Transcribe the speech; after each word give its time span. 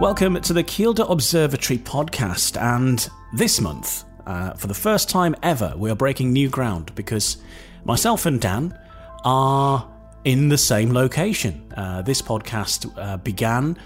Welcome 0.00 0.40
to 0.40 0.54
the 0.54 0.64
Kielder 0.64 1.04
Observatory 1.10 1.78
podcast. 1.78 2.58
And 2.58 3.06
this 3.34 3.60
month, 3.60 4.04
uh, 4.26 4.54
for 4.54 4.66
the 4.66 4.72
first 4.72 5.10
time 5.10 5.36
ever, 5.42 5.74
we 5.76 5.90
are 5.90 5.94
breaking 5.94 6.32
new 6.32 6.48
ground 6.48 6.94
because 6.94 7.36
myself 7.84 8.24
and 8.24 8.40
Dan 8.40 8.78
are 9.26 9.86
in 10.24 10.48
the 10.48 10.56
same 10.56 10.94
location. 10.94 11.70
Uh, 11.76 12.00
this 12.00 12.22
podcast 12.22 12.90
uh, 12.96 13.18
began 13.18 13.76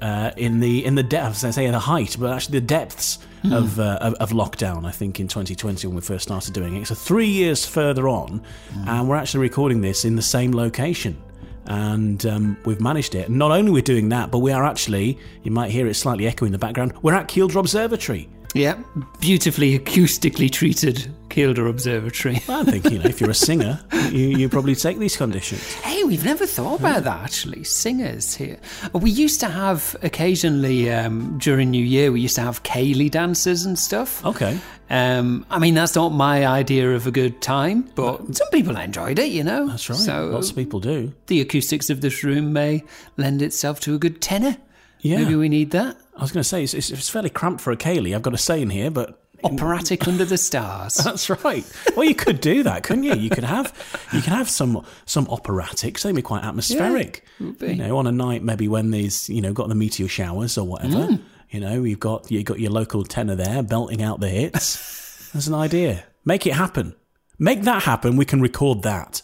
uh, 0.00 0.30
in 0.36 0.60
the 0.60 0.84
in 0.84 0.94
the 0.94 1.02
depths, 1.02 1.42
I 1.42 1.50
say 1.50 1.64
in 1.64 1.72
the 1.72 1.80
height, 1.80 2.18
but 2.20 2.32
actually 2.32 2.60
the 2.60 2.66
depths 2.66 3.18
of, 3.42 3.80
uh, 3.80 3.98
of 4.00 4.14
of 4.14 4.30
lockdown. 4.30 4.86
I 4.86 4.92
think 4.92 5.18
in 5.18 5.26
2020 5.26 5.88
when 5.88 5.96
we 5.96 6.02
first 6.02 6.22
started 6.22 6.54
doing 6.54 6.76
it. 6.76 6.86
So 6.86 6.94
three 6.94 7.26
years 7.26 7.66
further 7.66 8.08
on, 8.08 8.44
and 8.86 9.08
we're 9.08 9.16
actually 9.16 9.40
recording 9.40 9.80
this 9.80 10.04
in 10.04 10.14
the 10.14 10.22
same 10.22 10.52
location. 10.52 11.20
And 11.66 12.24
um, 12.26 12.56
we've 12.64 12.80
managed 12.80 13.14
it. 13.14 13.28
And 13.28 13.38
not 13.38 13.50
only 13.50 13.70
we're 13.70 13.82
doing 13.82 14.08
that, 14.10 14.30
but 14.30 14.38
we 14.38 14.52
are 14.52 14.64
actually, 14.64 15.18
you 15.42 15.50
might 15.50 15.70
hear 15.70 15.86
it 15.86 15.94
slightly 15.94 16.26
echo 16.26 16.44
in 16.44 16.52
the 16.52 16.58
background, 16.58 16.92
we're 17.02 17.14
at 17.14 17.28
Kielder 17.28 17.56
Observatory. 17.56 18.28
Yeah, 18.54 18.78
beautifully 19.18 19.76
acoustically 19.76 20.48
treated 20.50 21.10
Kielder 21.28 21.68
Observatory. 21.68 22.36
I 22.48 22.62
think, 22.62 22.88
you 22.88 23.00
know, 23.00 23.06
if 23.06 23.20
you're 23.20 23.30
a 23.30 23.34
singer, 23.34 23.80
you, 24.12 24.28
you 24.28 24.48
probably 24.48 24.76
take 24.76 24.98
these 24.98 25.16
conditions. 25.16 25.74
Hey, 25.82 26.04
we've 26.04 26.24
never 26.24 26.46
thought 26.46 26.78
about 26.78 27.02
that 27.02 27.24
actually. 27.24 27.64
Singers 27.64 28.32
here. 28.36 28.58
We 28.92 29.10
used 29.10 29.40
to 29.40 29.48
have 29.48 29.96
occasionally 30.02 30.88
um, 30.92 31.36
during 31.38 31.72
New 31.72 31.84
Year, 31.84 32.12
we 32.12 32.20
used 32.20 32.36
to 32.36 32.42
have 32.42 32.62
ceilidh 32.62 33.10
dances 33.10 33.66
and 33.66 33.76
stuff. 33.76 34.24
Okay. 34.24 34.56
Um, 34.88 35.44
I 35.50 35.58
mean, 35.58 35.74
that's 35.74 35.96
not 35.96 36.10
my 36.10 36.46
idea 36.46 36.94
of 36.94 37.08
a 37.08 37.10
good 37.10 37.42
time, 37.42 37.90
but 37.96 38.36
some 38.36 38.48
people 38.50 38.76
enjoyed 38.76 39.18
it, 39.18 39.32
you 39.32 39.42
know. 39.42 39.66
That's 39.66 39.90
right. 39.90 39.98
So 39.98 40.26
Lots 40.28 40.50
of 40.50 40.56
people 40.56 40.78
do. 40.78 41.12
the 41.26 41.40
acoustics 41.40 41.90
of 41.90 42.02
this 42.02 42.22
room 42.22 42.52
may 42.52 42.84
lend 43.16 43.42
itself 43.42 43.80
to 43.80 43.96
a 43.96 43.98
good 43.98 44.20
tenor. 44.20 44.56
Yeah. 45.04 45.18
Maybe 45.18 45.36
we 45.36 45.50
need 45.50 45.70
that. 45.72 45.98
I 46.16 46.22
was 46.22 46.32
going 46.32 46.42
to 46.42 46.48
say, 46.48 46.64
it's, 46.64 46.72
it's, 46.72 46.90
it's 46.90 47.10
fairly 47.10 47.28
cramped 47.28 47.60
for 47.60 47.72
a 47.72 47.76
ceilidh, 47.76 48.14
I've 48.14 48.22
got 48.22 48.30
to 48.30 48.38
say 48.38 48.62
in 48.62 48.70
here, 48.70 48.90
but 48.90 49.20
Operatic 49.44 50.08
under 50.08 50.24
the 50.24 50.38
stars. 50.38 50.94
that's 50.94 51.28
right. 51.28 51.70
Well, 51.94 52.08
you 52.08 52.14
could 52.14 52.40
do 52.40 52.62
that, 52.62 52.82
couldn't 52.82 53.02
you? 53.02 53.14
You 53.14 53.28
could 53.28 53.44
have 53.44 53.74
you 54.14 54.22
can 54.22 54.32
have 54.32 54.48
some 54.48 54.86
some 55.04 55.26
operatics. 55.26 56.00
They'd 56.00 56.14
be 56.14 56.22
quite 56.22 56.42
atmospheric. 56.42 57.26
would 57.38 57.58
be. 57.58 57.66
You 57.68 57.74
know, 57.74 57.98
on 57.98 58.06
a 58.06 58.12
night 58.12 58.42
maybe 58.42 58.68
when 58.68 58.90
there's 58.90 59.28
you 59.28 59.42
know 59.42 59.52
got 59.52 59.68
the 59.68 59.74
meteor 59.74 60.08
showers 60.08 60.56
or 60.56 60.66
whatever. 60.66 61.08
Mm. 61.08 61.20
You 61.50 61.60
know, 61.60 61.84
you've 61.84 62.00
got 62.00 62.30
you 62.30 62.42
got 62.42 62.58
your 62.58 62.70
local 62.70 63.04
tenor 63.04 63.34
there 63.34 63.62
belting 63.62 64.02
out 64.02 64.20
the 64.20 64.30
hits. 64.30 65.30
That's 65.34 65.46
an 65.46 65.54
idea. 65.54 66.04
Make 66.24 66.46
it 66.46 66.54
happen. 66.54 66.94
Make 67.38 67.62
that 67.62 67.82
happen. 67.82 68.16
We 68.16 68.24
can 68.24 68.40
record 68.40 68.82
that. 68.84 69.20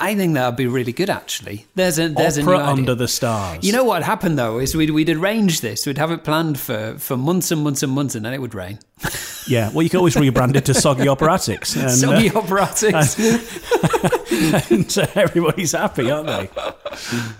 I 0.00 0.14
think 0.14 0.34
that 0.34 0.46
would 0.46 0.56
be 0.56 0.66
really 0.66 0.92
good, 0.92 1.10
actually. 1.10 1.66
There's 1.74 1.98
a 1.98 2.08
there's 2.08 2.38
Opera 2.38 2.58
a 2.58 2.64
under 2.64 2.94
the 2.94 3.06
stars. 3.06 3.62
You 3.62 3.72
know 3.72 3.84
what 3.84 4.02
happened 4.02 4.38
though 4.38 4.58
is 4.58 4.74
we'd 4.74 4.90
we'd 4.90 5.10
arrange 5.10 5.60
this, 5.60 5.86
we'd 5.86 5.98
have 5.98 6.10
it 6.10 6.24
planned 6.24 6.58
for 6.58 6.96
for 6.98 7.16
months 7.16 7.50
and 7.50 7.62
months 7.62 7.82
and 7.82 7.92
months, 7.92 8.14
and 8.14 8.24
then 8.24 8.32
it 8.32 8.40
would 8.40 8.54
rain. 8.54 8.78
Yeah. 9.46 9.70
Well, 9.70 9.82
you 9.82 9.90
can 9.90 9.98
always 9.98 10.14
rebrand 10.14 10.54
it 10.54 10.66
to 10.66 10.74
Soggy 10.74 11.04
Operatics. 11.04 11.74
And, 11.74 11.86
uh, 11.86 11.88
Soggy 11.88 12.30
operatics. 12.30 13.16
and 14.70 14.98
uh, 14.98 15.06
everybody's 15.20 15.72
happy, 15.72 16.10
aren't 16.10 16.28
they? 16.28 16.48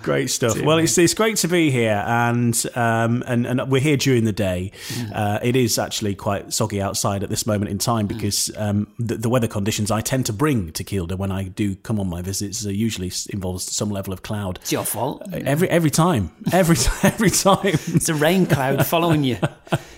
Great 0.02 0.30
stuff. 0.30 0.60
well, 0.60 0.78
it's 0.78 0.96
it's 0.98 1.14
great 1.14 1.36
to 1.38 1.48
be 1.48 1.70
here, 1.70 2.02
and 2.06 2.66
um, 2.74 3.22
and 3.26 3.46
and 3.46 3.70
we're 3.70 3.80
here 3.80 3.96
during 3.96 4.24
the 4.24 4.32
day. 4.32 4.72
Uh, 5.14 5.38
it 5.42 5.56
is 5.56 5.78
actually 5.78 6.14
quite 6.14 6.52
soggy 6.52 6.80
outside 6.80 7.22
at 7.22 7.30
this 7.30 7.46
moment 7.46 7.70
in 7.70 7.78
time 7.78 8.06
because 8.06 8.50
um, 8.56 8.88
the, 8.98 9.16
the 9.16 9.28
weather 9.28 9.48
conditions 9.48 9.90
I 9.90 10.00
tend 10.00 10.26
to 10.26 10.32
bring 10.32 10.72
to 10.72 10.84
Kielder 10.84 11.16
when 11.16 11.30
I 11.32 11.44
do 11.44 11.76
come 11.76 12.00
on 12.00 12.08
my 12.08 12.22
visits 12.22 12.64
uh, 12.66 12.70
usually 12.70 13.12
involves 13.30 13.70
some 13.72 13.90
level 13.90 14.12
of 14.12 14.22
cloud. 14.22 14.58
it's 14.62 14.72
your 14.72 14.84
fault. 14.84 15.22
Every 15.32 15.68
every 15.68 15.90
time, 15.90 16.30
every 16.52 16.76
every 17.02 17.30
time. 17.30 17.60
It's 17.64 18.08
a 18.08 18.14
rain 18.14 18.46
cloud 18.46 18.86
following 18.86 19.24
you. 19.24 19.38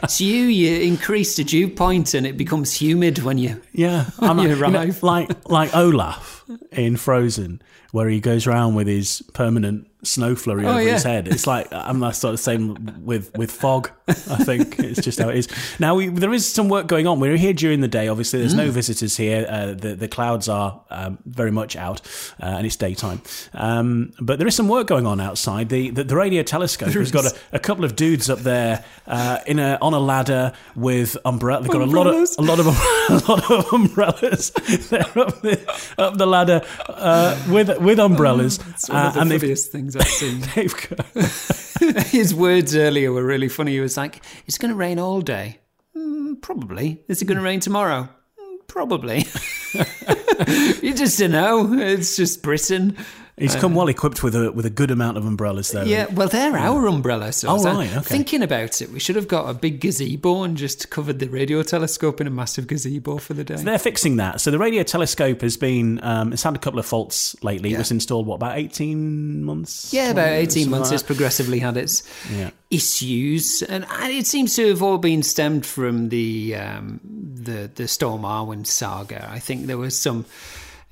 It's 0.02 0.20
you. 0.20 0.46
You 0.46 0.80
increase 0.80 1.36
the 1.36 1.44
dew 1.52 1.68
point, 1.68 2.14
and 2.14 2.26
it 2.26 2.36
becomes 2.36 2.72
humid 2.82 3.18
when 3.26 3.36
you. 3.38 3.60
Yeah, 3.72 4.06
I'm 4.18 4.38
You 4.38 4.48
like, 4.48 4.58
you 4.58 4.72
know, 4.72 4.78
arrive. 4.80 5.02
like 5.02 5.28
like 5.48 5.70
Olaf 5.76 6.41
in 6.70 6.96
Frozen, 6.96 7.62
where 7.92 8.08
he 8.08 8.20
goes 8.20 8.46
around 8.46 8.74
with 8.74 8.86
his 8.86 9.22
permanent 9.34 9.88
snow 10.04 10.34
flurry 10.34 10.66
over 10.66 10.80
his 10.80 11.04
head. 11.04 11.28
It's 11.28 11.46
like 11.46 11.68
I'm 11.72 12.00
that 12.00 12.16
sort 12.16 12.34
of 12.34 12.38
the 12.38 12.42
same 12.42 13.04
with 13.04 13.36
with 13.36 13.50
fog. 13.50 13.90
I 14.08 14.44
think 14.44 14.78
it's 14.78 15.00
just 15.00 15.18
how 15.18 15.28
it 15.28 15.36
is. 15.36 15.48
Now 15.78 15.94
we, 15.94 16.08
there 16.08 16.32
is 16.32 16.50
some 16.50 16.68
work 16.68 16.86
going 16.86 17.06
on. 17.06 17.20
We're 17.20 17.36
here 17.36 17.52
during 17.52 17.80
the 17.80 17.88
day. 17.88 18.08
Obviously, 18.08 18.40
there's 18.40 18.54
no 18.54 18.70
visitors 18.70 19.16
here. 19.16 19.46
Uh, 19.48 19.66
the 19.74 19.94
the 19.94 20.08
clouds 20.08 20.48
are 20.48 20.82
um, 20.90 21.18
very 21.24 21.50
much 21.50 21.76
out, 21.76 22.00
uh, 22.42 22.46
and 22.46 22.66
it's 22.66 22.76
daytime. 22.76 23.22
Um, 23.54 24.12
but 24.20 24.38
there 24.38 24.48
is 24.48 24.56
some 24.56 24.68
work 24.68 24.86
going 24.86 25.06
on 25.06 25.20
outside. 25.20 25.68
The 25.68 25.90
the, 25.90 26.04
the 26.04 26.16
radio 26.16 26.42
telescope 26.42 26.90
has 26.90 27.10
got 27.10 27.24
a, 27.24 27.36
a 27.52 27.58
couple 27.58 27.84
of 27.84 27.96
dudes 27.96 28.28
up 28.28 28.40
there 28.40 28.84
uh, 29.06 29.38
in 29.46 29.58
a 29.58 29.78
on 29.80 29.94
a 29.94 30.00
ladder 30.00 30.52
with 30.74 31.16
umbrella. 31.24 31.62
They've 31.62 31.70
got 31.70 31.82
Umbrellas. 31.82 32.36
a 32.38 32.42
lot 32.42 32.58
of 32.58 32.66
a 32.66 32.70
lot 32.70 33.38
of 33.38 33.50
a 33.50 33.52
lot 33.52 33.66
of 33.66 33.72
umbrellas. 33.72 34.50
They're 34.90 35.18
up 35.18 35.42
the, 35.42 35.94
up 35.98 36.18
the 36.18 36.26
ladder 36.26 36.41
uh, 36.50 37.36
with 37.50 37.78
with 37.80 37.98
umbrellas, 37.98 38.58
It's 38.70 38.88
one 38.88 39.06
of 39.06 39.16
uh, 39.16 39.24
the 39.24 39.38
funniest 39.38 39.72
things 39.72 39.96
I've 39.96 40.08
seen. 40.08 40.40
got, 40.88 42.06
His 42.06 42.34
words 42.34 42.74
earlier 42.76 43.12
were 43.12 43.24
really 43.24 43.48
funny. 43.48 43.72
He 43.72 43.80
was 43.80 43.96
like, 43.96 44.20
"It's 44.46 44.58
going 44.58 44.70
to 44.70 44.76
rain 44.76 44.98
all 44.98 45.20
day." 45.20 45.58
"Mm, 45.96 46.40
probably. 46.40 47.02
Is 47.08 47.22
it 47.22 47.24
going 47.26 47.38
to 47.38 47.44
rain 47.44 47.60
tomorrow? 47.60 48.08
"Mm, 48.40 48.66
Probably. 48.68 49.26
you 50.86 50.94
just 50.94 51.18
don't 51.18 51.32
know. 51.32 51.72
It's 51.74 52.16
just 52.16 52.42
Britain. 52.42 52.96
He's 53.38 53.56
come 53.56 53.74
well 53.74 53.88
equipped 53.88 54.22
with 54.22 54.34
a 54.34 54.52
with 54.52 54.66
a 54.66 54.70
good 54.70 54.90
amount 54.90 55.16
of 55.16 55.24
umbrellas 55.26 55.70
though. 55.70 55.82
Yeah, 55.84 56.06
well, 56.12 56.28
they're 56.28 56.56
our 56.56 56.86
umbrellas. 56.86 57.36
So 57.36 57.48
Oh, 57.48 57.62
right, 57.64 57.90
okay. 57.90 58.00
Thinking 58.02 58.42
about 58.42 58.80
it, 58.82 58.90
we 58.90 59.00
should 59.00 59.16
have 59.16 59.26
got 59.28 59.48
a 59.48 59.54
big 59.54 59.80
gazebo 59.80 60.42
and 60.42 60.56
just 60.56 60.90
covered 60.90 61.18
the 61.18 61.28
radio 61.28 61.62
telescope 61.62 62.20
in 62.20 62.26
a 62.26 62.30
massive 62.30 62.66
gazebo 62.66 63.18
for 63.18 63.34
the 63.34 63.42
day. 63.44 63.56
They're 63.56 63.78
fixing 63.78 64.16
that. 64.16 64.40
So 64.40 64.50
the 64.50 64.58
radio 64.58 64.82
telescope 64.82 65.40
has 65.40 65.56
been 65.56 65.98
um, 66.04 66.32
it's 66.32 66.42
had 66.42 66.54
a 66.54 66.58
couple 66.58 66.78
of 66.78 66.86
faults 66.86 67.34
lately. 67.42 67.72
It 67.74 67.78
was 67.78 67.90
installed 67.90 68.26
what 68.26 68.36
about 68.36 68.58
eighteen 68.58 69.42
months? 69.44 69.92
yeah, 69.92 70.10
about 70.10 70.28
18 70.28 70.68
months. 70.70 70.90
like 70.90 70.94
It's 70.94 71.02
progressively 71.02 71.58
had 71.58 71.76
its 71.76 72.02
Yeah. 72.30 72.50
issues, 72.70 73.62
and 73.62 73.86
and 73.90 74.12
it 74.12 74.26
seems 74.26 74.54
to 74.56 74.68
have 74.68 74.82
all 74.82 74.98
been 74.98 75.22
stemmed 75.22 75.64
from 75.66 76.08
the 76.10 76.54
um, 76.56 77.00
the 77.34 77.70
the 77.74 77.88
Storm 77.88 78.22
Arwen 78.22 78.66
saga. 78.66 79.28
I 79.30 79.38
think 79.38 79.66
there 79.66 79.78
was 79.78 79.98
some 79.98 80.24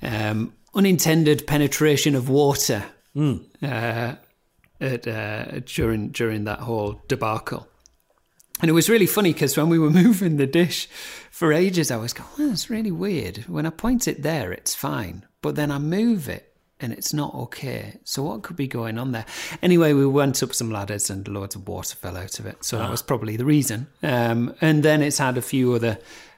um, 0.01 0.53
unintended 0.73 1.45
penetration 1.47 2.15
of 2.15 2.29
water 2.29 2.83
Hmm. 3.13 3.37
uh, 3.61 4.15
at, 4.79 5.05
uh, 5.07 5.59
during 5.65 6.09
during 6.09 6.45
that 6.45 6.59
whole 6.59 7.01
debacle. 7.07 7.67
And 8.61 8.69
it 8.69 8.73
was 8.73 8.89
really 8.89 9.07
funny 9.07 9.33
because 9.33 9.57
when 9.57 9.69
we 9.69 9.79
were 9.79 9.89
moving 10.03 10.37
the 10.37 10.47
dish 10.47 10.87
for 11.31 11.51
ages, 11.51 11.91
I 11.91 11.97
was 11.97 12.13
going, 12.13 12.29
oh, 12.39 12.51
it's 12.51 12.69
really 12.69 12.91
weird. 12.91 13.37
When 13.47 13.65
I 13.65 13.69
point 13.71 14.07
it 14.07 14.21
there, 14.23 14.51
it's 14.53 14.75
fine. 14.75 15.25
But 15.41 15.55
then 15.55 15.71
I 15.71 15.79
move 15.79 16.29
it 16.29 16.53
and 16.79 16.93
it's 16.93 17.13
not 17.13 17.33
okay. 17.35 17.99
So 18.03 18.23
what 18.23 18.43
could 18.43 18.55
be 18.55 18.67
going 18.67 18.97
on 18.97 19.11
there? 19.11 19.25
Anyway, 19.61 19.93
we 19.93 20.05
went 20.05 20.41
up 20.43 20.53
some 20.53 20.71
ladders 20.71 21.09
and 21.09 21.27
loads 21.27 21.55
of 21.55 21.67
water 21.67 21.95
fell 21.95 22.15
out 22.17 22.39
of 22.39 22.45
it. 22.45 22.63
So 22.63 22.77
that 22.77 22.89
was 22.91 23.01
probably 23.01 23.35
the 23.35 23.45
reason. 23.45 23.87
Um, 24.03 24.53
and 24.61 24.83
then 24.83 25.01
it's 25.01 25.17
had 25.17 25.37
a 25.37 25.41
few 25.41 25.73
other. 25.73 25.97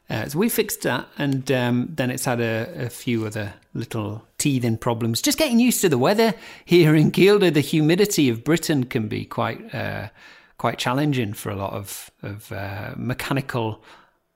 Uh, 0.10 0.28
so 0.28 0.38
we 0.38 0.50
fixed 0.50 0.82
that, 0.82 1.08
and 1.18 1.52
um, 1.52 1.88
then 1.90 2.12
it's 2.12 2.26
had 2.26 2.40
a, 2.40 2.86
a 2.86 2.90
few 2.90 3.26
other 3.26 3.54
little 3.74 4.24
teething 4.38 4.78
problems. 4.78 5.22
Just 5.22 5.38
getting 5.38 5.60
used 5.60 5.82
to 5.82 5.90
the 5.90 5.98
weather 5.98 6.34
here 6.66 6.94
in 6.94 7.12
Kielder. 7.12 7.54
The 7.54 7.62
humidity 7.62 8.30
of 8.30 8.44
Britain 8.44 8.84
can 8.84 9.08
be 9.08 9.26
quite 9.26 9.74
uh, 9.74 10.10
quite 10.58 10.78
challenging 10.78 11.34
for 11.34 11.52
a 11.52 11.56
lot 11.56 11.74
of 11.74 12.12
of 12.22 12.52
uh, 12.52 12.94
mechanical 12.98 13.84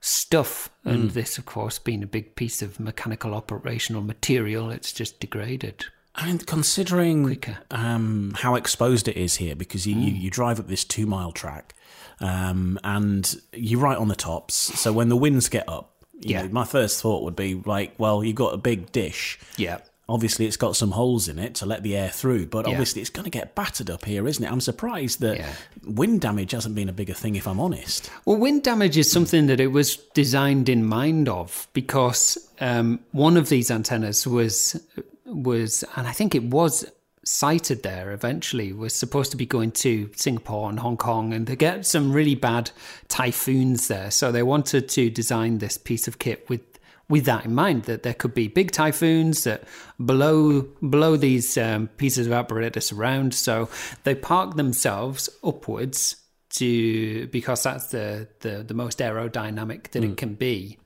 stuff. 0.00 0.70
And 0.84 1.10
this, 1.10 1.36
of 1.36 1.44
course, 1.44 1.78
being 1.78 2.02
a 2.02 2.06
big 2.06 2.34
piece 2.34 2.62
of 2.62 2.80
mechanical 2.80 3.34
operational 3.34 4.00
material, 4.00 4.70
it's 4.70 4.92
just 4.92 5.20
degraded. 5.20 5.84
I 6.14 6.26
mean, 6.26 6.38
considering 6.38 7.38
um, 7.70 8.32
how 8.38 8.54
exposed 8.54 9.06
it 9.06 9.16
is 9.16 9.36
here, 9.36 9.54
because 9.54 9.86
you, 9.86 9.96
you, 9.96 10.12
you 10.12 10.30
drive 10.30 10.58
up 10.58 10.66
this 10.66 10.84
two 10.84 11.06
mile 11.06 11.32
track, 11.32 11.74
um, 12.20 12.78
and 12.84 13.40
you're 13.52 13.80
right 13.80 13.98
on 13.98 14.08
the 14.08 14.16
tops. 14.16 14.54
So 14.78 14.92
when 14.92 15.08
the 15.08 15.16
winds 15.16 15.48
get 15.48 15.68
up, 15.68 15.94
you 16.20 16.30
Yeah. 16.32 16.42
know, 16.42 16.48
my 16.50 16.64
first 16.64 17.00
thought 17.00 17.22
would 17.24 17.36
be 17.36 17.54
like, 17.64 17.94
well, 17.98 18.24
you've 18.24 18.36
got 18.36 18.54
a 18.54 18.58
big 18.58 18.90
dish. 18.92 19.38
Yeah. 19.56 19.78
Obviously, 20.10 20.46
it's 20.46 20.56
got 20.56 20.74
some 20.74 20.92
holes 20.92 21.28
in 21.28 21.38
it 21.38 21.54
to 21.56 21.66
let 21.66 21.82
the 21.82 21.94
air 21.94 22.08
through, 22.08 22.46
but 22.46 22.64
Yeah. 22.66 22.72
obviously, 22.72 23.02
it's 23.02 23.10
going 23.10 23.24
to 23.24 23.30
get 23.30 23.54
battered 23.54 23.90
up 23.90 24.06
here, 24.06 24.26
isn't 24.26 24.42
it? 24.42 24.50
I'm 24.50 24.60
surprised 24.62 25.20
that 25.20 25.36
Yeah. 25.36 25.52
wind 25.84 26.22
damage 26.22 26.52
hasn't 26.52 26.74
been 26.74 26.88
a 26.88 26.94
bigger 26.94 27.12
thing, 27.12 27.36
if 27.36 27.46
I'm 27.46 27.60
honest. 27.60 28.10
Well, 28.24 28.38
wind 28.38 28.62
damage 28.62 28.96
is 28.96 29.12
something 29.12 29.46
that 29.48 29.60
it 29.60 29.66
was 29.68 29.96
designed 30.14 30.68
in 30.70 30.84
mind 30.86 31.28
of 31.28 31.68
because 31.74 32.38
um, 32.58 33.00
one 33.12 33.36
of 33.36 33.48
these 33.50 33.70
antennas 33.70 34.26
was 34.26 34.80
was, 35.26 35.84
and 35.94 36.06
I 36.08 36.12
think 36.12 36.34
it 36.34 36.44
was 36.44 36.86
sighted 37.28 37.82
there 37.82 38.12
eventually 38.12 38.72
was 38.72 38.94
supposed 38.94 39.30
to 39.30 39.36
be 39.36 39.46
going 39.46 39.70
to 39.70 40.10
Singapore 40.16 40.70
and 40.70 40.80
Hong 40.80 40.96
Kong 40.96 41.32
and 41.32 41.46
they 41.46 41.56
get 41.56 41.84
some 41.84 42.12
really 42.12 42.34
bad 42.34 42.70
typhoons 43.08 43.88
there. 43.88 44.10
So 44.10 44.32
they 44.32 44.42
wanted 44.42 44.88
to 44.90 45.10
design 45.10 45.58
this 45.58 45.76
piece 45.76 46.08
of 46.08 46.18
kit 46.18 46.48
with 46.48 46.62
with 47.08 47.24
that 47.24 47.46
in 47.46 47.54
mind 47.54 47.84
that 47.84 48.02
there 48.02 48.12
could 48.12 48.34
be 48.34 48.48
big 48.48 48.70
typhoons 48.70 49.44
that 49.44 49.64
blow 49.98 50.62
blow 50.82 51.16
these 51.16 51.56
um, 51.56 51.88
pieces 51.96 52.26
of 52.26 52.32
apparatus 52.32 52.92
around. 52.92 53.34
So 53.34 53.68
they 54.04 54.14
park 54.14 54.56
themselves 54.56 55.30
upwards 55.42 56.16
to 56.50 57.26
because 57.28 57.62
that's 57.62 57.88
the 57.88 58.28
the, 58.40 58.62
the 58.62 58.74
most 58.74 58.98
aerodynamic 58.98 59.90
that 59.90 60.04
it 60.04 60.16
can 60.16 60.34
be. 60.34 60.78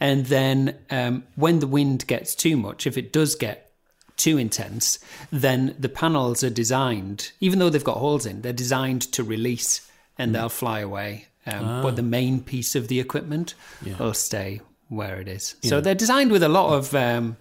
And 0.00 0.26
then 0.26 0.78
um, 0.90 1.24
when 1.36 1.60
the 1.60 1.66
wind 1.66 2.06
gets 2.06 2.34
too 2.34 2.56
much, 2.56 2.86
if 2.86 2.98
it 2.98 3.12
does 3.12 3.34
get 3.34 3.71
too 4.16 4.38
intense, 4.38 4.98
then 5.30 5.74
the 5.78 5.88
panels 5.88 6.44
are 6.44 6.50
designed, 6.50 7.32
even 7.40 7.58
though 7.58 7.70
they've 7.70 7.82
got 7.84 7.96
holes 7.98 8.26
in, 8.26 8.42
they're 8.42 8.52
designed 8.52 9.02
to 9.12 9.24
release 9.24 9.88
and 10.18 10.34
they'll 10.34 10.48
fly 10.48 10.80
away. 10.80 11.26
Um, 11.46 11.82
But 11.82 11.96
the 11.96 12.02
main 12.02 12.40
piece 12.40 12.74
of 12.76 12.88
the 12.88 13.00
equipment 13.00 13.54
will 13.98 14.14
stay 14.14 14.60
where 14.88 15.20
it 15.20 15.28
is. 15.28 15.56
So 15.62 15.80
they're 15.80 15.94
designed 15.94 16.30
with 16.30 16.42
a 16.42 16.48
lot 16.48 16.74
of 16.74 16.94
um, 16.94 17.36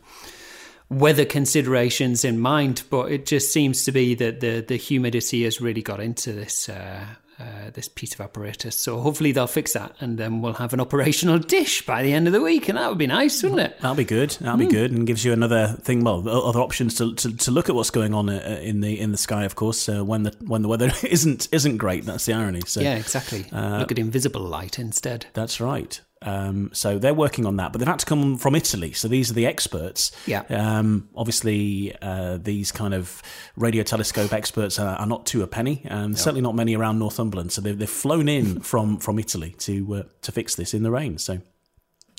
weather 0.89 1.25
considerations 1.25 2.23
in 2.25 2.39
mind, 2.39 2.83
but 2.89 3.12
it 3.12 3.25
just 3.25 3.51
seems 3.53 3.83
to 3.85 3.91
be 3.91 4.15
that 4.15 4.39
the, 4.39 4.62
the 4.62 4.77
humidity 4.77 5.44
has 5.44 5.62
really 5.62 5.81
got 5.81 6.00
into 6.00 6.33
this. 6.33 6.67
Uh, 6.69 7.06
uh, 7.41 7.69
this 7.73 7.88
piece 7.88 8.13
of 8.13 8.21
apparatus. 8.21 8.75
So 8.77 8.99
hopefully 8.99 9.31
they'll 9.31 9.47
fix 9.47 9.73
that, 9.73 9.95
and 9.99 10.17
then 10.17 10.41
we'll 10.41 10.53
have 10.53 10.73
an 10.73 10.79
operational 10.79 11.39
dish 11.39 11.85
by 11.85 12.03
the 12.03 12.13
end 12.13 12.27
of 12.27 12.33
the 12.33 12.41
week, 12.41 12.69
and 12.69 12.77
that 12.77 12.89
would 12.89 12.97
be 12.97 13.07
nice, 13.07 13.41
wouldn't 13.43 13.61
it? 13.61 13.79
That'll 13.81 13.95
be 13.95 14.03
good. 14.03 14.31
That'll 14.41 14.57
be 14.57 14.67
good, 14.67 14.91
and 14.91 15.07
gives 15.07 15.25
you 15.25 15.33
another 15.33 15.75
thing. 15.81 16.03
Well, 16.03 16.27
other 16.27 16.59
options 16.59 16.95
to, 16.95 17.13
to, 17.15 17.35
to 17.35 17.51
look 17.51 17.69
at 17.69 17.75
what's 17.75 17.89
going 17.89 18.13
on 18.13 18.29
uh, 18.29 18.59
in 18.61 18.81
the 18.81 18.99
in 18.99 19.11
the 19.11 19.17
sky. 19.17 19.43
Of 19.43 19.55
course, 19.55 19.89
uh, 19.89 20.03
when 20.03 20.23
the 20.23 20.35
when 20.45 20.61
the 20.61 20.67
weather 20.67 20.91
isn't 21.03 21.47
isn't 21.51 21.77
great. 21.77 22.05
That's 22.05 22.25
the 22.25 22.33
irony. 22.33 22.61
So 22.65 22.81
Yeah, 22.81 22.95
exactly. 22.95 23.45
Look 23.51 23.91
at 23.91 23.99
invisible 23.99 24.41
light 24.41 24.79
instead. 24.79 25.25
That's 25.33 25.59
right. 25.59 25.99
Um, 26.23 26.69
so 26.73 27.00
they're 27.00 27.13
working 27.13 27.45
on 27.45 27.57
that, 27.57 27.71
but 27.71 27.79
they've 27.79 27.88
had 27.88 28.00
to 28.00 28.06
come 28.06 28.38
from 28.38 28.56
Italy. 28.56 28.94
So 28.94 29.07
these 29.07 29.31
are 29.31 29.33
the 29.33 29.45
experts. 29.45 30.12
Yeah. 30.27 30.44
Um, 30.50 31.09
obviously, 31.15 31.95
uh, 32.01 32.38
these 32.38 32.71
kind 32.71 32.94
of 32.94 33.21
radio 33.56 33.83
telescope 33.83 34.31
experts 34.31 34.77
are, 34.77 34.97
are 34.97 35.07
not 35.07 35.25
two 35.25 35.41
a 35.41 35.47
penny, 35.47 35.81
and 35.85 36.18
certainly 36.18 36.41
not 36.41 36.56
many 36.56 36.75
around 36.75 37.00
Northumberland. 37.00 37.51
So 37.51 37.62
they've, 37.62 37.77
they've 37.77 37.89
flown 37.89 38.29
in 38.29 38.59
from 38.71 38.97
from 38.97 39.18
Italy 39.19 39.56
to 39.59 39.95
uh, 39.95 40.03
to 40.21 40.31
fix 40.31 40.56
this 40.56 40.73
in 40.73 40.83
the 40.83 40.91
rain. 40.91 41.18
So. 41.18 41.41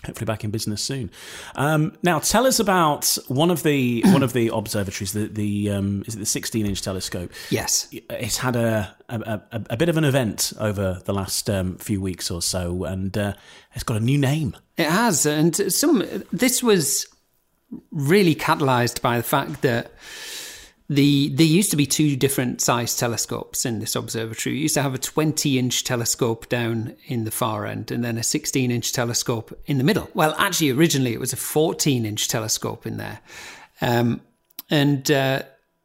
Hopefully 0.04 0.26
back 0.26 0.42
in 0.42 0.50
business 0.50 0.82
soon. 0.82 1.10
Um, 1.54 1.96
now, 2.02 2.18
tell 2.18 2.46
us 2.46 2.58
about 2.58 3.16
one 3.28 3.50
of 3.50 3.62
the 3.62 4.02
one 4.06 4.22
of 4.22 4.32
the 4.32 4.48
observatories. 4.48 5.12
The 5.12 5.28
the 5.28 5.70
um, 5.70 6.02
is 6.06 6.16
it 6.16 6.18
the 6.18 6.26
16 6.26 6.66
inch 6.66 6.82
telescope? 6.82 7.30
Yes. 7.50 7.88
it's 7.92 8.38
had 8.38 8.56
a 8.56 8.94
a, 9.08 9.20
a, 9.52 9.62
a 9.70 9.76
bit 9.76 9.88
of 9.88 9.96
an 9.96 10.04
event 10.04 10.52
over 10.58 11.00
the 11.04 11.14
last 11.14 11.48
um, 11.48 11.76
few 11.76 12.00
weeks 12.00 12.30
or 12.30 12.42
so, 12.42 12.84
and 12.84 13.16
uh, 13.16 13.34
it's 13.74 13.84
got 13.84 13.96
a 13.96 14.00
new 14.00 14.18
name. 14.18 14.56
It 14.76 14.90
has, 14.90 15.26
and 15.26 15.54
some. 15.72 16.04
This 16.32 16.62
was 16.62 17.06
really 17.90 18.34
catalyzed 18.34 19.00
by 19.00 19.16
the 19.16 19.22
fact 19.22 19.62
that 19.62 19.92
the 20.92 21.28
there 21.30 21.46
used 21.46 21.70
to 21.70 21.76
be 21.76 21.86
two 21.86 22.16
different 22.16 22.60
size 22.60 22.96
telescopes 22.96 23.64
in 23.64 23.80
this 23.80 23.96
observatory. 23.96 24.56
You 24.56 24.62
used 24.62 24.74
to 24.74 24.82
have 24.82 24.94
a 24.94 24.98
20 24.98 25.58
inch 25.58 25.84
telescope 25.84 26.48
down 26.48 26.94
in 27.06 27.24
the 27.24 27.30
far 27.30 27.66
end, 27.66 27.90
and 27.90 28.04
then 28.04 28.18
a 28.18 28.22
16 28.22 28.70
inch 28.70 28.92
telescope 28.92 29.58
in 29.66 29.78
the 29.78 29.84
middle. 29.84 30.08
Well, 30.14 30.34
actually, 30.38 30.70
originally 30.70 31.12
it 31.12 31.20
was 31.20 31.32
a 31.32 31.36
14 31.36 32.06
inch 32.06 32.28
telescope 32.28 32.86
in 32.86 32.96
there, 32.98 33.20
um, 33.80 34.20
and. 34.70 35.10
Uh, 35.10 35.42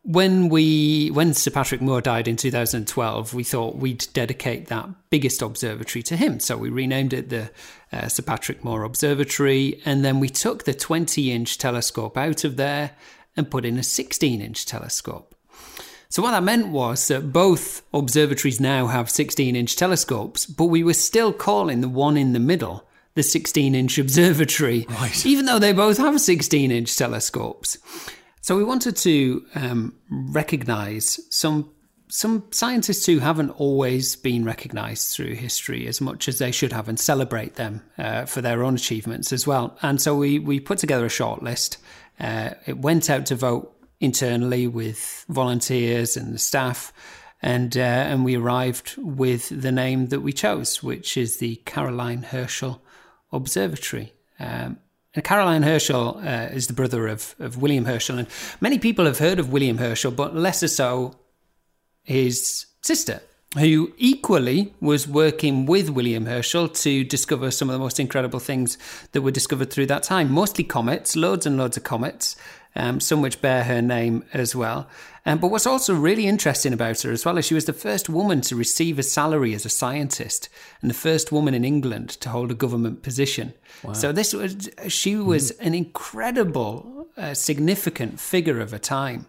when 0.08 0.48
we 0.48 1.10
when 1.10 1.34
Sir 1.34 1.52
Patrick 1.52 1.82
Moore 1.82 2.00
died 2.00 2.30
in 2.30 2.38
2012, 2.38 3.34
we 3.34 3.44
thought 3.44 3.76
we'd 3.76 4.08
dedicate 4.14 4.68
that 4.68 4.88
biggest 5.10 5.42
observatory 5.42 6.02
to 6.04 6.16
him. 6.16 6.40
So 6.40 6.56
we 6.56 6.70
renamed 6.70 7.12
it 7.12 7.28
the 7.28 7.52
uh, 7.92 8.08
Sir 8.08 8.24
Patrick 8.24 8.64
Moore 8.64 8.84
Observatory, 8.84 9.82
and 9.84 10.06
then 10.06 10.22
we 10.22 10.30
took 10.30 10.64
the 10.64 10.74
20-inch 10.74 11.58
telescope 11.58 12.18
out 12.18 12.46
of 12.46 12.56
there 12.56 12.92
and 13.38 13.50
put 13.50 13.64
in 13.66 13.78
a 13.78 13.82
16-inch 13.82 14.66
telescope. 14.66 15.34
So 16.10 16.22
what 16.22 16.32
that 16.32 16.44
meant 16.44 16.70
was 16.70 17.08
that 17.10 17.32
both 17.34 17.84
observatories 17.94 18.60
now 18.60 18.88
have 18.88 19.08
16-inch 19.08 19.76
telescopes, 19.76 20.46
but 20.46 20.66
we 20.66 20.84
were 20.84 20.94
still 20.94 21.32
calling 21.34 21.82
the 21.82 21.90
one 21.90 22.18
in 22.18 22.34
the 22.34 22.40
middle 22.40 22.84
the 23.16 23.22
16-inch 23.24 23.98
observatory, 23.98 24.86
Right. 24.90 25.26
even 25.26 25.46
though 25.46 25.58
they 25.60 25.74
both 25.74 25.98
have 25.98 26.14
16-inch 26.14 26.96
telescopes. 26.96 27.78
So 28.42 28.56
we 28.56 28.64
wanted 28.64 28.96
to 28.98 29.44
um, 29.56 29.96
recognize 30.10 31.20
some 31.30 31.72
some 32.10 32.46
scientists 32.52 33.06
who 33.06 33.20
haven't 33.20 33.50
always 33.50 34.16
been 34.16 34.46
recognized 34.46 35.12
through 35.12 35.34
history 35.36 35.88
as 35.88 36.00
much 36.00 36.30
as 36.30 36.40
they 36.40 36.52
should 36.52 36.72
have, 36.72 36.88
and 36.88 36.98
celebrate 36.98 37.56
them 37.56 37.82
uh, 37.98 38.24
for 38.26 38.40
their 38.42 38.64
own 38.64 38.76
achievements 38.76 39.34
as 39.34 39.46
well. 39.46 39.78
And 39.82 40.02
so 40.02 40.16
we 40.16 40.40
we 40.40 40.62
put 40.62 40.78
together 40.78 41.06
a 41.06 41.10
short 41.10 41.44
list. 41.44 41.78
Uh, 42.20 42.52
it 42.66 42.78
went 42.78 43.10
out 43.10 43.26
to 43.28 43.36
vote 43.36 43.74
internally 44.00 44.68
with 44.68 45.26
volunteers 45.30 46.18
and 46.18 46.34
the 46.34 46.40
staff. 46.40 46.94
And 47.42 47.78
uh, 47.78 47.82
and 47.82 48.26
we 48.26 48.36
arrived 48.36 48.96
with 48.98 49.50
the 49.50 49.72
name 49.72 50.08
that 50.08 50.22
we 50.22 50.34
chose, 50.34 50.82
which 50.82 51.18
is 51.18 51.38
the 51.38 51.58
Caroline 51.66 52.24
Herschel 52.24 52.82
Observatory. 53.32 54.14
Um, 54.40 54.80
and 55.14 55.24
Caroline 55.24 55.64
Herschel 55.64 56.18
uh, 56.18 56.50
is 56.52 56.68
the 56.68 56.74
brother 56.74 57.08
of, 57.08 57.36
of 57.40 57.62
William 57.62 57.86
Herschel. 57.86 58.20
And 58.20 58.28
many 58.62 58.78
people 58.78 59.06
have 59.06 59.20
heard 59.20 59.40
of 59.40 59.52
William 59.52 59.78
Herschel, 59.78 60.12
but 60.12 60.36
lesser 60.36 60.68
so 60.68 61.16
his 62.04 62.68
sister, 62.82 63.22
who 63.58 63.94
equally 63.98 64.74
was 64.80 65.08
working 65.08 65.66
with 65.66 65.90
William 65.90 66.26
Herschel 66.26 66.68
to 66.70 67.04
discover 67.04 67.52
some 67.52 67.70
of 67.70 67.74
the 67.74 67.80
most 67.80 68.00
incredible 68.00 68.40
things 68.40 68.78
that 69.12 69.22
were 69.22 69.32
discovered 69.32 69.72
through 69.72 69.88
that 69.88 70.04
time. 70.04 70.32
Mostly 70.32 70.64
comets, 70.64 71.16
loads 71.16 71.46
and 71.46 71.58
loads 71.58 71.78
of 71.78 71.84
comets, 71.84 72.36
um, 72.76 73.00
some 73.00 73.22
which 73.22 73.42
bear 73.42 73.64
her 73.64 73.82
name 73.82 74.24
as 74.34 74.56
well. 74.56 74.88
Um, 75.26 75.40
but 75.40 75.52
what's 75.52 75.68
also 75.68 75.94
really 75.94 76.26
interesting 76.26 76.72
about 76.72 77.02
her 77.02 77.12
as 77.12 77.26
well 77.26 77.38
is 77.38 77.46
she 77.46 77.54
was 77.54 77.66
the 77.66 77.74
first 77.74 78.08
woman 78.08 78.40
to 78.42 78.56
receive 78.56 78.98
a 78.98 79.04
salary 79.04 79.54
as 79.54 79.66
a 79.66 79.70
scientist 79.70 80.48
and 80.82 80.90
the 80.90 80.96
first 80.96 81.34
woman 81.34 81.54
in 81.54 81.66
England 81.66 82.10
to 82.22 82.30
hold 82.30 82.50
a 82.50 82.56
government 82.56 83.04
position. 83.04 83.54
So 83.94 84.12
this 84.12 84.34
was 84.34 84.70
she 84.88 85.18
was 85.18 85.52
an 85.52 85.74
incredible, 85.74 86.97
uh, 87.18 87.34
significant 87.34 88.20
figure 88.20 88.60
of 88.60 88.74
a 88.74 88.80
time, 88.80 89.26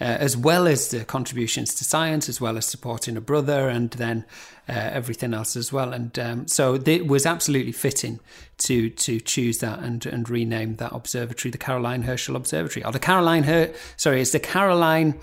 uh, 0.00 0.04
as 0.04 0.36
well 0.36 0.66
as 0.66 0.90
the 0.90 1.04
contributions 1.04 1.74
to 1.74 1.84
science, 1.84 2.28
as 2.28 2.40
well 2.40 2.56
as 2.56 2.66
supporting 2.66 3.16
a 3.16 3.20
brother, 3.20 3.68
and 3.68 3.90
then 3.92 4.24
uh, 4.68 4.72
everything 4.72 5.34
else 5.34 5.56
as 5.56 5.72
well. 5.72 5.92
And 5.92 6.16
um, 6.18 6.46
so 6.46 6.74
it 6.74 7.06
was 7.06 7.26
absolutely 7.26 7.72
fitting 7.72 8.20
to 8.58 8.90
to 8.90 9.20
choose 9.20 9.58
that 9.58 9.80
and 9.80 10.06
and 10.06 10.28
rename 10.28 10.76
that 10.76 10.92
observatory 10.92 11.50
the 11.50 11.58
Caroline 11.58 12.02
Herschel 12.02 12.36
Observatory, 12.36 12.84
or 12.84 12.92
the 12.92 12.98
Caroline 12.98 13.42
Her. 13.44 13.72
Sorry, 13.96 14.20
it's 14.20 14.32
the 14.32 14.40
Caroline. 14.40 15.18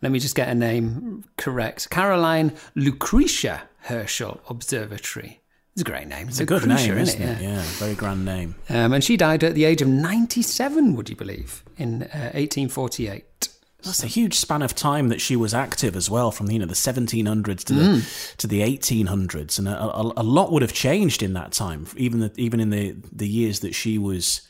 Let 0.00 0.12
me 0.12 0.18
just 0.18 0.36
get 0.36 0.48
a 0.48 0.54
name 0.54 1.24
correct. 1.36 1.90
Caroline 1.90 2.52
Lucretia 2.74 3.62
Herschel 3.80 4.40
Observatory. 4.48 5.40
It's 5.74 5.82
a 5.82 5.84
great 5.84 6.06
name. 6.06 6.28
It's 6.28 6.38
A 6.38 6.46
good 6.46 6.66
name, 6.66 6.96
isn't 6.98 7.20
it? 7.20 7.42
Yeah. 7.42 7.60
very 7.78 7.94
grand 7.94 8.24
name. 8.24 8.54
Um, 8.68 8.92
and 8.92 9.02
she 9.02 9.16
died 9.16 9.42
at 9.42 9.54
the 9.54 9.64
age 9.64 9.82
of 9.82 9.88
97, 9.88 10.94
would 10.94 11.08
you 11.10 11.16
believe, 11.16 11.64
in 11.76 12.04
uh, 12.04 12.30
1848. 12.34 13.48
That's 13.82 14.04
a 14.04 14.06
huge 14.06 14.34
span 14.38 14.62
of 14.62 14.74
time 14.76 15.08
that 15.08 15.20
she 15.20 15.34
was 15.36 15.52
active 15.52 15.96
as 15.96 16.08
well, 16.08 16.30
from 16.30 16.48
you 16.50 16.58
know 16.60 16.64
the 16.66 16.74
1700s 16.74 17.64
to 17.64 17.72
the 17.74 18.08
to 18.38 18.46
the 18.46 18.60
1800s, 18.60 19.58
and 19.58 19.68
a, 19.68 19.78
a, 19.78 20.12
a 20.18 20.22
lot 20.22 20.52
would 20.52 20.62
have 20.62 20.72
changed 20.72 21.22
in 21.22 21.34
that 21.34 21.52
time, 21.52 21.86
even 21.96 22.20
the, 22.20 22.32
even 22.36 22.60
in 22.60 22.70
the 22.70 22.96
the 23.12 23.28
years 23.28 23.60
that 23.60 23.74
she 23.74 23.98
was 23.98 24.40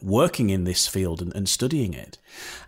working 0.00 0.50
in 0.50 0.64
this 0.64 0.86
field 0.86 1.20
and, 1.20 1.34
and 1.34 1.48
studying 1.48 1.94
it. 1.94 2.18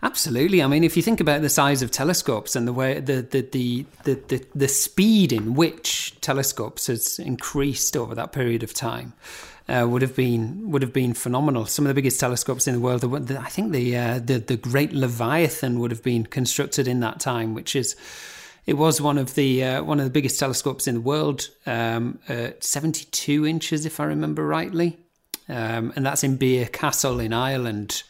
Absolutely. 0.03 0.61
I 0.61 0.67
mean, 0.67 0.83
if 0.83 0.95
you 0.97 1.03
think 1.03 1.19
about 1.19 1.41
the 1.41 1.49
size 1.49 1.81
of 1.81 1.91
telescopes 1.91 2.55
and 2.55 2.67
the 2.67 2.73
way 2.73 2.99
the 2.99 3.21
the 3.21 3.41
the 3.41 3.85
the, 4.03 4.13
the, 4.27 4.45
the 4.53 4.67
speed 4.67 5.31
in 5.31 5.55
which 5.55 6.15
telescopes 6.21 6.87
has 6.87 7.19
increased 7.19 7.95
over 7.97 8.15
that 8.15 8.31
period 8.31 8.63
of 8.63 8.73
time. 8.73 9.13
Uh, 9.67 9.83
would 9.89 10.03
have 10.03 10.15
been 10.15 10.69
would 10.69 10.83
have 10.83 10.93
been 10.93 11.11
phenomenal. 11.15 11.65
Some 11.65 11.85
of 11.85 11.87
the 11.87 11.95
biggest 11.95 12.19
telescopes 12.19 12.67
in 12.67 12.75
the 12.75 12.79
world. 12.79 13.03
I 13.03 13.49
think 13.49 13.71
the 13.71 13.97
uh, 13.97 14.19
the 14.19 14.37
the 14.37 14.57
Great 14.57 14.93
Leviathan 14.93 15.79
would 15.79 15.89
have 15.89 16.03
been 16.03 16.23
constructed 16.27 16.87
in 16.87 16.99
that 16.99 17.19
time, 17.19 17.55
which 17.55 17.75
is 17.75 17.95
it 18.67 18.75
was 18.75 19.01
one 19.01 19.17
of 19.17 19.33
the 19.33 19.63
uh, 19.63 19.83
one 19.83 19.99
of 19.99 20.05
the 20.05 20.11
biggest 20.11 20.39
telescopes 20.39 20.85
in 20.87 20.95
the 20.95 21.01
world, 21.01 21.49
um, 21.65 22.19
uh, 22.29 22.49
seventy 22.59 23.05
two 23.05 23.47
inches, 23.47 23.87
if 23.87 23.99
I 23.99 24.03
remember 24.03 24.45
rightly, 24.45 24.97
um, 25.47 25.93
and 25.95 26.05
that's 26.05 26.23
in 26.23 26.37
Birr 26.37 26.65
Castle 26.65 27.19
in 27.19 27.33
Ireland. 27.33 28.03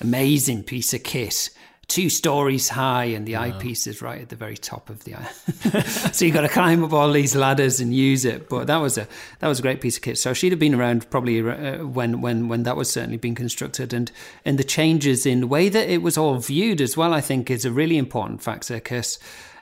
Amazing 0.00 0.64
piece 0.64 0.92
of 0.92 1.02
kit. 1.02 1.50
Two 1.88 2.08
stories 2.08 2.70
high, 2.70 3.06
and 3.06 3.26
the 3.26 3.36
eyepiece 3.36 3.86
is 3.86 4.00
right 4.00 4.22
at 4.22 4.28
the 4.30 4.36
very 4.36 4.56
top 4.56 4.88
of 4.88 5.04
the 5.04 5.16
eye. 5.16 5.80
so 6.12 6.24
you've 6.24 6.34
got 6.34 6.42
to 6.42 6.48
climb 6.48 6.82
up 6.84 6.92
all 6.92 7.10
these 7.12 7.36
ladders 7.36 7.80
and 7.80 7.94
use 7.94 8.24
it. 8.24 8.48
But 8.48 8.66
that 8.68 8.76
was 8.76 8.96
a 8.96 9.06
that 9.40 9.48
was 9.48 9.58
a 9.58 9.62
great 9.62 9.80
piece 9.80 9.96
of 9.96 10.02
kit. 10.02 10.16
So 10.16 10.32
she'd 10.32 10.52
have 10.52 10.58
been 10.58 10.74
around 10.74 11.10
probably 11.10 11.40
uh, 11.40 11.84
when 11.84 12.20
when 12.20 12.48
when 12.48 12.62
that 12.62 12.76
was 12.76 12.90
certainly 12.90 13.18
being 13.18 13.34
constructed, 13.34 13.92
and 13.92 14.10
and 14.44 14.58
the 14.58 14.64
changes 14.64 15.26
in 15.26 15.40
the 15.40 15.46
way 15.46 15.68
that 15.68 15.88
it 15.88 16.02
was 16.02 16.16
all 16.16 16.38
viewed 16.38 16.80
as 16.80 16.96
well. 16.96 17.12
I 17.12 17.20
think 17.20 17.50
is 17.50 17.64
a 17.64 17.72
really 17.72 17.98
important 17.98 18.42
factor 18.42 18.74
because. 18.74 19.18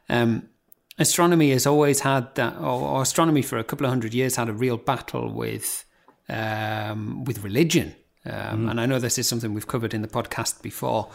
Um, 0.08 0.48
astronomy 0.98 1.50
has 1.52 1.66
always 1.66 2.00
had 2.00 2.34
that, 2.34 2.56
or, 2.58 2.82
or 2.82 3.02
astronomy 3.02 3.42
for 3.42 3.58
a 3.58 3.64
couple 3.64 3.86
of 3.86 3.90
hundred 3.90 4.12
years 4.12 4.34
had 4.36 4.48
a 4.48 4.52
real 4.52 4.76
battle 4.76 5.32
with 5.32 5.84
um, 6.30 7.24
with 7.24 7.42
religion 7.44 7.94
Um, 8.26 8.68
And 8.68 8.78
I 8.78 8.84
know 8.86 9.00
this 9.00 9.18
is 9.18 9.26
something 9.26 9.54
we've 9.54 9.66
covered 9.66 9.94
in 9.94 10.02
the 10.02 10.08
podcast 10.08 10.60
before, 10.62 11.08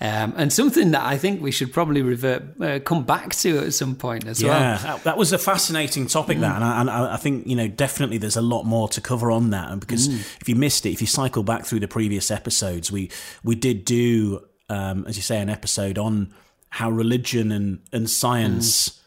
um, 0.00 0.32
and 0.36 0.50
something 0.50 0.92
that 0.92 1.04
I 1.14 1.18
think 1.18 1.42
we 1.42 1.50
should 1.52 1.70
probably 1.70 2.00
revert, 2.02 2.42
uh, 2.60 2.78
come 2.80 3.04
back 3.04 3.34
to 3.42 3.48
at 3.66 3.74
some 3.74 3.94
point 3.94 4.26
as 4.26 4.42
well. 4.42 4.58
Yeah, 4.58 4.78
that, 4.78 5.04
that 5.04 5.16
was 5.18 5.32
a 5.34 5.38
fascinating 5.38 6.06
topic. 6.08 6.38
That, 6.40 6.56
and 6.56 6.64
I, 6.64 6.80
and 6.80 6.88
I 6.90 7.14
I 7.14 7.18
think 7.18 7.46
you 7.46 7.56
know 7.56 7.68
definitely 7.68 8.18
there's 8.18 8.38
a 8.38 8.48
lot 8.54 8.64
more 8.64 8.88
to 8.88 9.00
cover 9.00 9.30
on 9.30 9.50
that. 9.50 9.70
And 9.70 9.80
because 9.80 10.08
if 10.40 10.48
you 10.48 10.56
missed 10.56 10.86
it, 10.86 10.92
if 10.92 11.00
you 11.00 11.06
cycle 11.06 11.42
back 11.42 11.66
through 11.66 11.80
the 11.80 11.88
previous 11.88 12.30
episodes, 12.30 12.90
we 12.90 13.10
we 13.44 13.54
did 13.54 13.84
do, 13.84 14.40
um, 14.70 15.04
as 15.08 15.16
you 15.16 15.22
say, 15.22 15.42
an 15.42 15.50
episode 15.50 15.98
on 16.00 16.32
how 16.70 16.90
religion 16.90 17.52
and 17.52 17.80
and 17.92 18.08
science. 18.08 19.02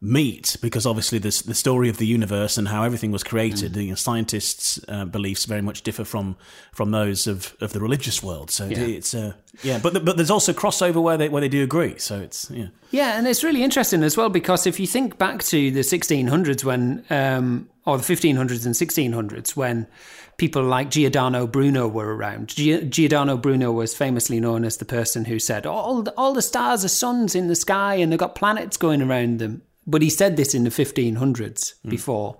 Meet 0.00 0.58
because 0.62 0.86
obviously 0.86 1.18
the 1.18 1.42
the 1.44 1.54
story 1.54 1.88
of 1.88 1.96
the 1.96 2.06
universe 2.06 2.56
and 2.56 2.68
how 2.68 2.84
everything 2.84 3.10
was 3.10 3.24
created. 3.24 3.74
The 3.74 3.96
scientists' 3.96 4.78
uh, 4.86 5.06
beliefs 5.06 5.44
very 5.44 5.60
much 5.60 5.82
differ 5.82 6.04
from 6.04 6.36
from 6.72 6.92
those 6.92 7.26
of, 7.26 7.56
of 7.60 7.72
the 7.72 7.80
religious 7.80 8.22
world. 8.22 8.52
So 8.52 8.66
Yeah. 8.66 8.78
it's 8.78 9.12
uh, 9.12 9.32
yeah, 9.64 9.80
but 9.82 10.04
but 10.04 10.16
there's 10.16 10.30
also 10.30 10.52
crossover 10.52 11.02
where 11.02 11.16
they 11.16 11.28
where 11.28 11.40
they 11.40 11.48
do 11.48 11.64
agree. 11.64 11.98
So 11.98 12.20
it's 12.20 12.48
yeah. 12.48 12.68
Yeah, 12.92 13.18
and 13.18 13.26
it's 13.26 13.42
really 13.42 13.64
interesting 13.64 14.04
as 14.04 14.16
well 14.16 14.28
because 14.28 14.68
if 14.68 14.78
you 14.78 14.86
think 14.86 15.18
back 15.18 15.42
to 15.44 15.70
the 15.72 15.80
1600s 15.80 16.62
when, 16.62 17.04
um, 17.10 17.68
or 17.84 17.98
the 17.98 18.04
1500s 18.04 18.64
and 18.66 18.74
1600s 18.76 19.56
when 19.56 19.88
people 20.36 20.62
like 20.62 20.90
Giordano 20.90 21.48
Bruno 21.48 21.88
were 21.88 22.14
around. 22.14 22.50
Gi- 22.50 22.84
Giordano 22.84 23.36
Bruno 23.36 23.72
was 23.72 23.96
famously 23.96 24.38
known 24.38 24.64
as 24.64 24.76
the 24.76 24.84
person 24.84 25.24
who 25.24 25.40
said, 25.40 25.66
all 25.66 26.02
the, 26.02 26.12
all 26.16 26.32
the 26.34 26.40
stars 26.40 26.84
are 26.84 26.88
suns 26.88 27.34
in 27.34 27.48
the 27.48 27.56
sky 27.56 27.96
and 27.96 28.12
they've 28.12 28.18
got 28.18 28.36
planets 28.36 28.76
going 28.76 29.02
around 29.02 29.40
them. 29.40 29.62
But 29.88 30.02
he 30.02 30.10
said 30.10 30.36
this 30.36 30.54
in 30.54 30.64
the 30.64 30.70
1500s 30.70 31.74
before 31.88 32.38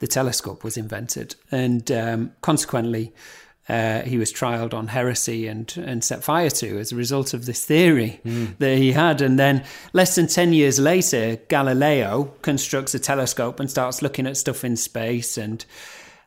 the 0.00 0.06
telescope 0.06 0.62
was 0.62 0.76
invented. 0.76 1.34
And 1.50 1.90
um, 1.90 2.32
consequently, 2.42 3.14
uh, 3.70 4.02
he 4.02 4.18
was 4.18 4.32
trialed 4.32 4.74
on 4.74 4.88
heresy 4.88 5.46
and, 5.46 5.72
and 5.78 6.04
set 6.04 6.22
fire 6.22 6.50
to 6.50 6.78
as 6.78 6.92
a 6.92 6.96
result 6.96 7.32
of 7.32 7.46
this 7.46 7.64
theory 7.64 8.20
that 8.58 8.76
he 8.76 8.92
had. 8.92 9.22
And 9.22 9.38
then, 9.38 9.64
less 9.92 10.14
than 10.14 10.26
10 10.26 10.52
years 10.52 10.78
later, 10.78 11.36
Galileo 11.48 12.34
constructs 12.42 12.94
a 12.94 12.98
telescope 12.98 13.60
and 13.60 13.70
starts 13.70 14.02
looking 14.02 14.26
at 14.26 14.36
stuff 14.36 14.62
in 14.62 14.76
space. 14.76 15.38
And 15.38 15.64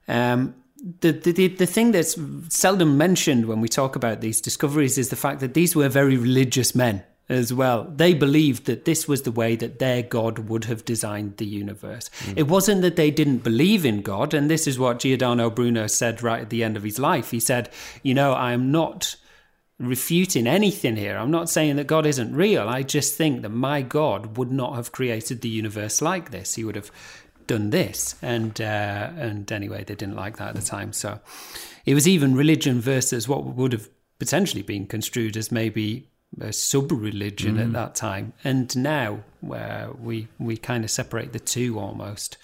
um, 0.08 0.56
the, 1.02 1.12
the, 1.12 1.50
the 1.50 1.66
thing 1.68 1.92
that's 1.92 2.18
seldom 2.50 2.98
mentioned 2.98 3.46
when 3.46 3.62
we 3.62 3.68
talk 3.68 3.96
about 3.96 4.22
these 4.22 4.42
discoveries 4.42 4.98
is 4.98 5.10
the 5.10 5.16
fact 5.16 5.40
that 5.42 5.54
these 5.54 5.76
were 5.76 5.90
very 5.90 6.18
religious 6.18 6.74
men 6.74 7.04
as 7.30 7.54
well. 7.54 7.86
They 7.86 8.14
believed 8.14 8.66
that 8.66 8.86
this 8.86 9.08
was 9.08 9.22
the 9.22 9.32
way 9.32 9.56
that 9.56 9.80
their 9.80 10.04
God 10.04 10.40
would 10.40 10.66
have 10.66 10.86
designed 10.86 11.38
the 11.38 11.46
universe. 11.46 12.10
It 12.36 12.48
wasn't 12.48 12.82
that 12.82 12.96
they 12.96 13.12
didn't 13.12 13.40
believe 13.40 13.86
in 13.86 14.02
God, 14.02 14.34
and 14.34 14.50
this 14.50 14.68
is 14.68 14.78
what 14.78 15.00
Giordano 15.00 15.50
Bruno 15.50 15.88
said 15.88 16.22
right 16.22 16.42
at 16.42 16.50
the 16.50 16.64
end 16.64 16.78
of 16.78 16.84
his 16.84 17.00
life. 17.00 17.32
He 17.32 17.40
said, 17.40 17.70
You 18.02 18.14
know, 18.14 18.34
I 18.34 18.52
am 18.52 18.72
not 18.72 19.16
refuting 19.80 20.48
anything 20.48 20.96
here. 20.96 21.18
I'm 21.18 21.32
not 21.32 21.50
saying 21.50 21.78
that 21.78 21.88
God 21.88 22.06
isn't 22.06 22.36
real. 22.36 22.68
I 22.68 22.84
just 22.84 23.18
think 23.18 23.42
that 23.42 23.50
my 23.50 23.82
God 23.82 24.38
would 24.38 24.52
not 24.52 24.76
have 24.76 24.92
created 24.92 25.42
the 25.42 25.50
universe 25.50 26.02
like 26.02 26.32
this. 26.32 26.56
He 26.56 26.64
would 26.64 26.76
have 26.76 26.92
done 27.48 27.70
this. 27.70 28.16
And 28.22 28.60
uh, 28.62 29.10
and 29.18 29.52
anyway, 29.52 29.84
they 29.84 29.96
didn't 29.96 30.16
like 30.16 30.38
that 30.38 30.50
at 30.50 30.56
the 30.56 30.62
time. 30.62 30.94
So 30.94 31.20
it 31.86 31.94
was 31.94 32.08
even 32.08 32.36
religion 32.36 32.80
versus 32.80 33.28
what 33.28 33.44
would 33.46 33.72
have 33.74 33.90
potentially 34.20 34.62
been 34.62 34.88
construed 34.88 35.36
as 35.36 35.52
maybe 35.52 36.10
sub 36.52 36.92
religion 36.92 37.60
at 37.60 37.68
mm. 37.68 37.74
that 37.74 37.96
time. 37.96 38.34
And 38.44 38.76
now 38.76 39.24
where 39.42 39.90
we 40.00 40.28
we 40.40 40.58
kind 40.58 40.84
of 40.84 40.92
separate 40.92 41.34
the 41.34 41.40
two 41.40 41.80
almost. 41.80 42.38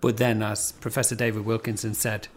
But 0.00 0.16
then 0.18 0.42
as 0.42 0.72
Professor 0.72 1.14
David 1.14 1.44
Wilkinson 1.44 1.94
said, 1.94 2.28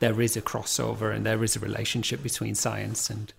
there 0.00 0.20
is 0.20 0.36
a 0.36 0.42
crossover 0.42 1.14
and 1.14 1.24
there 1.24 1.42
is 1.42 1.56
a 1.56 1.60
relationship 1.60 2.22
between 2.22 2.54
science 2.54 3.10
and 3.10 3.32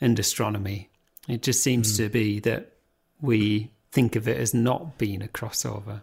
and 0.00 0.18
astronomy. 0.18 0.90
It 1.28 1.42
just 1.42 1.62
seems 1.62 1.94
mm. 1.94 1.96
to 1.98 2.08
be 2.08 2.40
that 2.40 2.72
we 3.20 3.70
think 3.90 4.16
of 4.16 4.28
it 4.28 4.36
as 4.36 4.52
not 4.52 4.98
being 4.98 5.22
a 5.22 5.28
crossover. 5.28 6.02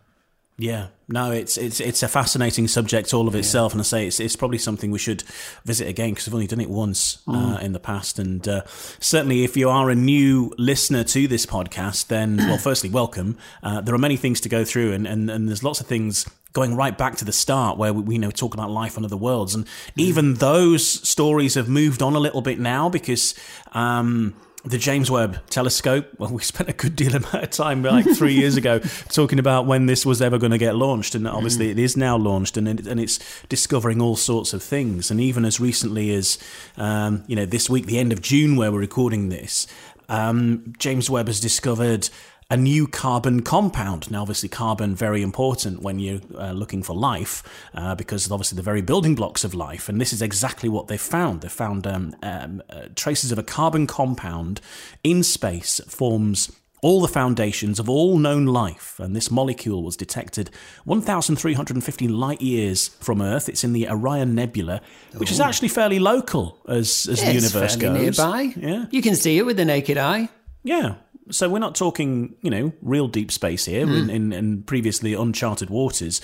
Yeah, 0.58 0.88
no, 1.08 1.32
it's 1.32 1.58
it's 1.58 1.80
it's 1.80 2.04
a 2.04 2.08
fascinating 2.08 2.68
subject 2.68 3.12
all 3.12 3.28
of 3.28 3.34
itself, 3.34 3.72
and 3.72 3.82
I 3.82 3.84
say 3.84 4.06
it's 4.06 4.20
it's 4.20 4.36
probably 4.36 4.60
something 4.60 4.92
we 4.92 5.00
should 5.00 5.24
visit 5.66 5.88
again 5.88 6.12
because 6.12 6.28
we've 6.28 6.36
only 6.36 6.48
done 6.48 6.62
it 6.62 6.70
once 6.70 7.24
uh, 7.28 7.58
in 7.60 7.74
the 7.74 7.80
past, 7.80 8.20
and 8.20 8.48
uh, 8.48 8.62
certainly 9.00 9.44
if 9.44 9.58
you 9.58 9.70
are 9.70 9.90
a 9.90 9.96
new 9.96 10.54
listener 10.60 11.04
to 11.06 11.28
this 11.28 11.48
podcast, 11.48 12.08
then 12.08 12.38
well, 12.48 12.60
firstly, 12.60 12.92
welcome. 12.92 13.36
Uh, 13.64 13.82
there 13.82 13.96
are 13.96 14.00
many 14.00 14.16
things 14.16 14.40
to 14.42 14.50
go 14.50 14.64
through, 14.64 14.94
and, 14.94 15.08
and 15.08 15.28
and 15.32 15.50
there's 15.50 15.64
lots 15.64 15.82
of 15.82 15.88
things 15.88 16.30
going 16.54 16.76
right 16.76 17.00
back 17.00 17.16
to 17.16 17.26
the 17.26 17.32
start 17.32 17.80
where 17.80 17.92
we, 17.92 18.02
we 18.04 18.14
you 18.16 18.22
know 18.22 18.30
talk 18.30 18.54
about 18.54 18.70
life 18.70 18.96
on 18.96 19.04
other 19.04 19.18
worlds, 19.18 19.56
and 19.56 19.68
even 19.96 20.36
those 20.36 20.88
stories 20.88 21.56
have 21.56 21.68
moved 21.68 22.04
on 22.04 22.14
a 22.14 22.20
little 22.20 22.42
bit 22.42 22.60
now 22.60 22.90
because. 22.90 23.34
Um, 23.72 24.36
the 24.66 24.78
James 24.78 25.12
Webb 25.12 25.38
Telescope. 25.50 26.08
Well, 26.18 26.32
we 26.32 26.42
spent 26.44 26.70
a 26.70 26.74
good 26.74 26.96
deal 26.96 27.16
amount 27.16 27.36
of 27.36 27.50
time, 27.50 27.84
like 27.84 28.06
three 28.06 28.34
years 28.34 28.58
ago, 28.58 28.80
talking 29.10 29.40
about 29.40 29.66
when 29.66 29.86
this 29.86 30.06
was 30.06 30.22
ever 30.22 30.38
going 30.38 30.52
to 30.52 30.58
get 30.58 30.76
launched, 30.76 31.16
and 31.16 31.28
obviously 31.28 31.70
it 31.70 31.80
is 31.80 31.98
now 31.98 32.18
launched, 32.18 32.58
and 32.58 32.68
it, 32.68 32.88
and 32.88 33.00
it's 33.00 33.20
discovering 33.50 34.02
all 34.02 34.16
sorts 34.16 34.54
of 34.54 34.64
things. 34.64 35.12
And 35.12 35.20
even 35.20 35.46
as 35.46 35.60
recently 35.60 36.14
as 36.14 36.38
um, 36.78 37.24
you 37.28 37.36
know 37.36 37.46
this 37.46 37.70
week, 37.70 37.86
the 37.86 38.00
end 38.00 38.14
of 38.14 38.22
June, 38.22 38.56
where 38.56 38.72
we're 38.72 38.80
recording 38.80 39.30
this, 39.30 39.68
um, 40.10 40.74
James 40.78 41.10
Webb 41.10 41.28
has 41.28 41.40
discovered 41.40 42.10
a 42.54 42.58
new 42.58 42.86
carbon 42.88 43.42
compound. 43.42 44.12
Now, 44.12 44.22
obviously, 44.22 44.48
carbon 44.48 44.94
very 44.96 45.24
important 45.24 45.82
when 45.82 45.98
you're 45.98 46.22
uh, 46.38 46.52
looking 46.52 46.84
for 46.84 46.96
life, 46.96 47.42
uh, 47.74 47.96
because 47.96 48.32
obviously 48.32 48.56
the 48.58 48.62
very 48.62 48.84
building 48.84 49.16
blocks 49.16 49.44
of 49.44 49.56
life. 49.56 49.90
And 49.90 50.00
this 50.00 50.14
is 50.14 50.22
exactly 50.22 50.70
what 50.70 50.88
they've 50.88 51.02
found. 51.02 51.42
They've 51.42 51.52
found 51.52 51.88
um, 51.88 52.16
um, 52.22 52.62
uh, 52.70 52.90
traces 52.96 53.32
of 53.32 53.40
a 53.40 53.44
carbon 53.44 53.88
compound 53.88 54.62
in 55.04 55.24
space 55.24 55.82
forms. 55.88 56.52
All 56.84 57.02
the 57.02 57.08
foundations 57.08 57.80
of 57.80 57.90
all 57.90 58.18
known 58.20 58.46
life, 58.46 59.00
and 59.00 59.16
this 59.16 59.32
molecule 59.32 59.82
was 59.84 59.96
detected 59.96 60.50
1,350 60.84 62.08
light 62.10 62.42
years 62.42 62.90
from 63.00 63.22
Earth. 63.22 63.48
It's 63.50 63.64
in 63.64 63.74
the 63.74 63.88
Orion 63.88 64.36
Nebula, 64.36 64.82
which 65.18 65.32
is 65.32 65.40
actually 65.40 65.70
fairly 65.70 65.98
local 66.00 66.60
as, 66.68 67.08
as 67.10 67.22
the 67.22 67.32
It's 67.32 67.34
universe 67.54 67.78
goes. 67.78 67.98
nearby. 67.98 68.54
Yeah. 68.58 68.86
You 68.92 69.02
can 69.02 69.16
see 69.16 69.38
it 69.38 69.46
with 69.46 69.58
the 69.58 69.66
naked 69.66 69.98
eye. 69.98 70.28
Yeah. 70.64 70.96
So 71.32 71.50
we're 71.50 71.60
not 71.60 71.76
talking, 71.76 72.36
you 72.42 72.50
know, 72.50 72.74
real 72.82 73.08
deep 73.08 73.32
space 73.32 73.66
here 73.66 73.84
in, 73.84 74.10
in, 74.10 74.34
in 74.34 74.64
previously 74.64 75.14
uncharted 75.14 75.70
waters. 75.70 76.20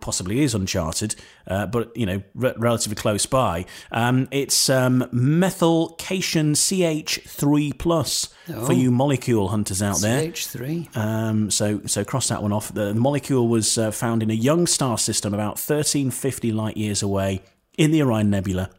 Possibly 0.00 0.40
is 0.40 0.54
uncharted, 0.54 1.14
uh, 1.46 1.66
but 1.66 1.96
you 1.96 2.04
know, 2.04 2.22
re- 2.34 2.54
relatively 2.58 2.96
close 2.96 3.24
by. 3.24 3.64
Um, 3.90 4.28
it's 4.30 4.68
um, 4.68 5.08
methyl 5.10 5.94
cation 5.98 6.52
CH3 6.52 7.78
plus 7.78 8.34
for 8.66 8.72
you 8.72 8.90
molecule 8.90 9.48
hunters 9.48 9.82
out 9.82 10.00
there. 10.00 10.28
CH3. 10.28 10.96
Um, 10.96 11.50
so, 11.50 11.80
so 11.86 12.04
cross 12.04 12.28
that 12.28 12.42
one 12.42 12.52
off. 12.52 12.72
The 12.74 12.94
molecule 12.94 13.48
was 13.48 13.78
uh, 13.78 13.90
found 13.90 14.22
in 14.22 14.30
a 14.30 14.34
young 14.34 14.66
star 14.66 14.98
system 14.98 15.32
about 15.32 15.52
1350 15.52 16.52
light 16.52 16.76
years 16.76 17.02
away 17.02 17.42
in 17.78 17.90
the 17.90 18.02
Orion 18.02 18.30
Nebula. 18.30 18.70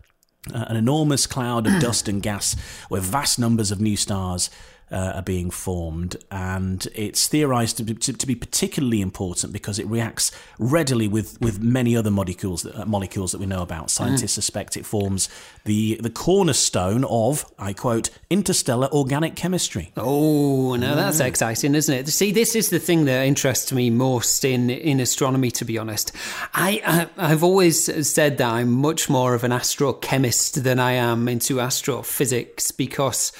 Uh, 0.53 0.65
an 0.67 0.75
enormous 0.75 1.25
cloud 1.25 1.65
of 1.65 1.73
dust 1.81 2.09
and 2.09 2.21
gas 2.21 2.55
with 2.89 3.01
vast 3.03 3.39
numbers 3.39 3.71
of 3.71 3.79
new 3.79 3.95
stars 3.95 4.49
uh, 4.91 5.13
are 5.15 5.21
being 5.21 5.49
formed, 5.49 6.17
and 6.29 6.87
it's 6.93 7.27
theorized 7.27 7.77
to 7.77 7.83
be, 7.83 7.93
to, 7.95 8.13
to 8.13 8.27
be 8.27 8.35
particularly 8.35 9.01
important 9.01 9.51
because 9.51 9.79
it 9.79 9.87
reacts 9.87 10.31
readily 10.59 11.07
with, 11.07 11.39
with 11.41 11.61
many 11.61 11.95
other 11.97 12.11
molecules 12.11 12.63
that, 12.63 12.75
uh, 12.75 12.85
molecules 12.85 13.31
that 13.31 13.39
we 13.39 13.45
know 13.45 13.61
about. 13.61 13.89
Scientists 13.89 14.33
suspect 14.33 14.77
it 14.77 14.85
forms 14.85 15.29
the 15.65 15.97
the 16.01 16.09
cornerstone 16.09 17.03
of, 17.05 17.45
I 17.57 17.73
quote, 17.73 18.09
interstellar 18.29 18.87
organic 18.91 19.35
chemistry. 19.35 19.91
Oh, 19.97 20.75
now 20.75 20.95
that's 20.95 21.19
exciting, 21.19 21.75
isn't 21.75 21.93
it? 21.93 22.07
See, 22.09 22.31
this 22.31 22.55
is 22.55 22.69
the 22.69 22.79
thing 22.79 23.05
that 23.05 23.25
interests 23.25 23.71
me 23.71 23.89
most 23.89 24.45
in 24.45 24.69
in 24.69 24.99
astronomy. 24.99 25.51
To 25.51 25.65
be 25.65 25.77
honest, 25.77 26.11
I, 26.53 26.81
I 27.17 27.31
I've 27.31 27.43
always 27.43 28.09
said 28.09 28.37
that 28.37 28.49
I'm 28.49 28.71
much 28.71 29.09
more 29.09 29.33
of 29.33 29.43
an 29.43 29.51
astrochemist 29.51 30.63
than 30.63 30.79
I 30.79 30.93
am 30.93 31.27
into 31.27 31.59
astrophysics 31.59 32.71
because. 32.71 33.31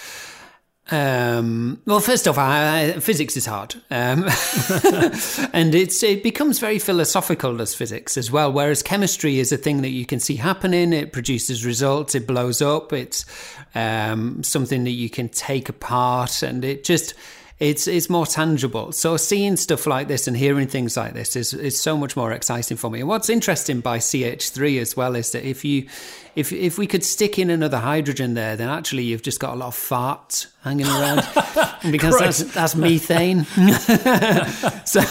Um, 0.91 1.81
well, 1.85 2.01
first 2.01 2.27
off, 2.27 2.37
I, 2.37 2.99
physics 2.99 3.37
is 3.37 3.45
hard, 3.45 3.73
um, 3.89 4.23
and 5.53 5.73
it's 5.73 6.03
it 6.03 6.23
becomes 6.23 6.59
very 6.59 6.77
philosophical 6.77 7.61
as 7.61 7.73
physics 7.73 8.17
as 8.17 8.29
well. 8.29 8.51
Whereas 8.51 8.83
chemistry 8.83 9.39
is 9.39 9.53
a 9.53 9.57
thing 9.57 9.81
that 9.83 9.91
you 9.91 10.05
can 10.05 10.19
see 10.19 10.35
happening. 10.35 10.91
It 10.91 11.13
produces 11.13 11.65
results. 11.65 12.15
It 12.15 12.27
blows 12.27 12.61
up. 12.61 12.91
It's 12.91 13.25
um, 13.75 14.43
something 14.43 14.83
that 14.83 14.91
you 14.91 15.09
can 15.09 15.29
take 15.29 15.69
apart, 15.69 16.43
and 16.43 16.65
it 16.65 16.83
just 16.83 17.13
it's 17.59 17.87
it's 17.87 18.09
more 18.09 18.25
tangible. 18.25 18.91
So 18.91 19.15
seeing 19.15 19.55
stuff 19.55 19.87
like 19.87 20.09
this 20.09 20.27
and 20.27 20.35
hearing 20.35 20.67
things 20.67 20.97
like 20.97 21.13
this 21.13 21.37
is 21.37 21.53
is 21.53 21.79
so 21.79 21.95
much 21.95 22.17
more 22.17 22.33
exciting 22.33 22.75
for 22.75 22.91
me. 22.91 22.99
And 22.99 23.07
what's 23.07 23.29
interesting 23.29 23.79
by 23.79 23.99
CH3 23.99 24.81
as 24.81 24.97
well 24.97 25.15
is 25.15 25.31
that 25.31 25.47
if 25.47 25.63
you 25.63 25.87
if 26.35 26.51
if 26.51 26.77
we 26.77 26.87
could 26.87 27.03
stick 27.03 27.37
in 27.37 27.49
another 27.49 27.77
hydrogen 27.77 28.33
there, 28.33 28.55
then 28.55 28.69
actually 28.69 29.03
you've 29.03 29.21
just 29.21 29.39
got 29.39 29.53
a 29.53 29.55
lot 29.55 29.67
of 29.67 29.75
farts 29.75 30.47
hanging 30.63 30.87
around 30.87 31.21
because 31.91 32.17
that's 32.17 32.43
that's 32.53 32.75
methane. 32.75 33.43
so 34.85 35.01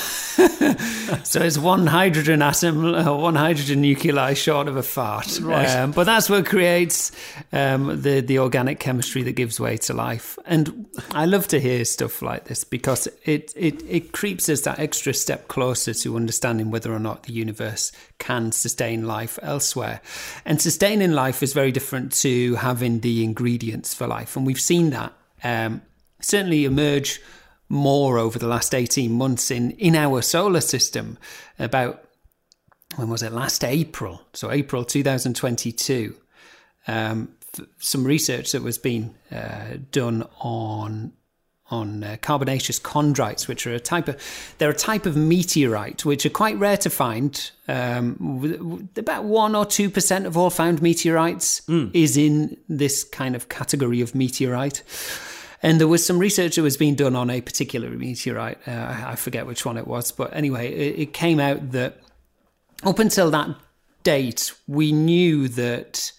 so 1.25 1.41
it's 1.43 1.59
one 1.59 1.87
hydrogen 1.87 2.41
atom, 2.41 2.95
uh, 2.95 3.15
one 3.15 3.35
hydrogen 3.35 3.83
nuclei 3.83 4.35
short 4.35 4.67
of 4.67 4.77
a 4.77 4.83
fart. 4.83 5.39
Right. 5.41 5.69
Um, 5.69 5.93
but 5.93 6.05
that's 6.05 6.31
what 6.31 6.47
creates 6.47 7.13
um, 7.53 8.01
the 8.01 8.21
the 8.21 8.39
organic 8.39 8.81
chemistry 8.81 9.23
that 9.25 9.33
gives 9.33 9.61
way 9.61 9.77
to 9.79 9.93
life. 9.93 10.39
And 10.47 10.87
I 11.13 11.27
love 11.27 11.49
to 11.49 11.61
hear 11.61 11.85
stuff 11.85 12.23
like 12.23 12.45
this 12.45 12.65
because 12.65 13.09
it 13.25 13.53
it 13.57 13.83
it 13.89 14.13
creeps 14.13 14.49
us 14.49 14.63
that 14.63 14.79
extra 14.79 15.13
step 15.13 15.49
closer 15.49 15.93
to 15.95 16.17
understanding 16.17 16.71
whether 16.71 16.93
or 16.93 17.01
not 17.01 17.25
the 17.25 17.33
universe 17.33 17.93
can 18.19 18.53
sustain 18.53 19.07
life 19.07 19.39
elsewhere. 19.43 20.01
And 20.45 20.61
sustaining 20.63 21.12
life 21.15 21.43
is 21.43 21.53
very 21.53 21.73
different 21.73 22.13
to 22.13 22.57
having 22.57 23.01
the 23.01 23.25
ingredients 23.25 23.95
for 23.95 24.07
life, 24.07 24.37
and 24.37 24.47
we've 24.47 24.61
seen 24.61 24.91
that 24.91 25.13
um, 25.45 25.83
certainly 26.21 26.65
emerge 26.65 27.21
more 27.69 28.19
over 28.19 28.39
the 28.39 28.47
last 28.47 28.75
18 28.75 29.11
months 29.11 29.51
in, 29.51 29.71
in 29.73 29.97
our 29.97 30.21
solar 30.23 30.61
system. 30.61 31.19
About, 31.59 32.05
when 32.97 33.09
was 33.09 33.23
it? 33.23 33.33
Last 33.33 33.65
April. 33.65 34.21
So, 34.35 34.51
April 34.51 34.85
2022. 34.85 36.15
Um, 36.87 37.35
some 37.79 38.05
research 38.05 38.53
that 38.53 38.63
was 38.63 38.79
being 38.79 39.15
uh, 39.31 39.77
done 39.91 40.27
on 40.41 41.13
on 41.73 42.05
uh, 42.05 42.17
carbonaceous 42.21 42.79
chondrites, 42.79 43.49
which 43.49 43.67
are 43.67 43.75
a 43.75 43.81
type 43.81 44.07
of 44.07 44.55
they're 44.59 44.71
a 44.71 44.75
type 44.75 45.07
of 45.07 45.17
meteorite 45.17 46.05
which 46.05 46.25
are 46.27 46.31
quite 46.31 46.57
rare 46.59 46.77
to 46.77 46.91
find. 46.91 47.51
Um, 47.67 48.89
about 48.97 49.25
one 49.25 49.57
or 49.57 49.65
two 49.65 49.89
percent 49.91 50.27
of 50.27 50.37
all 50.37 50.51
found 50.51 50.83
meteorites 50.83 51.63
mm. 51.63 51.91
is 51.95 52.17
in 52.17 52.57
this 52.69 53.03
kind 53.03 53.35
of 53.35 53.49
category 53.49 54.01
of 54.01 54.15
meteorite. 54.15 54.83
And 55.65 55.81
there 55.81 55.89
was 55.89 56.05
some 56.05 56.19
research 56.19 56.57
that 56.57 56.63
was 56.63 56.77
being 56.77 56.97
done 56.97 57.15
on 57.15 57.31
a 57.31 57.41
particular 57.41 57.89
meteorite. 57.89 58.59
Uh, 58.67 59.05
I 59.07 59.15
forget 59.15 59.47
which 59.47 59.65
one 59.65 59.79
it 59.79 59.87
was, 59.87 60.11
but 60.11 60.35
anyway, 60.35 60.73
it, 60.73 60.99
it 60.99 61.13
came 61.13 61.39
out 61.39 61.71
that 61.71 62.01
up 62.83 62.99
until 62.99 63.31
that 63.31 63.49
date, 64.03 64.53
we 64.67 64.93
knew 64.93 65.49
that 65.49 66.13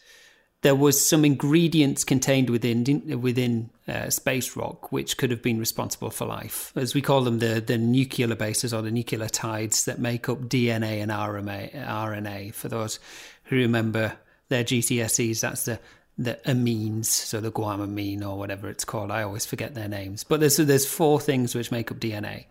there 0.64 0.76
was 0.76 1.06
some 1.06 1.26
ingredients 1.26 2.04
contained 2.06 2.50
within 2.50 3.22
within 3.22 3.70
uh, 3.88 4.10
space 4.10 4.56
rock 4.56 4.92
which 4.92 5.18
could 5.18 5.30
have 5.30 5.42
been 5.42 5.60
responsible 5.60 6.10
for 6.10 6.26
life, 6.26 6.72
as 6.76 6.96
we 6.96 7.02
call 7.02 7.22
them, 7.22 7.40
the 7.40 7.62
the 7.62 7.78
nuclear 7.78 8.34
bases 8.34 8.74
or 8.74 8.82
the 8.82 8.90
nucleotides 8.90 9.86
that 9.86 10.00
make 10.00 10.28
up 10.28 10.40
DNA 10.44 11.02
and 11.02 11.12
RNA. 11.12 11.76
RNA 11.86 12.54
for 12.54 12.70
those 12.70 13.00
who 13.46 13.58
remember 13.58 14.14
their 14.48 14.64
GCSEs, 14.64 15.42
that's 15.42 15.66
the 15.66 15.80
the 16.18 16.40
amines, 16.46 17.06
so 17.06 17.42
the 17.42 17.52
guanine 17.52 18.22
or 18.22 18.38
whatever 18.38 18.70
it's 18.70 18.86
called. 18.86 19.12
I 19.12 19.24
always 19.24 19.46
forget 19.46 19.74
their 19.76 19.88
names. 19.90 20.24
But 20.24 20.40
there's 20.40 20.58
there's 20.58 20.86
four 20.86 21.20
things 21.20 21.56
which 21.56 21.72
make 21.72 21.92
up 21.92 21.98
DNA, 21.98 22.46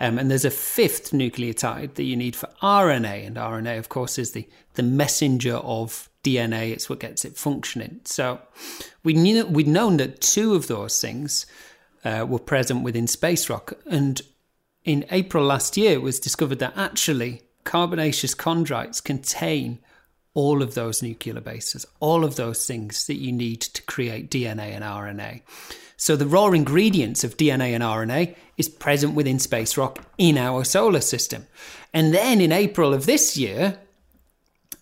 um, 0.00 0.18
and 0.18 0.30
there's 0.30 0.44
a 0.44 0.50
fifth 0.50 1.12
nucleotide 1.12 1.94
that 1.94 2.04
you 2.04 2.16
need 2.16 2.36
for 2.36 2.50
RNA, 2.62 3.26
and 3.26 3.36
RNA, 3.36 3.78
of 3.78 3.88
course, 3.88 4.18
is 4.18 4.32
the 4.32 4.46
the 4.74 4.82
messenger 4.82 5.54
of 5.54 6.10
DNA. 6.24 6.72
It's 6.72 6.88
what 6.88 7.00
gets 7.00 7.24
it 7.24 7.36
functioning. 7.36 8.00
So 8.04 8.40
we 9.02 9.14
knew 9.14 9.46
we'd 9.46 9.68
known 9.68 9.98
that 9.98 10.20
two 10.20 10.54
of 10.54 10.66
those 10.66 11.00
things 11.00 11.46
uh, 12.04 12.26
were 12.28 12.38
present 12.38 12.82
within 12.82 13.06
space 13.06 13.48
rock, 13.48 13.74
and 13.86 14.20
in 14.84 15.06
April 15.10 15.44
last 15.44 15.76
year, 15.76 15.92
it 15.92 16.02
was 16.02 16.20
discovered 16.20 16.58
that 16.58 16.76
actually 16.76 17.42
carbonaceous 17.64 18.34
chondrites 18.34 19.02
contain 19.02 19.78
all 20.34 20.62
of 20.62 20.74
those 20.74 21.02
nuclear 21.02 21.40
bases, 21.40 21.86
all 22.00 22.24
of 22.24 22.36
those 22.36 22.66
things 22.66 23.06
that 23.06 23.14
you 23.14 23.32
need 23.32 23.60
to 23.60 23.82
create 23.82 24.30
DNA 24.30 24.72
and 24.72 24.84
RNA. 24.84 25.42
So 25.96 26.16
the 26.16 26.26
raw 26.26 26.48
ingredients 26.48 27.24
of 27.24 27.36
DNA 27.36 27.70
and 27.70 27.82
RNA 27.82 28.34
is 28.58 28.68
present 28.68 29.14
within 29.14 29.38
space 29.38 29.76
rock 29.76 30.04
in 30.18 30.36
our 30.36 30.64
solar 30.64 31.00
system. 31.00 31.46
And 31.92 32.12
then 32.12 32.40
in 32.40 32.52
April 32.52 32.92
of 32.92 33.06
this 33.06 33.36
year, 33.36 33.78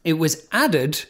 it 0.05 0.15
was 0.15 0.49
added 0.51 1.05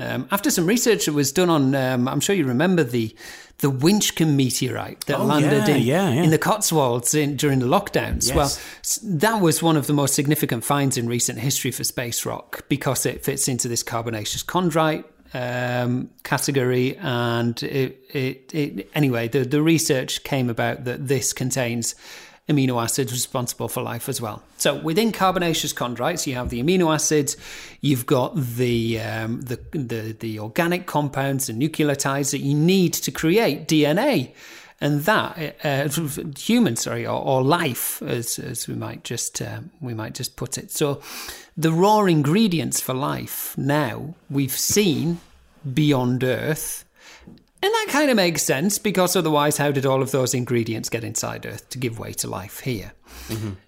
um, 0.00 0.26
after 0.30 0.50
some 0.50 0.66
research 0.66 1.06
that 1.06 1.12
was 1.12 1.30
done 1.30 1.50
on, 1.50 1.74
um, 1.74 2.08
I'm 2.08 2.20
sure 2.20 2.34
you 2.34 2.46
remember 2.46 2.82
the 2.82 3.14
the 3.58 3.70
Winchcombe 3.70 4.34
meteorite 4.34 5.02
that 5.04 5.18
Oh, 5.18 5.24
landed 5.24 5.68
yeah, 5.68 5.74
in, 5.74 5.82
yeah, 5.82 6.10
yeah. 6.10 6.22
in 6.22 6.30
the 6.30 6.38
Cotswolds 6.38 7.14
in, 7.14 7.36
during 7.36 7.58
the 7.58 7.66
lockdowns. 7.66 8.26
Yes. 8.26 8.34
Well, 8.34 9.18
that 9.18 9.42
was 9.42 9.62
one 9.62 9.76
of 9.76 9.86
the 9.86 9.92
most 9.92 10.14
significant 10.14 10.64
finds 10.64 10.96
in 10.96 11.06
recent 11.06 11.38
history 11.38 11.70
for 11.70 11.84
space 11.84 12.24
rock 12.24 12.64
because 12.70 13.04
it 13.04 13.22
fits 13.22 13.48
into 13.48 13.68
this 13.68 13.82
carbonaceous 13.82 14.42
chondrite 14.42 15.04
um, 15.34 16.08
category. 16.22 16.96
And 16.96 17.62
it, 17.62 18.02
it, 18.14 18.54
it, 18.54 18.90
anyway, 18.94 19.28
the, 19.28 19.44
the 19.44 19.60
research 19.62 20.24
came 20.24 20.48
about 20.48 20.84
that 20.84 21.06
this 21.08 21.34
contains 21.34 21.94
amino 22.50 22.82
acids 22.82 23.12
responsible 23.12 23.68
for 23.68 23.82
life 23.82 24.08
as 24.08 24.20
well. 24.20 24.42
So 24.56 24.74
within 24.74 25.12
carbonaceous 25.12 25.72
chondrites, 25.72 26.26
you 26.26 26.34
have 26.34 26.50
the 26.50 26.62
amino 26.62 26.92
acids, 26.92 27.36
you've 27.80 28.06
got 28.06 28.36
the 28.36 29.00
um, 29.00 29.40
the, 29.42 29.58
the 29.72 30.16
the 30.18 30.40
organic 30.40 30.86
compounds 30.86 31.48
and 31.48 31.62
nucleotides 31.62 32.32
that 32.32 32.40
you 32.40 32.54
need 32.54 32.92
to 32.94 33.10
create 33.10 33.68
DNA. 33.68 34.32
And 34.82 35.02
that 35.02 35.56
uh, 35.62 35.88
human, 36.38 36.74
sorry, 36.74 37.06
or, 37.06 37.22
or 37.22 37.42
life, 37.42 38.00
as, 38.00 38.38
as 38.38 38.66
we 38.66 38.74
might 38.74 39.04
just 39.04 39.42
uh, 39.42 39.60
we 39.80 39.92
might 39.92 40.14
just 40.14 40.36
put 40.36 40.56
it. 40.56 40.70
So, 40.70 41.02
the 41.54 41.70
raw 41.70 42.04
ingredients 42.04 42.80
for 42.80 42.94
life 42.94 43.56
now 43.58 44.14
we've 44.30 44.56
seen 44.56 45.20
beyond 45.74 46.24
Earth, 46.24 46.86
and 47.62 47.72
that 47.72 47.86
kind 47.90 48.10
of 48.10 48.16
makes 48.16 48.42
sense 48.42 48.78
because 48.78 49.16
otherwise, 49.16 49.56
how 49.56 49.70
did 49.70 49.84
all 49.84 50.02
of 50.02 50.10
those 50.10 50.32
ingredients 50.32 50.88
get 50.88 51.04
inside 51.04 51.44
Earth 51.44 51.68
to 51.70 51.78
give 51.78 51.98
way 51.98 52.12
to 52.14 52.28
life 52.28 52.60
here? 52.60 52.92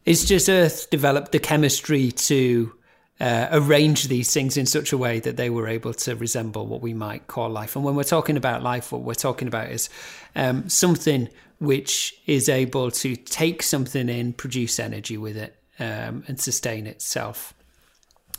It's 0.04 0.24
just 0.24 0.48
Earth 0.48 0.88
developed 0.90 1.32
the 1.32 1.38
chemistry 1.38 2.10
to 2.12 2.72
uh, 3.20 3.48
arrange 3.52 4.08
these 4.08 4.32
things 4.32 4.56
in 4.56 4.66
such 4.66 4.92
a 4.92 4.98
way 4.98 5.20
that 5.20 5.36
they 5.36 5.50
were 5.50 5.68
able 5.68 5.94
to 5.94 6.16
resemble 6.16 6.66
what 6.66 6.80
we 6.80 6.94
might 6.94 7.26
call 7.26 7.50
life. 7.50 7.76
And 7.76 7.84
when 7.84 7.94
we're 7.94 8.02
talking 8.02 8.36
about 8.36 8.62
life, 8.62 8.92
what 8.92 9.02
we're 9.02 9.14
talking 9.14 9.46
about 9.46 9.68
is 9.70 9.90
um, 10.34 10.68
something 10.68 11.28
which 11.60 12.14
is 12.26 12.48
able 12.48 12.90
to 12.90 13.14
take 13.14 13.62
something 13.62 14.08
in, 14.08 14.32
produce 14.32 14.80
energy 14.80 15.16
with 15.16 15.36
it, 15.36 15.54
um, 15.78 16.24
and 16.26 16.40
sustain 16.40 16.86
itself. 16.86 17.54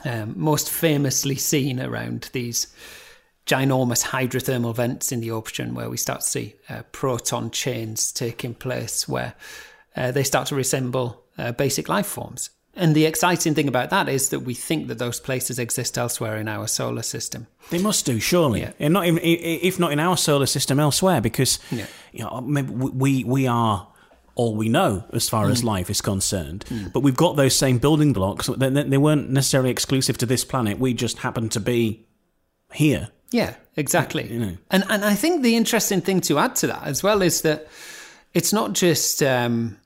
Um, 0.03 0.33
most 0.35 0.69
famously 0.69 1.35
seen 1.35 1.79
around 1.79 2.29
these 2.33 2.67
ginormous 3.45 4.03
hydrothermal 4.05 4.73
vents 4.75 5.11
in 5.11 5.19
the 5.19 5.31
ocean 5.31 5.73
where 5.75 5.89
we 5.89 5.97
start 5.97 6.21
to 6.21 6.27
see 6.27 6.55
uh, 6.69 6.81
proton 6.91 7.51
chains 7.51 8.11
taking 8.11 8.53
place 8.53 9.07
where 9.07 9.33
uh, 9.95 10.11
they 10.11 10.23
start 10.23 10.47
to 10.47 10.55
resemble 10.55 11.23
uh, 11.37 11.51
basic 11.51 11.89
life 11.89 12.05
forms. 12.07 12.49
And 12.75 12.95
the 12.95 13.05
exciting 13.05 13.53
thing 13.53 13.67
about 13.67 13.91
that 13.91 14.09
is 14.09 14.29
that 14.29 14.39
we 14.39 14.55
think 14.55 14.87
that 14.87 14.97
those 14.97 15.19
places 15.19 15.59
exist 15.59 15.95
elsewhere 15.97 16.37
in 16.37 16.47
our 16.47 16.67
solar 16.67 17.03
system. 17.03 17.45
They 17.69 17.77
must 17.79 18.05
do, 18.05 18.19
surely, 18.19 18.61
Yeah. 18.61 18.71
and 18.79 18.93
not 18.93 19.05
even, 19.05 19.19
if 19.23 19.79
not 19.79 19.91
in 19.91 19.99
our 19.99 20.17
solar 20.17 20.47
system, 20.47 20.79
elsewhere, 20.79 21.21
because 21.21 21.59
Yeah. 21.69 21.85
you 22.11 22.23
know 22.23 22.41
we 22.43 23.23
we 23.23 23.45
are 23.45 23.87
all 24.33 24.55
we 24.55 24.69
know 24.69 25.03
as 25.13 25.29
far 25.29 25.45
Mm. 25.45 25.51
as 25.51 25.63
life 25.63 25.91
is 25.91 26.01
concerned. 26.01 26.65
But 26.93 27.01
we've 27.01 27.15
got 27.15 27.35
those 27.35 27.55
same 27.55 27.77
building 27.77 28.11
blocks. 28.13 28.47
They, 28.47 28.69
they 28.69 28.83
they 28.83 28.97
weren't 28.97 29.29
necessarily 29.29 29.69
exclusive 29.69 30.17
to 30.17 30.25
this 30.25 30.43
planet. 30.43 30.79
We 30.79 30.93
just 30.95 31.19
happen 31.19 31.49
to 31.49 31.59
be 31.59 32.07
here. 32.73 33.09
Yeah, 33.33 33.55
exactly. 33.75 34.31
You 34.31 34.39
know. 34.39 34.57
And 34.69 34.83
and 34.89 35.03
I 35.03 35.15
think 35.15 35.41
the 35.41 35.55
interesting 35.55 36.01
thing 36.01 36.21
to 36.21 36.37
add 36.37 36.55
to 36.57 36.67
that 36.67 36.83
as 36.83 37.01
well 37.01 37.21
is 37.23 37.41
that 37.41 37.67
it's 38.33 38.53
not 38.53 38.73
just 38.73 39.23
um, 39.23 39.77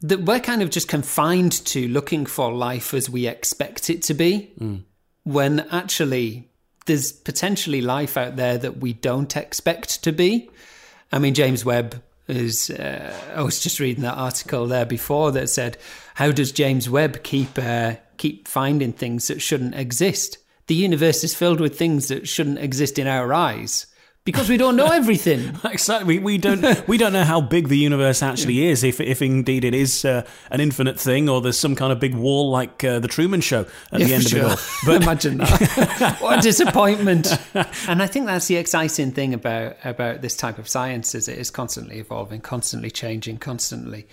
that 0.00 0.22
we're 0.22 0.40
kind 0.40 0.62
of 0.62 0.70
just 0.70 0.88
confined 0.88 1.52
to 1.66 1.86
looking 1.88 2.24
for 2.24 2.50
life 2.50 2.94
as 2.94 3.10
we 3.10 3.26
expect 3.26 3.90
it 3.90 4.02
to 4.04 4.14
be, 4.14 4.50
when 5.24 5.60
actually 5.70 6.48
there's 6.86 7.12
potentially 7.12 7.82
life 7.82 8.16
out 8.16 8.36
there 8.36 8.56
that 8.56 8.78
we 8.78 8.94
don't 8.94 9.36
expect 9.36 10.02
to 10.04 10.12
be. 10.12 10.48
I 11.12 11.18
mean, 11.18 11.34
James 11.34 11.66
Webb 11.66 12.02
is. 12.26 12.70
Uh, 12.70 13.12
I 13.34 13.42
was 13.42 13.60
just 13.60 13.80
reading 13.80 14.02
that 14.04 14.16
article 14.16 14.66
there 14.66 14.86
before 14.86 15.30
that 15.32 15.50
said, 15.50 15.76
"How 16.14 16.32
does 16.32 16.52
James 16.52 16.88
Webb 16.88 17.22
keep 17.22 17.58
uh, 17.58 17.96
keep 18.16 18.48
finding 18.48 18.94
things 18.94 19.28
that 19.28 19.42
shouldn't 19.42 19.74
exist? 19.74 20.38
The 20.68 20.74
universe 20.74 21.24
is 21.24 21.34
filled 21.34 21.60
with 21.60 21.78
things 21.78 22.08
that 22.08 22.28
shouldn't 22.28 22.58
exist 22.58 22.98
in 22.98 23.06
our 23.06 23.34
eyes 23.34 23.86
because 24.28 24.50
we 24.50 24.58
don't 24.58 24.76
know 24.76 24.88
everything. 24.88 25.58
exactly. 25.64 26.18
We, 26.18 26.22
we 26.22 26.36
don't 26.36 26.86
we 26.86 26.98
don't 26.98 27.14
know 27.14 27.24
how 27.24 27.40
big 27.40 27.68
the 27.68 27.78
universe 27.78 28.22
actually 28.22 28.66
is. 28.66 28.84
If 28.84 29.00
if 29.00 29.22
indeed 29.22 29.64
it 29.64 29.72
is 29.74 30.04
uh, 30.04 30.26
an 30.50 30.60
infinite 30.60 31.00
thing, 31.00 31.30
or 31.30 31.40
there's 31.40 31.58
some 31.58 31.74
kind 31.74 31.90
of 31.90 31.98
big 31.98 32.14
wall 32.14 32.50
like 32.50 32.84
uh, 32.84 32.98
the 32.98 33.08
Truman 33.08 33.40
Show 33.40 33.64
at 33.90 34.00
Yeah, 34.00 34.06
the 34.06 34.14
end 34.14 34.26
of 34.26 34.34
it 34.34 34.44
all. 34.44 34.56
But 34.84 35.02
imagine 35.02 35.38
that. 35.38 36.16
what 36.20 36.40
a 36.40 36.42
disappointment. 36.42 37.32
and 37.88 38.02
I 38.02 38.06
think 38.06 38.26
that's 38.26 38.48
the 38.48 38.56
exciting 38.56 39.12
thing 39.12 39.32
about 39.32 39.76
about 39.82 40.20
this 40.20 40.36
type 40.36 40.58
of 40.58 40.68
science 40.68 41.14
is 41.14 41.28
it 41.28 41.38
is 41.38 41.50
constantly 41.50 41.98
evolving, 41.98 42.42
constantly 42.42 42.90
changing, 42.90 43.38
constantly 43.38 44.06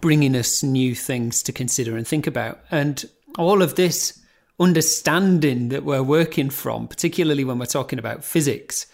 bringing 0.00 0.34
us 0.34 0.64
new 0.64 0.96
things 0.96 1.40
to 1.44 1.52
consider 1.52 1.96
and 1.96 2.04
think 2.08 2.26
about. 2.26 2.58
And 2.72 3.04
all 3.38 3.62
of 3.62 3.76
this 3.76 4.18
understanding 4.62 5.70
that 5.70 5.84
we're 5.84 6.02
working 6.02 6.50
from, 6.50 6.86
particularly 6.88 7.44
when 7.44 7.58
we're 7.58 7.66
talking 7.66 7.98
about 7.98 8.24
physics, 8.24 8.86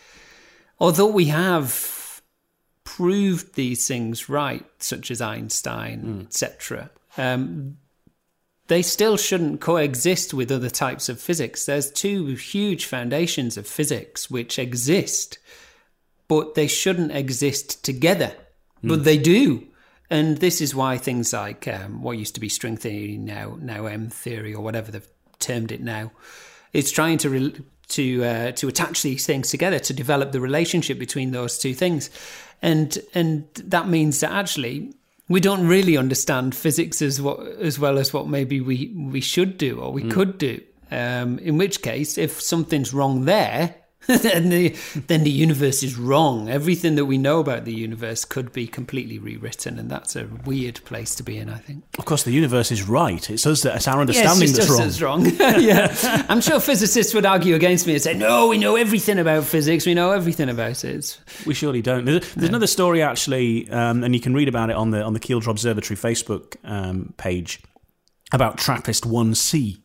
although 0.81 1.07
we 1.07 1.27
have 1.27 2.23
proved 2.85 3.55
these 3.55 3.87
things 3.87 4.29
right, 4.29 4.65
such 4.79 5.11
as 5.11 5.21
Einstein, 5.21 6.23
etc., 6.27 6.91
um, 7.17 7.77
they 8.69 8.83
still 8.83 9.17
shouldn't 9.17 9.61
coexist 9.61 10.35
with 10.35 10.53
other 10.53 10.71
types 10.71 11.09
of 11.09 11.21
physics. 11.21 11.65
There's 11.65 11.91
two 11.91 12.35
huge 12.35 12.85
foundations 12.85 13.57
of 13.57 13.67
physics 13.67 14.31
which 14.31 14.59
exist, 14.59 15.39
but 16.29 16.55
they 16.55 16.67
shouldn't 16.67 17.13
exist 17.13 17.83
together. 17.83 18.33
But 18.83 19.05
they 19.05 19.19
do. 19.19 19.67
And 20.11 20.39
this 20.39 20.61
is 20.61 20.75
why 20.75 20.99
things 20.99 21.33
like 21.33 21.67
um, 21.69 22.03
what 22.03 22.19
used 22.19 22.35
to 22.35 22.41
be 22.41 22.49
string 22.49 22.77
theory 22.77 23.17
now, 23.17 23.59
now 23.61 23.87
M 23.87 24.09
theory 24.11 24.55
or 24.55 24.63
whatever 24.63 24.91
they've 24.91 25.09
termed 25.39 25.73
it 25.73 25.81
now, 25.81 26.13
it's 26.73 26.91
trying 26.91 27.19
to 27.19 27.31
re- 27.31 27.61
to 27.89 28.25
uh, 28.25 28.53
to 28.53 28.69
attach 28.69 29.03
these 29.03 29.27
things 29.27 29.51
together 29.51 29.79
to 29.79 29.93
develop 29.93 30.33
the 30.33 30.41
relationship 30.41 30.99
between 30.99 31.31
those 31.31 31.59
two 31.59 31.75
things, 31.75 32.11
and 32.63 32.99
and 33.15 33.47
that 33.55 33.89
means 33.89 34.21
that 34.21 34.33
actually 34.33 34.93
we 35.29 35.41
don't 35.41 35.67
really 35.67 35.97
understand 35.97 36.55
physics 36.55 37.03
as 37.03 37.21
what 37.21 37.41
as 37.61 37.79
well 37.79 37.99
as 37.99 38.13
what 38.13 38.29
maybe 38.29 38.61
we 38.61 38.93
we 38.97 39.21
should 39.21 39.59
do 39.59 39.81
or 39.81 39.93
we 39.93 40.03
could 40.11 40.39
do. 40.39 40.61
Um, 40.91 41.39
in 41.41 41.59
which 41.59 41.83
case, 41.83 42.17
if 42.17 42.41
something's 42.41 42.95
wrong 42.95 43.27
there, 43.27 43.75
then 44.07 44.49
the 44.49 44.75
then 45.09 45.25
the 45.25 45.31
universe 45.31 45.83
is 45.83 45.99
wrong. 45.99 46.49
Everything 46.49 46.95
that 46.95 47.05
we 47.07 47.19
know 47.19 47.41
about 47.41 47.65
the 47.65 47.75
universe 47.75 48.25
could 48.25 48.53
be 48.53 48.67
completely 48.67 49.19
rewritten, 49.19 49.79
and 49.79 49.91
that's 49.91 50.17
a 50.17 50.27
weird 50.47 50.81
place 50.85 51.15
to 51.17 51.23
be 51.23 51.37
in. 51.37 51.51
I 51.51 51.59
think. 51.59 51.85
of 51.99 52.05
course, 52.05 52.23
the 52.23 52.31
universe 52.31 52.71
is 52.71 52.89
right. 52.89 53.29
It's 53.29 53.45
us 53.45 53.63
that 53.63 53.77
it's 53.77 53.89
our 53.89 54.01
understanding 54.01 54.49
it's 54.49 54.67
that's 54.67 55.01
wrong. 55.03 55.25
wrong. 55.25 55.35
yeah, 55.61 56.25
I'm 56.29 56.41
sure 56.41 56.61
physicists 56.61 57.13
would 57.13 57.27
argue 57.27 57.55
against 57.55 57.87
me 57.87 57.95
and 57.95 58.03
say, 58.03 58.15
"No, 58.15 58.49
we 58.49 58.57
know 58.57 58.77
everything 58.77 59.19
about 59.19 59.45
physics. 59.45 59.85
We 59.85 59.95
know 59.95 60.13
everything 60.13 60.49
about 60.49 60.85
it." 60.85 61.19
We 61.45 61.53
surely 61.53 61.83
don't. 61.83 62.05
There's, 62.05 62.33
there's 62.35 62.49
another 62.49 62.69
story 62.69 63.03
actually, 63.03 63.69
um, 63.71 64.05
and 64.05 64.15
you 64.15 64.21
can 64.21 64.33
read 64.33 64.49
about 64.49 64.71
it 64.71 64.77
on 64.77 64.91
the 64.91 65.03
on 65.03 65.13
the 65.13 65.21
Kielder 65.21 65.49
Observatory 65.49 65.97
Facebook 65.97 66.57
um, 66.65 67.13
page 67.17 67.61
about 68.33 68.59
Trappist 68.59 69.05
One 69.05 69.35
C, 69.35 69.83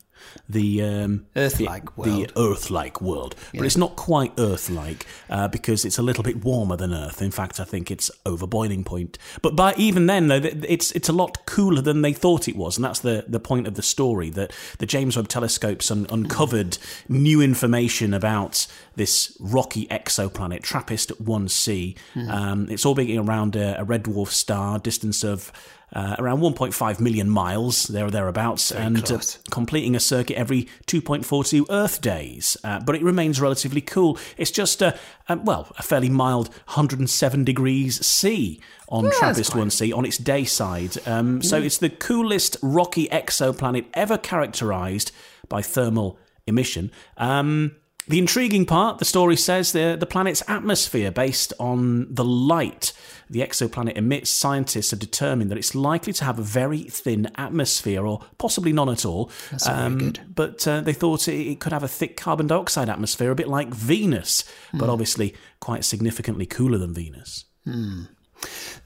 the 0.48 0.82
um, 0.84 1.26
Earth-like 1.36 1.86
the, 1.86 2.02
world. 2.02 2.30
the 2.30 2.40
Earth-like 2.40 3.02
world. 3.02 3.36
But 3.54 3.66
it's 3.66 3.78
not 3.78 3.96
quite 3.96 4.34
Earth-like 4.38 5.06
uh, 5.30 5.48
because 5.48 5.86
it's 5.86 5.98
a 5.98 6.02
little 6.02 6.24
bit 6.24 6.44
warmer 6.44 6.76
than 6.76 6.94
Earth. 6.94 7.22
In 7.22 7.32
fact, 7.32 7.60
I 7.60 7.64
think 7.64 7.92
it's 7.92 8.12
over 8.26 8.48
boiling 8.48 8.84
point. 8.84 9.18
But 9.42 9.56
by 9.56 9.74
even 9.78 10.06
then, 10.08 10.28
though, 10.28 10.42
it's 10.44 10.92
it's 10.92 11.10
a 11.10 11.14
lot 11.14 11.46
cooler 11.46 11.82
than 11.82 12.02
they 12.02 12.14
thought 12.14 12.48
it 12.48 12.56
was, 12.56 12.78
and 12.78 12.84
that's 12.84 13.00
the 13.00 13.26
the 13.28 13.40
point 13.40 13.68
of 13.68 13.76
the 13.76 13.84
story. 13.84 14.30
That 14.30 14.54
the 14.80 14.86
James 14.86 15.16
Webb 15.16 15.28
telescopes 15.28 15.92
un- 15.92 16.08
uncovered 16.10 16.78
new 17.08 17.42
information 17.42 18.14
about 18.14 18.68
this 18.96 19.36
rocky 19.40 19.88
exoplanet 19.88 20.62
Trappist 20.62 21.12
1c. 21.24 21.98
Um, 22.30 22.68
it's 22.70 22.86
orbiting 22.86 23.18
around 23.18 23.56
a, 23.56 23.80
a 23.80 23.84
red 23.84 24.04
dwarf 24.04 24.30
star, 24.30 24.80
distance 24.80 25.24
of 25.24 25.52
uh, 25.94 26.16
around 26.20 26.40
1.5 26.40 27.00
million 27.00 27.30
miles, 27.30 27.84
there 27.86 28.06
or 28.06 28.12
thereabouts, 28.12 28.72
and 28.72 28.98
uh, 29.12 29.20
completing 29.52 29.96
a 29.96 30.00
circuit 30.00 30.36
every 30.38 30.64
2.42 30.88 31.66
Earth 31.70 32.02
days. 32.02 32.58
Uh, 32.64 32.80
but 32.80 32.96
it 32.96 33.04
remains 33.04 33.40
relatively 33.40 33.82
cool. 33.82 34.18
It's 34.38 34.52
just 34.52 34.82
a, 34.82 34.98
a 35.30 35.38
well, 35.38 35.72
a 35.78 35.84
fairly 35.84 36.10
mild 36.10 36.48
107 36.66 37.44
degrees 37.44 38.06
C 38.06 38.60
on 38.90 39.10
Trappist 39.12 39.54
1c 39.54 39.96
on 39.96 40.06
its 40.06 40.18
day 40.18 40.44
side. 40.44 40.98
Um, 41.08 41.42
So 41.42 41.58
it's 41.58 41.78
the 41.78 41.90
coolest 41.90 42.58
rocky 42.62 43.08
exoplanet 43.10 43.86
ever 43.94 44.18
characterized 44.18 45.12
by 45.48 45.62
thermal 45.62 46.18
emission. 46.48 46.92
Um, 47.18 47.76
the 48.08 48.20
intriguing 48.20 48.66
part, 48.66 49.00
the 49.00 49.06
story 49.06 49.36
says, 49.36 49.72
the, 49.72 49.96
the 50.00 50.06
planet's 50.06 50.44
atmosphere, 50.48 51.12
based 51.12 51.54
on 51.60 52.14
the 52.14 52.26
light 52.26 52.94
the 53.30 53.40
exoplanet 53.40 53.98
emits, 53.98 54.30
scientists 54.30 54.92
have 54.92 55.00
determined 55.00 55.50
that 55.50 55.58
it's 55.58 55.74
likely 55.74 56.14
to 56.14 56.24
have 56.26 56.38
a 56.38 56.44
very 56.44 56.84
thin 56.84 57.32
atmosphere, 57.36 58.06
or 58.06 58.22
possibly 58.38 58.74
none 58.74 58.90
at 58.90 59.06
all. 59.06 59.32
That's 59.50 59.66
very 59.66 59.80
um, 59.80 59.98
good. 59.98 60.20
But 60.36 60.68
uh, 60.68 60.82
they 60.82 60.94
thought 60.94 61.28
it, 61.28 61.36
it 61.36 61.60
could 61.60 61.74
have 61.74 61.84
a 61.84 61.88
thick 61.88 62.18
carbon 62.18 62.48
dioxide 62.48 62.90
atmosphere, 62.90 63.32
a 63.32 63.36
bit 63.36 63.48
like 63.48 63.70
Venus, 63.70 64.44
but 64.74 64.86
hmm. 64.86 64.90
obviously 64.92 65.36
quite 65.60 65.86
significantly 65.86 66.46
cooler 66.46 66.78
than 66.78 66.94
Venus. 66.94 67.46
Hmm. 67.64 68.04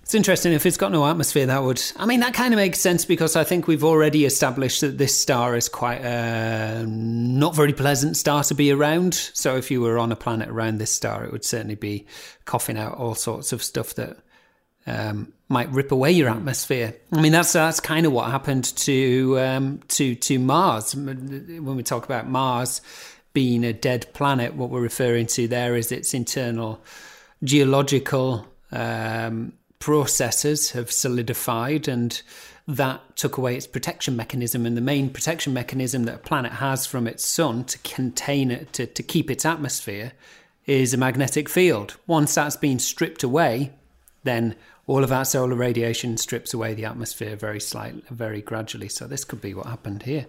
It's 0.08 0.16
interesting. 0.16 0.54
If 0.54 0.66
it's 0.66 0.78
got 0.78 0.94
no 0.94 1.06
atmosphere, 1.06 1.48
that 1.48 1.62
would. 1.64 1.82
I 1.98 2.06
mean, 2.06 2.22
that 2.22 2.34
kind 2.34 2.54
of 2.54 2.58
makes 2.58 2.80
sense 2.80 3.04
because 3.04 3.36
I 3.36 3.44
think 3.44 3.68
we've 3.68 3.84
already 3.84 4.24
established 4.24 4.80
that 4.80 4.98
this 4.98 5.20
star 5.20 5.58
is 5.58 5.68
quite 5.68 6.00
a 6.02 6.86
not 6.88 7.54
very 7.54 7.74
pleasant 7.74 8.16
star 8.16 8.42
to 8.46 8.54
be 8.54 8.72
around. 8.72 9.16
So 9.16 9.58
if 9.58 9.70
you 9.70 9.82
were 9.82 10.00
on 10.00 10.14
a 10.14 10.16
planet 10.16 10.48
around 10.48 10.78
this 10.78 10.94
star, 10.94 11.26
it 11.26 11.34
would 11.34 11.44
certainly 11.44 11.76
be 11.76 12.06
coughing 12.46 12.78
out 12.78 12.98
all 12.98 13.16
sorts 13.16 13.52
of 13.52 13.62
stuff 13.62 13.96
that 13.96 14.18
um, 14.86 15.34
might 15.50 15.70
rip 15.72 15.92
away 15.92 16.14
your 16.14 16.30
atmosphere. 16.30 16.96
I 17.12 17.22
mean, 17.22 17.34
that's 17.34 17.52
that's 17.52 17.82
kind 17.82 18.06
of 18.06 18.14
what 18.14 18.32
happened 18.32 18.64
to 18.78 19.38
um, 19.40 19.82
to 19.90 20.16
to 20.16 20.40
Mars. 20.40 20.96
When 20.96 21.76
we 21.76 21.84
talk 21.84 22.06
about 22.06 22.30
Mars 22.30 22.80
being 23.34 23.66
a 23.66 23.74
dead 23.74 24.08
planet, 24.14 24.56
what 24.56 24.70
we're 24.70 24.80
referring 24.80 25.28
to 25.28 25.50
there 25.50 25.76
is 25.76 25.92
its 25.92 26.14
internal 26.14 26.82
geological 27.44 28.48
um, 28.72 29.54
processes 29.80 30.72
have 30.72 30.92
solidified 30.92 31.88
and 31.88 32.22
that 32.68 33.16
took 33.16 33.38
away 33.38 33.56
its 33.56 33.68
protection 33.68 34.16
mechanism. 34.16 34.66
And 34.66 34.76
the 34.76 34.82
main 34.82 35.10
protection 35.10 35.54
mechanism 35.54 36.04
that 36.04 36.16
a 36.16 36.20
planet 36.20 36.54
has 36.54 36.86
from 36.86 37.08
its 37.08 37.26
sun 37.26 37.64
to 37.66 37.78
contain 37.80 38.52
it 38.52 38.74
to, 38.74 38.86
to 38.86 39.04
keep 39.04 39.32
its 39.32 39.46
atmosphere 39.46 40.12
is 40.66 40.94
a 40.94 40.98
magnetic 40.98 41.48
field. 41.48 41.96
Once 42.08 42.36
that's 42.36 42.58
been 42.58 42.80
stripped 42.80 43.24
away 43.24 43.72
then 44.28 44.56
all 44.86 45.04
of 45.04 45.10
that 45.10 45.24
solar 45.24 45.56
radiation 45.56 46.18
strips 46.18 46.54
away 46.54 46.74
the 46.74 46.86
atmosphere 46.86 47.36
very 47.36 47.60
slightly 47.60 48.04
very 48.12 48.42
gradually. 48.42 48.90
So 48.90 49.08
this 49.08 49.24
could 49.24 49.42
be 49.42 49.54
what 49.54 49.66
happened 49.66 50.04
here. 50.04 50.28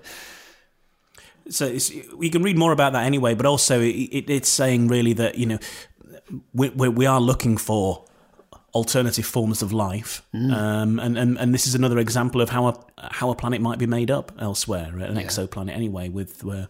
So 1.51 1.77
we 2.17 2.31
can 2.31 2.43
read 2.43 2.59
more 2.59 2.73
about 2.73 2.93
that 2.93 3.05
anyway, 3.05 3.35
but 3.35 3.47
also 3.47 3.81
it, 3.81 3.87
it, 3.87 4.31
it's 4.31 4.49
saying 4.49 4.89
really 4.89 5.13
that 5.15 5.37
you 5.37 5.47
know 5.47 5.59
we, 6.53 6.69
we 6.71 7.07
are 7.07 7.21
looking 7.21 7.57
for 7.57 8.05
alternative 8.75 9.27
forms 9.27 9.63
of 9.63 9.73
life, 9.73 10.23
um, 10.35 10.99
and, 10.99 11.17
and 11.17 11.39
and 11.39 11.55
this 11.55 11.67
is 11.67 11.75
another 11.75 11.99
example 11.99 12.41
of 12.41 12.51
how 12.51 12.69
a 12.69 12.85
how 12.99 13.31
a 13.31 13.35
planet 13.35 13.61
might 13.61 13.79
be 13.79 13.87
made 13.87 14.11
up 14.11 14.33
elsewhere, 14.41 14.99
an 14.99 15.17
exoplanet 15.17 15.73
anyway, 15.73 16.09
with 16.09 16.47
uh, 16.47 16.67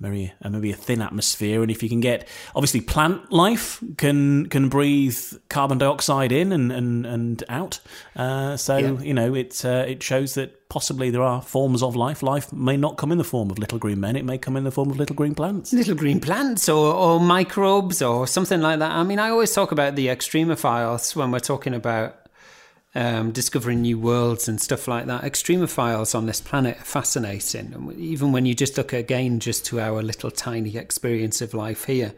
maybe 0.00 0.32
uh, 0.42 0.48
maybe 0.50 0.72
a 0.72 0.76
thin 0.76 1.00
atmosphere, 1.02 1.62
and 1.62 1.70
if 1.70 1.82
you 1.82 1.88
can 1.88 2.00
get 2.00 2.26
obviously 2.56 2.80
plant 2.80 3.30
life 3.30 3.78
can 3.98 4.46
can 4.46 4.68
breathe 4.68 5.18
carbon 5.48 5.78
dioxide 5.78 6.32
in 6.32 6.52
and 6.52 6.72
and 6.72 7.06
and 7.06 7.44
out, 7.48 7.80
uh, 8.16 8.56
so 8.56 8.76
Yeah. 8.78 9.00
you 9.00 9.14
know 9.14 9.34
it 9.34 9.62
uh, 9.64 9.84
it 9.86 10.02
shows 10.02 10.34
that 10.34 10.68
possibly 10.68 11.10
there 11.10 11.22
are 11.22 11.42
forms 11.42 11.82
of 11.82 11.96
life. 11.96 12.22
Life 12.22 12.52
may 12.52 12.76
not 12.76 12.96
come 12.96 13.10
in 13.12 13.18
the 13.18 13.24
form 13.24 13.50
of 13.50 13.58
little 13.58 13.78
green 13.78 14.00
men; 14.00 14.16
it 14.16 14.24
may 14.24 14.38
come 14.38 14.56
in 14.56 14.64
the 14.64 14.70
form 14.70 14.90
of 14.90 14.96
little 14.98 15.16
green 15.16 15.34
plants. 15.34 15.72
little 15.72 15.94
green 15.96 16.20
plants 16.20 16.68
or, 16.68 16.94
or 16.94 17.20
microbes 17.20 18.00
or 18.02 18.26
something 18.26 18.60
like 18.60 18.78
that. 18.78 18.92
I 18.92 19.02
mean, 19.02 19.18
I 19.18 19.30
always 19.30 19.52
talk 19.52 19.72
about 19.72 19.96
the 19.96 20.06
extremophiles 20.06 21.14
when 21.16 21.30
we're 21.30 21.40
talking 21.40 21.74
about 21.74 22.16
um, 22.94 23.30
discovering 23.30 23.82
new 23.82 23.98
worlds 23.98 24.48
and 24.48 24.60
stuff 24.60 24.88
like 24.88 25.06
that. 25.06 25.22
Extremophiles 25.22 26.14
on 26.14 26.26
this 26.26 26.40
planet 26.40 26.80
are 26.80 26.84
fascinating. 26.84 27.94
Even 27.96 28.32
when 28.32 28.46
you 28.46 28.54
just 28.54 28.76
look 28.76 28.92
again 28.92 29.40
just 29.40 29.64
to 29.66 29.80
our 29.80 30.02
little 30.02 30.30
tiny 30.30 30.76
experience 30.76 31.40
of 31.40 31.54
life 31.54 31.84
here, 31.84 32.14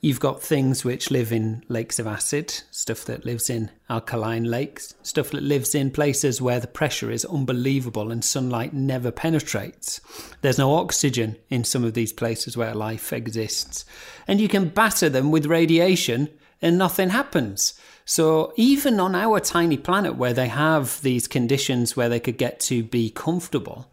you've 0.00 0.20
got 0.20 0.42
things 0.42 0.84
which 0.84 1.10
live 1.10 1.32
in 1.32 1.64
lakes 1.68 1.98
of 1.98 2.06
acid, 2.06 2.50
stuff 2.70 3.04
that 3.06 3.24
lives 3.24 3.50
in 3.50 3.70
alkaline 3.88 4.44
lakes, 4.44 4.94
stuff 5.02 5.30
that 5.30 5.42
lives 5.42 5.74
in 5.74 5.90
places 5.90 6.40
where 6.40 6.60
the 6.60 6.66
pressure 6.66 7.10
is 7.10 7.24
unbelievable 7.24 8.12
and 8.12 8.24
sunlight 8.24 8.72
never 8.72 9.10
penetrates. 9.10 10.00
There's 10.42 10.58
no 10.58 10.76
oxygen 10.76 11.36
in 11.50 11.64
some 11.64 11.84
of 11.84 11.94
these 11.94 12.12
places 12.12 12.56
where 12.56 12.74
life 12.74 13.12
exists. 13.12 13.84
And 14.28 14.40
you 14.40 14.48
can 14.48 14.68
batter 14.68 15.08
them 15.08 15.30
with 15.32 15.46
radiation 15.46 16.28
and 16.62 16.78
nothing 16.78 17.10
happens. 17.10 17.78
So 18.04 18.52
even 18.56 19.00
on 19.00 19.14
our 19.14 19.40
tiny 19.40 19.76
planet 19.76 20.16
where 20.16 20.34
they 20.34 20.48
have 20.48 21.00
these 21.02 21.26
conditions 21.26 21.96
where 21.96 22.08
they 22.08 22.20
could 22.20 22.36
get 22.36 22.60
to 22.60 22.82
be 22.82 23.10
comfortable, 23.10 23.90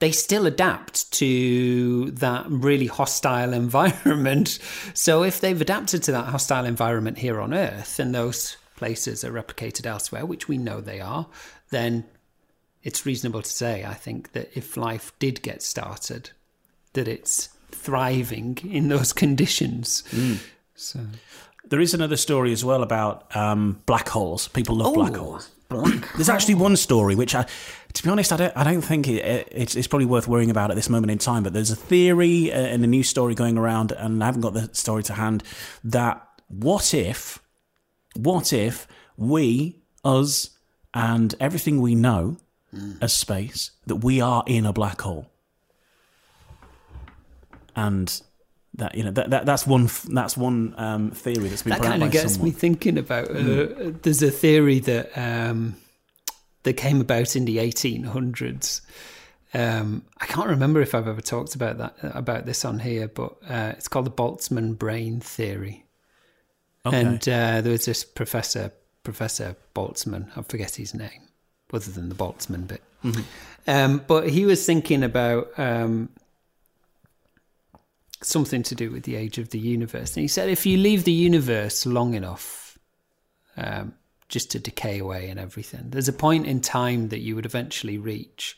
they 0.00 0.12
still 0.12 0.46
adapt 0.46 1.10
to 1.12 2.10
that 2.12 2.44
really 2.48 2.86
hostile 2.86 3.52
environment. 3.64 4.58
So 4.92 5.22
if 5.22 5.40
they've 5.40 5.60
adapted 5.60 6.02
to 6.04 6.12
that 6.12 6.26
hostile 6.26 6.66
environment 6.66 7.18
here 7.18 7.40
on 7.40 7.54
Earth 7.54 7.98
and 7.98 8.14
those 8.14 8.56
places 8.76 9.24
are 9.24 9.32
replicated 9.32 9.86
elsewhere, 9.86 10.26
which 10.26 10.48
we 10.48 10.58
know 10.58 10.80
they 10.80 11.00
are, 11.00 11.26
then 11.70 12.04
it's 12.82 13.06
reasonable 13.06 13.42
to 13.42 13.50
say, 13.50 13.84
I 13.84 13.94
think, 13.94 14.32
that 14.32 14.50
if 14.54 14.76
life 14.76 15.12
did 15.18 15.42
get 15.42 15.62
started, 15.62 16.30
that 16.92 17.08
it's 17.08 17.48
thriving 17.70 18.58
in 18.62 18.88
those 18.88 19.12
conditions. 19.24 20.02
Mm. 20.10 20.38
So 20.74 21.00
there 21.68 21.80
is 21.80 21.94
another 21.94 22.16
story 22.16 22.52
as 22.52 22.64
well 22.64 22.82
about 22.82 23.34
um, 23.36 23.80
black 23.86 24.08
holes. 24.08 24.48
People 24.48 24.76
love 24.76 24.88
Oh, 24.88 24.94
black 24.94 25.16
holes. 25.16 25.50
black 25.68 26.12
There's 26.14 26.28
actually 26.28 26.54
one 26.54 26.76
story 26.76 27.14
which 27.14 27.34
I, 27.34 27.46
to 27.94 28.02
be 28.02 28.10
honest, 28.10 28.32
I 28.32 28.36
don't, 28.36 28.56
I 28.56 28.64
don't 28.64 28.82
think 28.82 29.08
it, 29.08 29.24
it, 29.24 29.48
it's, 29.50 29.74
it's 29.76 29.86
probably 29.86 30.06
worth 30.06 30.28
worrying 30.28 30.50
about 30.50 30.70
at 30.70 30.76
this 30.76 30.88
moment 30.88 31.10
in 31.10 31.18
time. 31.18 31.42
But 31.42 31.52
there's 31.52 31.70
a 31.70 31.76
theory 31.76 32.52
uh, 32.52 32.56
and 32.56 32.84
a 32.84 32.86
news 32.86 33.08
story 33.08 33.34
going 33.34 33.56
around, 33.56 33.92
and 33.92 34.22
I 34.22 34.26
haven't 34.26 34.42
got 34.42 34.52
the 34.54 34.68
story 34.74 35.02
to 35.04 35.14
hand. 35.14 35.42
That 35.82 36.26
what 36.48 36.92
if, 36.94 37.40
what 38.14 38.52
if 38.52 38.86
we, 39.16 39.80
us, 40.04 40.50
and 40.92 41.34
everything 41.40 41.80
we 41.80 41.94
know 41.94 42.36
as 43.00 43.12
space, 43.12 43.70
that 43.86 43.96
we 43.96 44.20
are 44.20 44.42
in 44.46 44.66
a 44.66 44.72
black 44.72 45.00
hole, 45.02 45.30
and 47.76 48.20
that 48.74 48.94
you 48.94 49.04
know 49.04 49.10
that, 49.12 49.30
that 49.30 49.46
that's 49.46 49.66
one 49.66 49.88
that's 50.08 50.36
one 50.36 50.74
um, 50.76 51.10
theory 51.10 51.48
that's 51.48 51.62
been 51.62 51.70
that 51.70 51.82
kind 51.82 52.02
of 52.02 52.10
gets 52.10 52.34
someone. 52.34 52.50
me 52.50 52.52
thinking 52.52 52.98
about. 52.98 53.30
Uh, 53.30 53.92
There's 54.02 54.22
a 54.22 54.30
theory 54.30 54.80
that 54.80 55.16
um, 55.16 55.76
that 56.64 56.74
came 56.74 57.00
about 57.00 57.36
in 57.36 57.44
the 57.44 57.58
1800s. 57.58 58.80
Um, 59.52 60.04
I 60.20 60.26
can't 60.26 60.48
remember 60.48 60.80
if 60.80 60.94
I've 60.94 61.06
ever 61.06 61.20
talked 61.20 61.54
about 61.54 61.78
that 61.78 61.94
about 62.02 62.46
this 62.46 62.64
on 62.64 62.80
here, 62.80 63.06
but 63.06 63.36
uh, 63.48 63.72
it's 63.76 63.88
called 63.88 64.06
the 64.06 64.10
Boltzmann 64.10 64.76
brain 64.76 65.20
theory. 65.20 65.84
Okay. 66.86 67.00
And 67.00 67.28
uh, 67.28 67.60
there 67.60 67.72
was 67.72 67.84
this 67.86 68.04
professor, 68.04 68.72
Professor 69.04 69.56
Boltzmann. 69.74 70.36
I 70.36 70.42
forget 70.42 70.74
his 70.74 70.92
name, 70.92 71.28
other 71.72 71.90
than 71.90 72.08
the 72.08 72.14
Boltzmann 72.14 72.66
bit. 72.66 72.82
Um, 73.66 74.02
but 74.06 74.28
he 74.28 74.44
was 74.44 74.64
thinking 74.66 75.02
about 75.02 75.48
um, 75.58 76.10
something 78.22 78.62
to 78.64 78.74
do 78.74 78.90
with 78.90 79.04
the 79.04 79.16
age 79.16 79.38
of 79.38 79.50
the 79.50 79.58
universe, 79.58 80.14
and 80.16 80.22
he 80.22 80.28
said 80.28 80.48
if 80.48 80.66
you 80.66 80.76
leave 80.78 81.04
the 81.04 81.12
universe 81.12 81.86
long 81.86 82.14
enough, 82.14 82.78
um, 83.56 83.94
just 84.28 84.50
to 84.52 84.58
decay 84.58 84.98
away 84.98 85.28
and 85.28 85.38
everything, 85.38 85.90
there's 85.90 86.08
a 86.08 86.12
point 86.12 86.46
in 86.46 86.60
time 86.60 87.08
that 87.08 87.20
you 87.20 87.34
would 87.34 87.46
eventually 87.46 87.98
reach, 87.98 88.56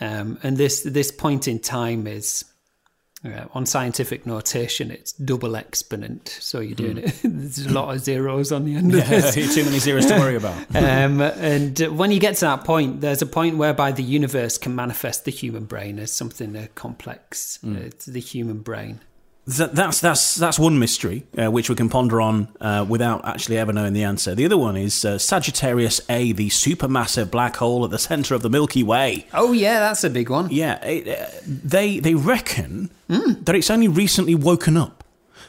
um, 0.00 0.38
and 0.42 0.56
this 0.56 0.82
this 0.82 1.10
point 1.10 1.46
in 1.46 1.58
time 1.58 2.06
is 2.06 2.44
uh, 3.24 3.44
on 3.52 3.66
scientific 3.66 4.24
notation, 4.24 4.90
it's 4.90 5.12
double 5.12 5.54
exponent. 5.54 6.38
So 6.40 6.60
you're 6.60 6.74
doing 6.74 6.98
it. 6.98 7.20
There's 7.22 7.66
a 7.66 7.70
lot 7.70 7.94
of 7.94 8.00
zeros 8.00 8.50
on 8.50 8.64
the 8.64 8.76
end 8.76 8.94
of 8.94 9.08
Yeah, 9.08 9.30
too 9.30 9.64
many 9.64 9.78
zeros 9.78 10.06
to 10.06 10.18
worry 10.18 10.36
about. 10.36 10.56
Um, 10.80 11.20
and 11.20 11.78
when 11.98 12.10
you 12.10 12.18
get 12.18 12.36
to 12.36 12.46
that 12.46 12.64
point, 12.64 13.00
there's 13.00 13.22
a 13.22 13.26
point 13.26 13.58
whereby 13.58 13.92
the 13.92 14.02
universe 14.02 14.56
can 14.56 14.74
manifest 14.74 15.24
the 15.24 15.30
human 15.30 15.64
brain 15.64 15.98
as 15.98 16.10
something 16.10 16.56
uh, 16.56 16.66
complex. 16.74 17.58
Uh, 17.64 17.72
it's 17.80 18.06
the 18.06 18.20
human 18.20 18.60
brain. 18.60 19.00
That, 19.58 19.74
that's 19.74 20.00
that's 20.00 20.34
that's 20.34 20.58
one 20.58 20.78
mystery 20.78 21.24
uh, 21.36 21.50
which 21.50 21.68
we 21.70 21.74
can 21.74 21.88
ponder 21.88 22.20
on 22.20 22.48
uh, 22.60 22.84
without 22.88 23.24
actually 23.24 23.58
ever 23.58 23.72
knowing 23.72 23.94
the 23.94 24.04
answer. 24.04 24.34
The 24.34 24.44
other 24.44 24.58
one 24.58 24.76
is 24.76 25.04
uh, 25.04 25.18
Sagittarius 25.18 26.00
A, 26.08 26.32
the 26.32 26.48
supermassive 26.50 27.30
black 27.30 27.56
hole 27.56 27.84
at 27.84 27.90
the 27.90 27.98
center 27.98 28.34
of 28.34 28.42
the 28.42 28.50
Milky 28.50 28.82
Way. 28.82 29.26
Oh 29.32 29.52
yeah, 29.52 29.80
that's 29.80 30.04
a 30.04 30.10
big 30.10 30.30
one. 30.30 30.48
Yeah, 30.50 30.84
it, 30.84 31.08
uh, 31.08 31.26
they 31.46 32.00
they 32.00 32.14
reckon 32.14 32.90
that 33.08 33.54
it's 33.54 33.70
only 33.70 33.88
recently 33.88 34.34
woken 34.34 34.76
up, 34.76 35.04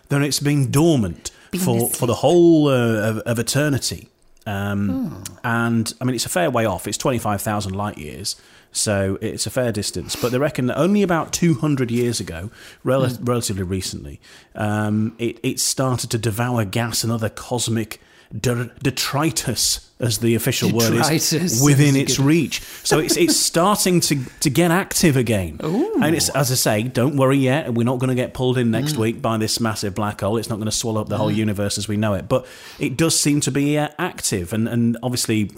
that 0.10 0.22
it's 0.22 0.40
been 0.40 0.72
dormant 0.72 1.32
for 1.64 1.90
for 1.90 2.08
the 2.08 2.16
whole 2.16 2.70
uh, 2.70 3.10
of, 3.10 3.18
of 3.20 3.40
eternity. 3.40 4.08
Um, 4.48 5.24
And 5.44 5.94
I 6.02 6.06
mean, 6.06 6.16
it's 6.16 6.26
a 6.26 6.30
fair 6.30 6.50
way 6.50 6.66
off. 6.66 6.88
It's 6.88 6.98
twenty 6.98 7.20
five 7.20 7.42
thousand 7.42 7.76
light 7.76 7.98
years, 7.98 8.36
so 8.72 9.18
it's 9.22 9.46
a 9.46 9.50
fair 9.50 9.72
distance. 9.72 10.16
But 10.16 10.32
they 10.32 10.38
reckon 10.38 10.68
that 10.68 10.78
only 10.78 11.04
about 11.04 11.34
two 11.34 11.56
hundred 11.56 11.92
years 11.92 12.20
ago, 12.20 12.52
rel- 12.84 13.08
relatively 13.22 13.64
recently, 13.64 14.20
um, 14.56 15.16
it 15.20 15.40
it 15.44 15.60
started 15.60 16.10
to 16.12 16.18
devour 16.18 16.66
gas 16.66 17.04
and 17.04 17.12
other 17.12 17.30
cosmic 17.30 18.00
de- 18.38 18.72
detritus, 18.82 19.90
as 20.00 20.20
the 20.20 20.36
official 20.36 20.72
word 20.72 20.94
is, 21.12 21.62
within 21.66 21.96
its 21.96 22.18
good. 22.18 22.26
reach. 22.26 22.62
So 22.84 23.00
it's 23.00 23.18
it's 23.18 23.36
starting 23.52 24.00
to 24.02 24.24
to 24.40 24.50
get 24.50 24.72
active 24.72 25.18
again. 25.18 25.60
And 25.62 26.16
it's 26.16 26.30
as 26.30 26.52
I 26.52 26.56
say, 26.56 26.84
don't 26.84 27.18
worry 27.18 27.38
yet. 27.38 27.74
We're 27.74 27.84
not 27.84 28.00
going 28.00 28.10
to 28.10 28.16
get 28.16 28.34
pulled 28.34 28.58
in 28.58 28.72
next 28.72 28.96
week 28.96 29.22
by 29.22 29.38
this 29.38 29.60
massive 29.60 29.94
black 29.96 30.22
hole. 30.22 30.38
It's 30.38 30.50
not 30.50 30.56
going 30.56 30.66
to 30.66 30.72
swallow 30.72 31.02
up 31.02 31.10
the 31.10 31.18
whole 31.18 31.32
universe 31.32 31.78
as 31.78 31.88
we 31.88 31.98
know 31.98 32.14
it. 32.14 32.28
But 32.30 32.46
it 32.80 32.96
does 32.98 33.20
seem 33.20 33.42
to 33.42 33.52
be 33.52 33.78
uh, 33.78 33.90
active, 34.00 34.54
and 34.54 34.68
and 34.68 34.98
obviously, 35.04 35.52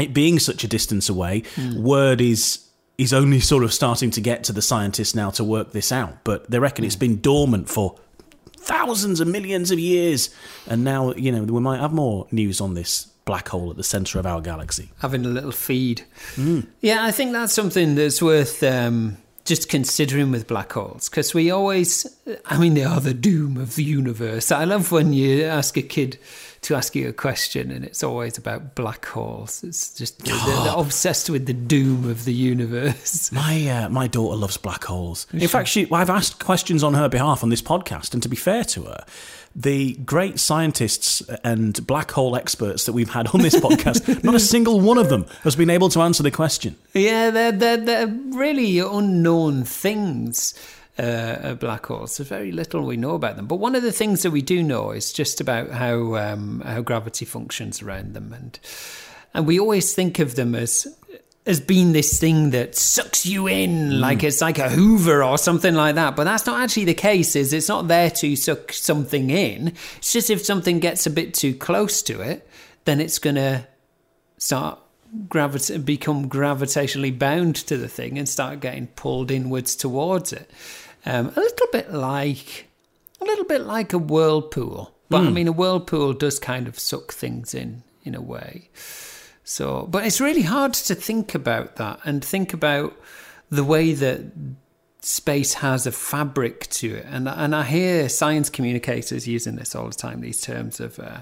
it 0.00 0.12
being 0.12 0.38
such 0.38 0.64
a 0.64 0.68
distance 0.68 1.08
away, 1.08 1.42
hmm. 1.54 1.82
word 1.82 2.20
is. 2.20 2.60
Is 2.96 3.12
only 3.12 3.40
sort 3.40 3.64
of 3.64 3.74
starting 3.74 4.12
to 4.12 4.20
get 4.20 4.44
to 4.44 4.52
the 4.52 4.62
scientists 4.62 5.16
now 5.16 5.30
to 5.30 5.42
work 5.42 5.72
this 5.72 5.90
out, 5.90 6.22
but 6.22 6.48
they 6.48 6.60
reckon 6.60 6.84
it's 6.84 6.94
hmm. 6.94 7.00
been 7.00 7.20
dormant 7.20 7.68
for 7.68 7.96
thousands 8.56 9.18
and 9.18 9.32
millions 9.32 9.72
of 9.72 9.80
years, 9.80 10.32
and 10.68 10.84
now 10.84 11.12
you 11.14 11.32
know 11.32 11.42
we 11.42 11.60
might 11.60 11.80
have 11.80 11.92
more 11.92 12.28
news 12.30 12.60
on 12.60 12.74
this 12.74 13.08
black 13.24 13.48
hole 13.48 13.70
at 13.70 13.76
the 13.76 13.82
center 13.82 14.18
of 14.18 14.26
our 14.26 14.40
galaxy. 14.40 14.90
having 15.00 15.24
a 15.24 15.28
little 15.28 15.52
feed. 15.52 16.04
Hmm. 16.34 16.60
Yeah, 16.80 17.04
I 17.04 17.10
think 17.10 17.32
that's 17.32 17.52
something 17.52 17.94
that's 17.94 18.22
worth 18.22 18.62
um, 18.62 19.16
just 19.44 19.68
considering 19.68 20.30
with 20.30 20.46
black 20.46 20.72
holes 20.72 21.08
because 21.08 21.34
we 21.34 21.50
always, 21.50 22.06
I 22.46 22.58
mean, 22.58 22.74
they 22.74 22.84
are 22.84 23.00
the 23.00 23.14
doom 23.14 23.56
of 23.56 23.76
the 23.76 23.84
universe. 23.84 24.50
I 24.50 24.64
love 24.64 24.90
when 24.92 25.12
you 25.12 25.44
ask 25.44 25.76
a 25.76 25.82
kid 25.82 26.18
to 26.64 26.74
ask 26.74 26.94
you 26.96 27.08
a 27.08 27.12
question 27.12 27.70
and 27.70 27.84
it's 27.84 28.02
always 28.02 28.36
about 28.36 28.74
black 28.74 29.04
holes. 29.04 29.62
It's 29.62 29.94
just 29.94 30.18
they're, 30.24 30.36
they're 30.36 30.72
obsessed 30.76 31.30
with 31.30 31.46
the 31.46 31.52
doom 31.52 32.08
of 32.08 32.24
the 32.24 32.34
universe. 32.34 33.32
My 33.32 33.68
uh, 33.68 33.88
my 33.88 34.06
daughter 34.06 34.36
loves 34.36 34.56
black 34.56 34.84
holes. 34.84 35.26
In 35.32 35.48
fact, 35.48 35.68
she 35.68 35.86
I've 35.90 36.10
asked 36.10 36.44
questions 36.44 36.82
on 36.82 36.94
her 36.94 37.08
behalf 37.08 37.42
on 37.42 37.50
this 37.50 37.62
podcast, 37.62 38.14
and 38.14 38.22
to 38.22 38.28
be 38.28 38.36
fair 38.36 38.64
to 38.64 38.84
her, 38.84 39.04
the 39.56 39.94
great 40.04 40.40
scientists 40.40 41.20
and 41.44 41.86
black 41.86 42.10
hole 42.10 42.34
experts 42.34 42.86
that 42.86 42.92
we've 42.92 43.10
had 43.10 43.28
on 43.28 43.40
this 43.40 43.54
podcast, 43.54 44.24
not 44.24 44.34
a 44.34 44.40
single 44.40 44.80
one 44.80 44.98
of 44.98 45.08
them 45.08 45.26
has 45.42 45.54
been 45.54 45.70
able 45.70 45.88
to 45.90 46.00
answer 46.00 46.22
the 46.22 46.30
question. 46.30 46.76
Yeah, 46.92 47.30
they're, 47.30 47.52
they're, 47.52 47.76
they're 47.76 48.06
really 48.06 48.78
unknown 48.80 49.64
things, 49.64 50.54
uh, 50.98 51.54
black 51.54 51.86
holes. 51.86 52.16
There's 52.16 52.28
very 52.28 52.52
little 52.52 52.84
we 52.84 52.96
know 52.96 53.14
about 53.14 53.36
them. 53.36 53.46
But 53.46 53.56
one 53.56 53.74
of 53.74 53.82
the 53.82 53.92
things 53.92 54.22
that 54.22 54.30
we 54.30 54.42
do 54.42 54.62
know 54.62 54.90
is 54.90 55.12
just 55.12 55.40
about 55.40 55.70
how 55.70 56.16
um, 56.16 56.60
how 56.60 56.82
gravity 56.82 57.24
functions 57.24 57.82
around 57.82 58.14
them, 58.14 58.32
and 58.32 58.58
and 59.32 59.46
we 59.46 59.58
always 59.58 59.94
think 59.94 60.18
of 60.18 60.36
them 60.36 60.54
as 60.54 60.86
as 61.46 61.60
being 61.60 61.92
this 61.92 62.18
thing 62.18 62.50
that 62.50 62.74
sucks 62.74 63.26
you 63.26 63.46
in, 63.46 64.00
like 64.00 64.22
it's 64.22 64.40
like 64.40 64.58
a 64.58 64.70
Hoover 64.70 65.22
or 65.22 65.36
something 65.36 65.74
like 65.74 65.96
that. 65.96 66.16
But 66.16 66.24
that's 66.24 66.46
not 66.46 66.62
actually 66.62 66.86
the 66.86 66.94
case. 66.94 67.36
Is 67.36 67.52
it's 67.52 67.68
not 67.68 67.88
there 67.88 68.10
to 68.10 68.36
suck 68.36 68.72
something 68.72 69.30
in. 69.30 69.74
It's 69.98 70.12
just 70.12 70.30
if 70.30 70.44
something 70.44 70.78
gets 70.80 71.06
a 71.06 71.10
bit 71.10 71.34
too 71.34 71.54
close 71.54 72.02
to 72.02 72.20
it, 72.20 72.48
then 72.84 73.00
it's 73.00 73.18
gonna 73.18 73.66
start 74.38 74.78
gravita- 75.28 75.84
become 75.84 76.28
gravitationally 76.28 77.16
bound 77.16 77.56
to 77.56 77.76
the 77.76 77.88
thing 77.88 78.18
and 78.18 78.28
start 78.28 78.60
getting 78.60 78.86
pulled 78.88 79.30
inwards 79.30 79.76
towards 79.76 80.32
it. 80.32 80.50
Um, 81.06 81.32
a 81.36 81.40
little 81.40 81.66
bit 81.72 81.92
like 81.92 82.68
a 83.20 83.24
little 83.24 83.44
bit 83.44 83.62
like 83.62 83.92
a 83.92 83.98
whirlpool, 83.98 84.94
but 85.10 85.22
I 85.22 85.30
mean 85.30 85.48
a 85.48 85.52
whirlpool 85.52 86.12
does 86.12 86.38
kind 86.38 86.66
of 86.66 86.78
suck 86.78 87.12
things 87.12 87.54
in 87.54 87.82
in 88.04 88.14
a 88.14 88.20
way. 88.20 88.70
So, 89.44 89.86
but 89.90 90.06
it's 90.06 90.20
really 90.20 90.42
hard 90.42 90.72
to 90.74 90.94
think 90.94 91.34
about 91.34 91.76
that 91.76 92.00
and 92.04 92.24
think 92.24 92.54
about 92.54 92.98
the 93.50 93.64
way 93.64 93.92
that 93.92 94.20
space 95.04 95.54
has 95.54 95.86
a 95.86 95.92
fabric 95.92 96.66
to 96.70 96.94
it. 96.96 97.06
And 97.08 97.28
and 97.28 97.54
I 97.54 97.64
hear 97.64 98.08
science 98.08 98.48
communicators 98.48 99.28
using 99.28 99.56
this 99.56 99.74
all 99.74 99.88
the 99.88 99.94
time. 99.94 100.20
These 100.20 100.40
terms 100.40 100.80
of 100.80 100.98
uh, 100.98 101.20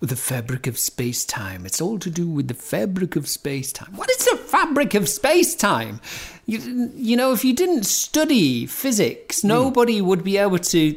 the 0.00 0.16
fabric 0.16 0.66
of 0.66 0.78
space 0.78 1.24
time. 1.24 1.64
It's 1.64 1.80
all 1.80 1.98
to 1.98 2.10
do 2.10 2.28
with 2.28 2.48
the 2.48 2.54
fabric 2.54 3.16
of 3.16 3.26
space 3.28 3.72
time. 3.72 3.96
What 3.96 4.10
is 4.10 4.24
the 4.26 4.36
fabric 4.36 4.94
of 4.94 5.08
space 5.08 5.54
time? 5.54 6.00
You, 6.46 6.92
you 6.94 7.16
know, 7.16 7.32
if 7.32 7.44
you 7.44 7.54
didn't 7.54 7.84
study 7.84 8.66
physics, 8.66 9.42
nobody 9.42 10.02
would 10.02 10.22
be 10.22 10.36
able 10.36 10.58
to 10.58 10.92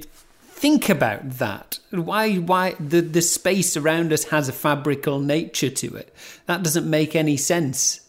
think 0.48 0.90
about 0.90 1.30
that. 1.38 1.80
Why 1.92 2.36
why 2.36 2.76
the, 2.80 3.02
the 3.02 3.22
space 3.22 3.78
around 3.78 4.12
us 4.12 4.26
has 4.26 4.50
a 4.50 4.54
fabrical 4.54 5.20
nature 5.20 5.70
to 5.70 5.96
it. 5.96 6.14
That 6.46 6.64
doesn't 6.64 6.90
make 6.90 7.16
any 7.16 7.38
sense 7.38 8.02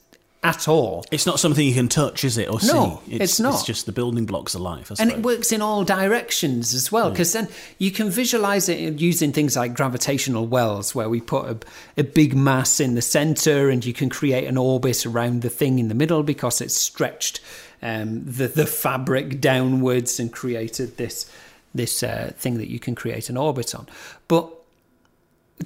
at 0.43 0.69
all. 0.69 1.05
It's 1.11 1.27
not 1.27 1.41
something 1.41 1.67
you 1.67 1.75
can 1.75 1.89
touch, 1.89 2.23
is 2.23 2.39
it, 2.39 2.49
or 2.49 2.59
No, 2.63 3.03
see? 3.07 3.17
it's 3.17 3.41
not. 3.41 3.55
It's 3.55 3.65
just 3.65 3.87
the 3.87 3.93
building 3.93 4.25
blocks 4.25 4.55
of 4.55 4.61
life. 4.61 4.93
And 4.99 5.11
it 5.11 5.21
works 5.21 5.51
in 5.51 5.61
all 5.61 5.85
directions 5.85 6.75
as 6.75 6.93
well, 6.93 7.11
because 7.11 7.33
then 7.33 7.49
you 7.79 7.91
can 7.91 8.09
visualize 8.09 8.69
it 8.69 9.01
using 9.01 9.33
things 9.33 9.57
like 9.57 9.75
gravitational 9.75 10.47
wells, 10.47 10.95
where 10.95 11.09
we 11.09 11.21
put 11.21 11.47
a, 11.47 11.59
a 12.01 12.05
big 12.05 12.37
mass 12.37 12.79
in 12.79 12.95
the 12.95 13.03
center 13.03 13.69
and 13.69 13.85
you 13.85 13.93
can 13.93 14.09
create 14.09 14.47
an 14.47 14.57
orbit 14.57 15.05
around 15.05 15.43
the 15.43 15.51
thing 15.51 15.79
in 15.79 15.89
the 15.89 15.95
middle 15.95 16.23
because 16.23 16.61
it's 16.61 16.75
stretched 16.75 17.41
um, 17.83 18.25
the, 18.25 18.49
the 18.49 18.67
fabric 18.67 19.41
downwards 19.41 20.21
and 20.21 20.33
created 20.33 20.97
this, 20.99 21.31
this 21.75 22.03
uh, 22.03 22.33
thing 22.37 22.59
that 22.59 22.71
you 22.71 22.79
can 22.79 22.95
create 22.95 23.29
an 23.29 23.37
orbit 23.37 23.75
on. 23.75 23.89
But 24.29 24.53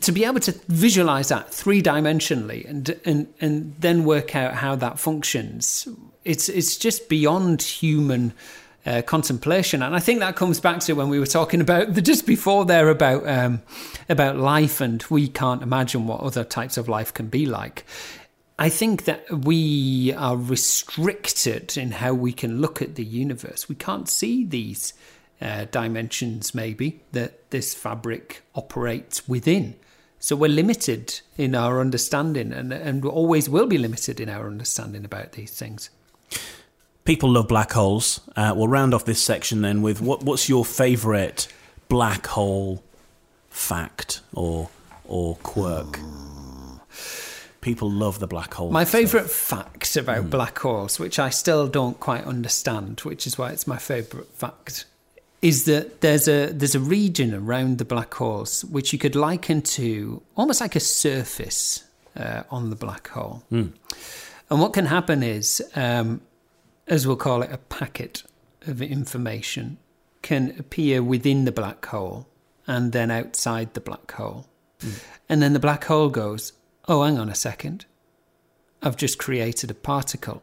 to 0.03 0.12
be 0.12 0.25
able 0.25 0.41
to 0.41 0.53
visualize 0.69 1.29
that 1.29 1.53
three 1.53 1.83
dimensionally 1.83 2.69
and, 2.69 3.01
and 3.05 3.33
and 3.41 3.75
then 3.79 4.05
work 4.05 4.37
out 4.37 4.55
how 4.55 4.77
that 4.77 4.99
functions 4.99 5.88
it's 6.25 6.49
it's 6.49 6.77
just 6.77 7.09
beyond 7.09 7.62
human 7.62 8.33
uh, 8.85 9.03
contemplation. 9.03 9.83
And 9.83 9.95
I 9.95 10.01
think 10.01 10.21
that 10.21 10.37
comes 10.37 10.61
back 10.61 10.81
to 10.81 10.95
when 10.95 11.09
we 11.09 11.19
were 11.19 11.27
talking 11.27 11.61
about 11.61 11.95
the 11.95 12.03
just 12.03 12.27
before 12.27 12.65
there 12.65 12.88
about 12.88 13.29
um, 13.29 13.62
about 14.09 14.37
life 14.37 14.81
and 14.81 15.05
we 15.09 15.29
can't 15.29 15.62
imagine 15.62 16.07
what 16.07 16.21
other 16.21 16.45
types 16.45 16.77
of 16.77 16.88
life 16.88 17.15
can 17.15 17.29
be 17.29 17.47
like. 17.47 17.85
I 18.59 18.69
think 18.69 19.05
that 19.05 19.29
we 19.31 20.12
are 20.12 20.37
restricted 20.37 21.77
in 21.77 21.91
how 21.93 22.15
we 22.15 22.33
can 22.33 22.61
look 22.61 22.83
at 22.83 22.95
the 22.95 23.05
universe. 23.05 23.69
We 23.69 23.75
can't 23.75 24.09
see 24.09 24.45
these 24.45 24.93
uh, 25.41 25.65
dimensions 25.71 26.55
maybe 26.55 27.01
that 27.12 27.51
this 27.51 27.75
fabric 27.75 28.43
operates 28.55 29.27
within. 29.27 29.75
So 30.23 30.37
we're 30.37 30.51
limited 30.51 31.21
in 31.37 31.57
our 31.57 31.81
understanding 31.81 32.53
and, 32.53 32.73
and 32.73 33.05
always 33.05 33.49
will 33.49 33.67
be 33.67 33.77
limited 33.77 34.21
in 34.21 34.29
our 34.29 34.47
understanding 34.47 35.05
about 35.05 35.33
these 35.33 35.51
things. 35.51 35.91
People 37.05 37.33
love 37.33 37.49
black 37.49 37.73
holes. 37.73 38.21
Uh, 38.37 38.55
we'll 38.57 38.69
round 38.69 38.95
off 38.95 39.05
this 39.05 39.21
section 39.21 39.63
then 39.63 39.83
with 39.83 40.01
what, 40.01 40.23
what's 40.23 40.49
your 40.49 40.65
favourite 40.65 41.49
black 41.89 42.29
hole 42.29 42.85
fact 43.51 44.21
or 44.33 44.71
or 45.07 45.35
quirk? 45.43 45.99
People 47.61 47.91
love 47.91 48.21
the 48.21 48.29
black 48.29 48.55
hole. 48.55 48.71
My 48.71 48.85
favourite 48.85 49.29
fact 49.29 49.97
about 49.97 50.31
black 50.31 50.57
holes, 50.57 51.01
which 51.01 51.19
I 51.19 51.31
still 51.31 51.67
don't 51.67 51.99
quite 51.99 52.25
understand, 52.25 53.01
which 53.01 53.27
is 53.27 53.37
why 53.37 53.51
it's 53.51 53.67
my 53.67 53.77
favourite 53.77 54.29
fact, 54.29 54.85
is 55.43 55.65
that 55.65 56.01
there's 56.01 56.29
a 56.29 56.47
there's 56.53 56.77
a 56.77 56.81
region 56.81 57.35
around 57.35 57.79
the 57.79 57.85
black 57.85 58.15
holes 58.15 58.65
which 58.67 58.93
you 58.93 58.99
could 58.99 59.17
liken 59.17 59.61
to 59.61 60.23
almost 60.37 60.61
like 60.61 60.77
a 60.77 60.81
surface 60.81 61.85
uh, 62.17 62.45
on 62.51 62.71
the 62.71 62.77
black 62.77 63.09
hole. 63.09 63.43
And 64.49 64.61
what 64.61 64.73
can 64.73 64.87
happen 64.87 65.23
is, 65.23 65.63
um, 65.75 66.21
as 66.87 67.07
we'll 67.07 67.17
call 67.17 67.43
it, 67.43 67.51
a 67.53 67.59
packet 67.59 68.23
of 68.67 68.81
information 68.81 69.79
can 70.21 70.55
appear 70.59 71.03
within 71.03 71.45
the 71.45 71.53
black 71.53 71.85
hole 71.87 72.29
and 72.67 72.93
then 72.93 73.11
outside 73.11 73.75
the 73.75 73.81
black 73.81 74.13
hole. 74.13 74.47
And 75.29 75.43
then 75.43 75.53
the 75.53 75.59
black 75.59 75.85
hole 75.85 76.11
goes, 76.11 76.53
oh, 76.87 77.03
hang 77.03 77.19
on 77.19 77.29
a 77.29 77.35
second. 77.35 77.87
I've 78.83 78.97
just 78.97 79.19
created 79.19 79.71
a 79.71 79.75
particle 79.75 80.43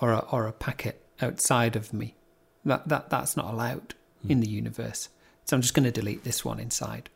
or 0.00 0.12
a, 0.12 0.18
or 0.30 0.46
a 0.46 0.52
packet 0.52 1.02
outside 1.20 1.74
of 1.74 1.92
me. 1.92 2.16
That, 2.64 2.88
that, 2.88 3.08
that's 3.10 3.36
not 3.36 3.52
allowed 3.52 3.94
in 4.26 4.40
the 4.40 4.48
universe. 4.48 5.08
So 5.44 5.56
I'm 5.56 5.62
just 5.62 5.74
going 5.74 5.84
to 5.84 5.90
delete 5.90 6.24
this 6.24 6.44
one 6.44 6.60
inside. 6.60 7.10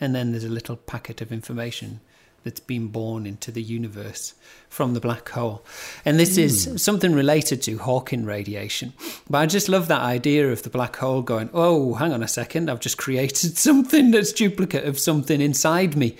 And 0.00 0.14
then 0.14 0.30
there's 0.30 0.44
a 0.44 0.48
little 0.48 0.76
packet 0.76 1.20
of 1.20 1.32
information 1.32 2.00
that's 2.44 2.60
been 2.60 2.88
born 2.88 3.26
into 3.26 3.50
the 3.50 3.62
universe 3.62 4.34
from 4.68 4.94
the 4.94 5.00
black 5.00 5.28
hole. 5.30 5.64
And 6.04 6.18
this 6.18 6.38
is 6.38 6.82
something 6.82 7.12
related 7.12 7.62
to 7.62 7.78
Hawking 7.78 8.24
radiation. 8.24 8.92
But 9.28 9.38
I 9.38 9.46
just 9.46 9.68
love 9.68 9.88
that 9.88 10.00
idea 10.00 10.50
of 10.50 10.62
the 10.62 10.70
black 10.70 10.96
hole 10.96 11.22
going, 11.22 11.50
oh, 11.52 11.94
hang 11.94 12.12
on 12.12 12.22
a 12.22 12.28
second, 12.28 12.70
I've 12.70 12.80
just 12.80 12.96
created 12.96 13.58
something 13.58 14.10
that's 14.12 14.32
duplicate 14.32 14.84
of 14.84 14.98
something 14.98 15.40
inside 15.40 15.96
me. 15.96 16.16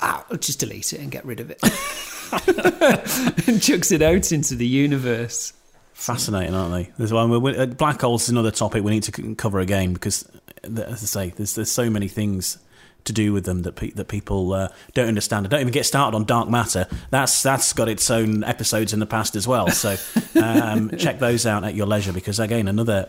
Ah, 0.00 0.24
I'll 0.30 0.38
just 0.38 0.60
delete 0.60 0.92
it 0.92 1.00
and 1.00 1.10
get 1.10 1.24
rid 1.24 1.40
of 1.40 1.50
it. 1.50 1.60
and 3.48 3.62
chucks 3.62 3.90
it 3.90 4.02
out 4.02 4.32
into 4.32 4.54
the 4.54 4.66
universe. 4.66 5.52
Fascinating, 5.98 6.54
aren't 6.54 6.72
they? 6.72 6.92
There's 6.96 7.12
one. 7.12 7.28
we- 7.42 7.56
uh, 7.56 7.66
Black 7.66 8.00
holes 8.00 8.22
is 8.22 8.28
another 8.28 8.52
topic 8.52 8.84
we 8.84 8.92
need 8.92 9.02
to 9.02 9.34
cover 9.34 9.58
again 9.58 9.92
because, 9.94 10.24
as 10.62 11.02
I 11.02 11.06
say, 11.26 11.32
there's 11.36 11.56
there's 11.56 11.72
so 11.72 11.90
many 11.90 12.06
things 12.06 12.56
to 13.02 13.12
do 13.12 13.32
with 13.32 13.44
them 13.44 13.62
that 13.62 13.74
pe- 13.74 13.90
that 13.90 14.06
people 14.06 14.52
uh, 14.52 14.68
don't 14.94 15.08
understand. 15.08 15.44
I 15.46 15.48
don't 15.48 15.60
even 15.62 15.72
get 15.72 15.86
started 15.86 16.14
on 16.16 16.22
dark 16.24 16.48
matter. 16.48 16.86
That's 17.10 17.42
that's 17.42 17.72
got 17.72 17.88
its 17.88 18.08
own 18.12 18.44
episodes 18.44 18.92
in 18.92 19.00
the 19.00 19.06
past 19.06 19.34
as 19.34 19.48
well. 19.48 19.70
So 19.70 19.96
um, 20.40 20.90
check 20.96 21.18
those 21.18 21.46
out 21.46 21.64
at 21.64 21.74
your 21.74 21.86
leisure 21.88 22.12
because 22.12 22.38
again, 22.38 22.68
another 22.68 23.08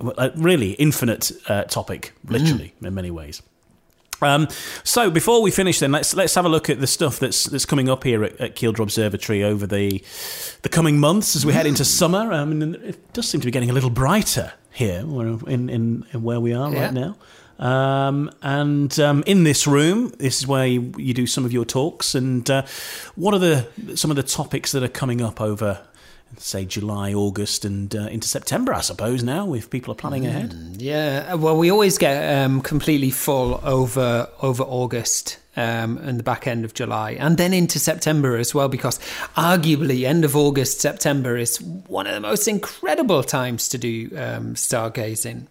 uh, 0.00 0.30
really 0.34 0.72
infinite 0.72 1.30
uh, 1.46 1.62
topic, 1.64 2.14
literally 2.26 2.74
in 2.82 2.94
many 2.94 3.12
ways. 3.12 3.42
Um, 4.22 4.48
so 4.84 5.10
before 5.10 5.42
we 5.42 5.50
finish, 5.50 5.78
then 5.80 5.92
let's 5.92 6.14
let's 6.14 6.34
have 6.34 6.44
a 6.46 6.48
look 6.48 6.70
at 6.70 6.80
the 6.80 6.86
stuff 6.86 7.18
that's 7.18 7.44
that's 7.44 7.66
coming 7.66 7.88
up 7.88 8.04
here 8.04 8.24
at, 8.24 8.40
at 8.40 8.62
Observatory 8.80 9.44
over 9.44 9.66
the 9.66 10.02
the 10.62 10.68
coming 10.68 10.98
months 10.98 11.36
as 11.36 11.44
we 11.44 11.52
head 11.52 11.66
into 11.66 11.84
summer. 11.84 12.32
I 12.32 12.44
mean, 12.44 12.74
it 12.76 13.12
does 13.12 13.28
seem 13.28 13.40
to 13.40 13.44
be 13.46 13.50
getting 13.50 13.70
a 13.70 13.74
little 13.74 13.90
brighter 13.90 14.52
here 14.72 15.02
where- 15.06 15.38
in 15.46 15.68
in, 15.68 16.06
in 16.12 16.22
where 16.22 16.40
we 16.40 16.54
are 16.54 16.72
Yeah. 16.72 16.84
right 16.84 16.94
now. 16.94 17.16
Um, 17.56 18.32
and 18.42 18.98
um, 18.98 19.22
in 19.26 19.44
this 19.44 19.64
room, 19.66 20.12
this 20.18 20.40
is 20.40 20.46
where 20.46 20.66
you, 20.66 20.92
you 20.98 21.14
do 21.14 21.24
some 21.26 21.44
of 21.44 21.52
your 21.52 21.64
talks. 21.64 22.14
And 22.16 22.48
uh, 22.50 22.64
what 23.14 23.32
are 23.32 23.38
the 23.38 23.66
some 23.96 24.10
of 24.10 24.16
the 24.16 24.24
topics 24.24 24.72
that 24.72 24.82
are 24.82 24.88
coming 24.88 25.20
up 25.22 25.40
over, 25.40 25.80
say, 26.38 26.64
July, 26.64 27.12
August, 27.12 27.64
and 27.64 27.94
uh, 27.94 28.06
into 28.06 28.28
September? 28.28 28.74
I 28.74 28.80
suppose 28.80 29.22
now, 29.22 29.54
if 29.54 29.70
people 29.70 29.92
are 29.92 29.96
planning 29.96 30.26
ahead. 30.26 30.54
Yeah, 30.76 31.34
well, 31.34 31.56
we 31.56 31.70
always 31.70 31.98
get 31.98 32.42
um, 32.42 32.60
completely 32.60 33.10
full 33.10 33.60
over 33.64 34.28
over 34.40 34.62
August 34.62 35.38
um, 35.56 35.98
and 35.98 36.18
the 36.18 36.22
back 36.22 36.46
end 36.46 36.64
of 36.64 36.74
July, 36.74 37.12
and 37.12 37.36
then 37.36 37.52
into 37.52 37.78
September 37.78 38.36
as 38.36 38.54
well, 38.54 38.68
because 38.68 38.98
arguably 39.36 40.04
end 40.04 40.24
of 40.24 40.36
August, 40.36 40.80
September 40.80 41.36
is 41.36 41.60
one 41.60 42.06
of 42.06 42.14
the 42.14 42.20
most 42.20 42.48
incredible 42.48 43.22
times 43.22 43.68
to 43.68 43.78
do 43.78 44.10
um, 44.16 44.54
stargazing 44.54 45.46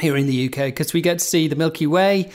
here 0.00 0.16
in 0.16 0.26
the 0.26 0.46
UK 0.46 0.66
because 0.66 0.92
we 0.92 1.00
get 1.00 1.18
to 1.18 1.24
see 1.24 1.48
the 1.48 1.56
Milky 1.56 1.86
Way. 1.86 2.30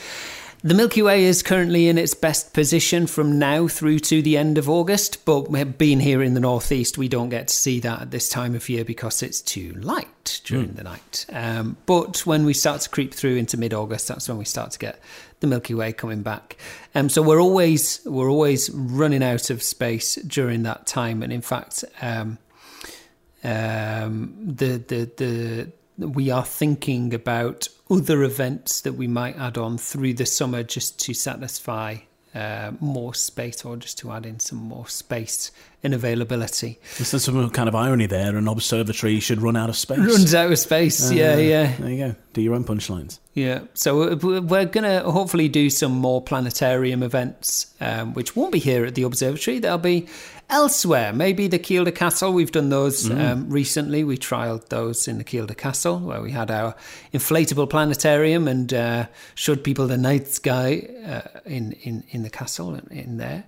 The 0.66 0.74
Milky 0.74 1.00
Way 1.00 1.22
is 1.22 1.44
currently 1.44 1.86
in 1.86 1.96
its 1.96 2.12
best 2.12 2.52
position 2.52 3.06
from 3.06 3.38
now 3.38 3.68
through 3.68 4.00
to 4.00 4.20
the 4.20 4.36
end 4.36 4.58
of 4.58 4.68
August, 4.68 5.24
but 5.24 5.44
being 5.78 6.00
here 6.00 6.20
in 6.24 6.34
the 6.34 6.40
northeast, 6.40 6.98
we 6.98 7.06
don't 7.06 7.28
get 7.28 7.46
to 7.46 7.54
see 7.54 7.78
that 7.78 8.02
at 8.02 8.10
this 8.10 8.28
time 8.28 8.52
of 8.56 8.68
year 8.68 8.84
because 8.84 9.22
it's 9.22 9.40
too 9.40 9.74
light 9.74 10.40
during 10.42 10.72
the 10.72 10.82
night. 10.82 11.24
Um, 11.30 11.76
but 11.86 12.26
when 12.26 12.44
we 12.44 12.52
start 12.52 12.80
to 12.80 12.90
creep 12.90 13.14
through 13.14 13.36
into 13.36 13.56
mid-August, 13.56 14.08
that's 14.08 14.28
when 14.28 14.38
we 14.38 14.44
start 14.44 14.72
to 14.72 14.78
get 14.80 14.98
the 15.38 15.46
Milky 15.46 15.72
Way 15.72 15.92
coming 15.92 16.22
back. 16.22 16.56
Um, 16.96 17.10
so 17.10 17.22
we're 17.22 17.40
always 17.40 18.04
we're 18.04 18.28
always 18.28 18.68
running 18.70 19.22
out 19.22 19.50
of 19.50 19.62
space 19.62 20.16
during 20.16 20.64
that 20.64 20.88
time, 20.88 21.22
and 21.22 21.32
in 21.32 21.42
fact. 21.42 21.84
Um, 22.02 22.38
um, 23.44 24.34
the 24.40 24.78
the 24.78 25.10
the 25.16 25.72
we 25.98 26.30
are 26.30 26.44
thinking 26.44 27.14
about 27.14 27.68
other 27.90 28.22
events 28.22 28.80
that 28.82 28.94
we 28.94 29.06
might 29.06 29.36
add 29.38 29.56
on 29.58 29.78
through 29.78 30.14
the 30.14 30.26
summer 30.26 30.62
just 30.62 30.98
to 31.00 31.14
satisfy 31.14 31.96
uh, 32.34 32.72
more 32.80 33.14
space 33.14 33.64
or 33.64 33.76
just 33.76 33.96
to 33.98 34.12
add 34.12 34.26
in 34.26 34.38
some 34.38 34.58
more 34.58 34.86
space 34.88 35.50
and 35.82 35.94
availability. 35.94 36.78
There's 36.98 37.22
some 37.22 37.48
kind 37.50 37.66
of 37.68 37.74
irony 37.74 38.04
there. 38.06 38.36
An 38.36 38.46
observatory 38.48 39.20
should 39.20 39.40
run 39.40 39.56
out 39.56 39.70
of 39.70 39.76
space. 39.76 39.98
Runs 40.00 40.34
out 40.34 40.52
of 40.52 40.58
space, 40.58 41.10
yeah, 41.12 41.34
Uh, 41.34 41.36
yeah. 41.36 41.76
There 41.76 41.90
you 41.90 41.96
go. 42.08 42.14
Do 42.34 42.42
your 42.42 42.54
own 42.54 42.64
punchlines. 42.64 43.20
Yeah, 43.32 43.60
so 43.74 43.98
we're- 44.16 44.40
we're 44.40 44.64
going 44.66 44.84
to 44.84 45.10
hopefully 45.10 45.48
do 45.48 45.70
some 45.70 45.92
more 45.92 46.20
planetarium 46.20 47.02
events, 47.02 47.66
um, 47.80 48.12
which 48.14 48.36
won't 48.36 48.52
be 48.52 48.58
here 48.58 48.84
at 48.84 48.94
the 48.96 49.02
observatory. 49.04 49.58
They'll 49.58 49.78
be 49.78 50.06
elsewhere. 50.48 51.12
Maybe 51.12 51.48
the 51.48 51.58
Kielder 51.58 51.94
Castle. 51.94 52.32
We've 52.32 52.52
done 52.52 52.68
those 52.68 53.10
um, 53.10 53.50
recently. 53.50 54.04
We 54.04 54.16
trialled 54.16 54.68
those 54.68 55.08
in 55.08 55.18
the 55.18 55.24
Kielder 55.24 55.56
Castle, 55.56 55.98
where 55.98 56.20
we 56.20 56.32
had 56.32 56.50
our 56.50 56.74
inflatable 57.12 57.68
planetarium 57.68 58.48
and 58.48 58.72
uh, 58.72 59.06
showed 59.34 59.64
people 59.64 59.86
the 59.86 59.98
night 59.98 60.28
sky 60.28 60.88
uh, 61.04 61.40
in, 61.44 61.72
in 61.72 62.04
in 62.10 62.22
the 62.22 62.30
castle 62.30 62.74
in 62.90 63.16
there. 63.16 63.44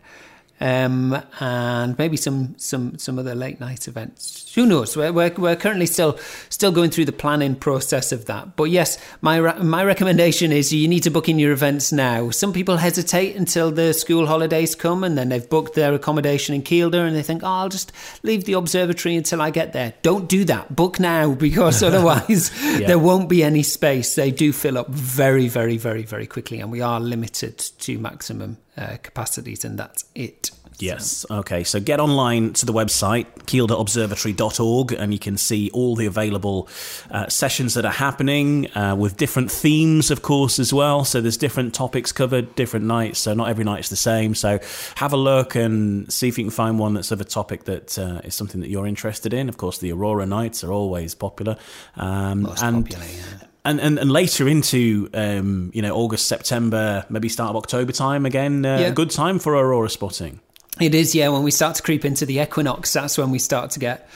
Um, 0.60 1.22
and 1.38 1.96
maybe 1.98 2.16
some, 2.16 2.58
some, 2.58 2.98
some 2.98 3.18
other 3.18 3.34
late 3.34 3.60
night 3.60 3.86
events. 3.86 4.52
Who 4.54 4.66
knows? 4.66 4.96
We're, 4.96 5.12
we're, 5.12 5.32
we're 5.36 5.56
currently 5.56 5.86
still 5.86 6.18
still 6.48 6.72
going 6.72 6.90
through 6.90 7.04
the 7.04 7.12
planning 7.12 7.54
process 7.54 8.10
of 8.10 8.24
that. 8.26 8.56
But 8.56 8.64
yes, 8.64 8.98
my 9.20 9.36
re- 9.36 9.62
my 9.62 9.84
recommendation 9.84 10.50
is 10.50 10.72
you 10.72 10.88
need 10.88 11.04
to 11.04 11.10
book 11.10 11.28
in 11.28 11.38
your 11.38 11.52
events 11.52 11.92
now. 11.92 12.30
Some 12.30 12.52
people 12.52 12.76
hesitate 12.76 13.36
until 13.36 13.70
the 13.70 13.92
school 13.92 14.26
holidays 14.26 14.74
come 14.74 15.04
and 15.04 15.16
then 15.16 15.28
they've 15.28 15.48
booked 15.48 15.74
their 15.74 15.94
accommodation 15.94 16.54
in 16.54 16.62
Kielder 16.62 17.06
and 17.06 17.14
they 17.14 17.22
think, 17.22 17.42
oh, 17.44 17.46
I'll 17.46 17.68
just 17.68 17.92
leave 18.22 18.44
the 18.44 18.54
observatory 18.54 19.16
until 19.16 19.40
I 19.40 19.50
get 19.50 19.72
there. 19.72 19.94
Don't 20.02 20.28
do 20.28 20.44
that. 20.46 20.74
Book 20.74 20.98
now 20.98 21.34
because 21.34 21.82
otherwise 21.84 22.50
there 22.78 22.98
won't 22.98 23.28
be 23.28 23.44
any 23.44 23.62
space. 23.62 24.16
They 24.16 24.30
do 24.30 24.52
fill 24.52 24.78
up 24.78 24.88
very, 24.88 25.48
very, 25.48 25.76
very, 25.76 26.02
very 26.02 26.26
quickly, 26.26 26.60
and 26.60 26.72
we 26.72 26.80
are 26.80 26.98
limited 26.98 27.58
to 27.58 27.98
maximum 27.98 28.58
uh, 28.78 28.96
capacities, 29.02 29.64
and 29.64 29.78
that's 29.78 30.04
it. 30.14 30.50
Yes. 30.80 31.26
Okay. 31.28 31.64
So 31.64 31.80
get 31.80 31.98
online 31.98 32.52
to 32.54 32.66
the 32.66 32.72
website, 32.72 33.26
kielderobservatory.org, 33.46 34.92
and 34.92 35.12
you 35.12 35.18
can 35.18 35.36
see 35.36 35.70
all 35.70 35.96
the 35.96 36.06
available 36.06 36.68
uh, 37.10 37.28
sessions 37.28 37.74
that 37.74 37.84
are 37.84 37.92
happening 37.92 38.70
uh, 38.76 38.94
with 38.94 39.16
different 39.16 39.50
themes, 39.50 40.10
of 40.10 40.22
course, 40.22 40.58
as 40.58 40.72
well. 40.72 41.04
So 41.04 41.20
there's 41.20 41.36
different 41.36 41.74
topics 41.74 42.12
covered, 42.12 42.54
different 42.54 42.86
nights. 42.86 43.18
So 43.18 43.34
not 43.34 43.48
every 43.48 43.64
night's 43.64 43.88
the 43.88 43.96
same. 43.96 44.34
So 44.34 44.60
have 44.96 45.12
a 45.12 45.16
look 45.16 45.56
and 45.56 46.12
see 46.12 46.28
if 46.28 46.38
you 46.38 46.44
can 46.44 46.50
find 46.50 46.78
one 46.78 46.94
that's 46.94 47.10
of 47.10 47.20
a 47.20 47.24
topic 47.24 47.64
that 47.64 47.98
uh, 47.98 48.20
is 48.24 48.34
something 48.34 48.60
that 48.60 48.70
you're 48.70 48.86
interested 48.86 49.34
in. 49.34 49.48
Of 49.48 49.56
course, 49.56 49.78
the 49.78 49.92
Aurora 49.92 50.26
nights 50.26 50.62
are 50.62 50.72
always 50.72 51.14
popular. 51.14 51.56
Um, 51.96 52.46
and, 52.62 52.84
popular, 52.84 53.04
yeah. 53.04 53.47
And, 53.68 53.80
and 53.80 53.98
and 53.98 54.10
later 54.10 54.48
into 54.48 55.08
um, 55.14 55.70
you 55.74 55.82
know 55.82 55.94
August, 55.94 56.26
September, 56.26 57.04
maybe 57.08 57.28
start 57.28 57.50
of 57.50 57.56
October 57.56 57.92
time 57.92 58.26
again. 58.26 58.64
Uh, 58.64 58.78
Yeah. 58.78 58.86
A 58.88 58.92
good 58.92 59.10
time 59.10 59.38
for 59.38 59.54
aurora 59.54 59.90
spotting. 59.90 60.40
It 60.80 60.94
is, 60.94 61.14
yeah. 61.14 61.28
When 61.28 61.42
we 61.42 61.50
start 61.50 61.76
to 61.76 61.82
creep 61.82 62.04
into 62.04 62.24
the 62.26 62.38
equinox, 62.40 62.92
that's 62.92 63.18
when 63.18 63.30
we 63.30 63.38
start 63.38 63.72
to 63.72 63.80
get 63.80 64.08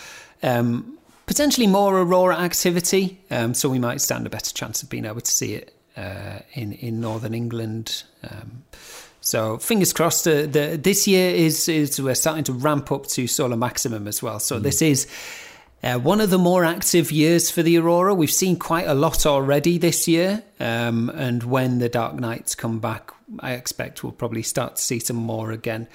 um, 0.42 0.96
potentially 1.26 1.66
more 1.66 1.98
aurora 1.98 2.36
activity. 2.38 3.18
Um, 3.30 3.55
so 3.55 3.68
we 3.68 3.78
might 3.78 4.00
stand 4.00 4.26
a 4.26 4.30
better 4.30 4.53
chance 4.55 4.82
of 4.82 4.88
being 4.88 5.05
able 5.05 5.20
to 5.20 5.30
see 5.30 5.55
it 5.55 5.74
uh, 5.96 6.38
in 6.55 6.72
in 6.72 7.00
northern 7.00 7.34
England. 7.34 8.05
Um, 8.22 8.62
so 9.20 9.59
fingers 9.59 9.92
crossed. 9.92 10.26
Uh, 10.26 10.46
the, 10.46 10.78
this 10.82 11.07
year 11.07 11.34
is 11.34 11.68
is 11.68 12.00
we're 12.00 12.14
starting 12.14 12.44
to 12.44 12.53
ramp 12.53 12.90
up 12.92 13.07
to 13.09 13.26
solar 13.26 13.57
maximum 13.57 14.09
as 14.09 14.22
well. 14.22 14.38
So 14.40 14.59
this 14.59 14.82
is. 14.82 15.07
Uh, 15.83 15.99
one 15.99 16.20
of 16.20 16.30
the 16.30 16.39
more 16.39 16.64
active 16.64 17.11
years 17.11 17.51
for 17.51 17.62
the 17.62 17.76
aurora. 17.76 18.14
We've 18.14 18.30
seen 18.30 18.57
quite 18.57 18.87
a 18.87 18.95
lot 18.95 19.26
already 19.26 19.78
this 19.78 20.07
year, 20.07 20.43
um, 20.61 21.11
and 21.11 21.43
when 21.43 21.78
the 21.80 21.89
dark 21.89 22.14
nights 22.14 22.55
come 22.55 22.78
back, 22.78 23.11
I 23.41 23.53
expect 23.53 24.05
we'll 24.05 24.12
probably 24.12 24.43
start 24.43 24.76
to 24.76 24.83
see 24.83 25.01
some 25.01 25.16
more 25.16 25.51
again. 25.51 25.89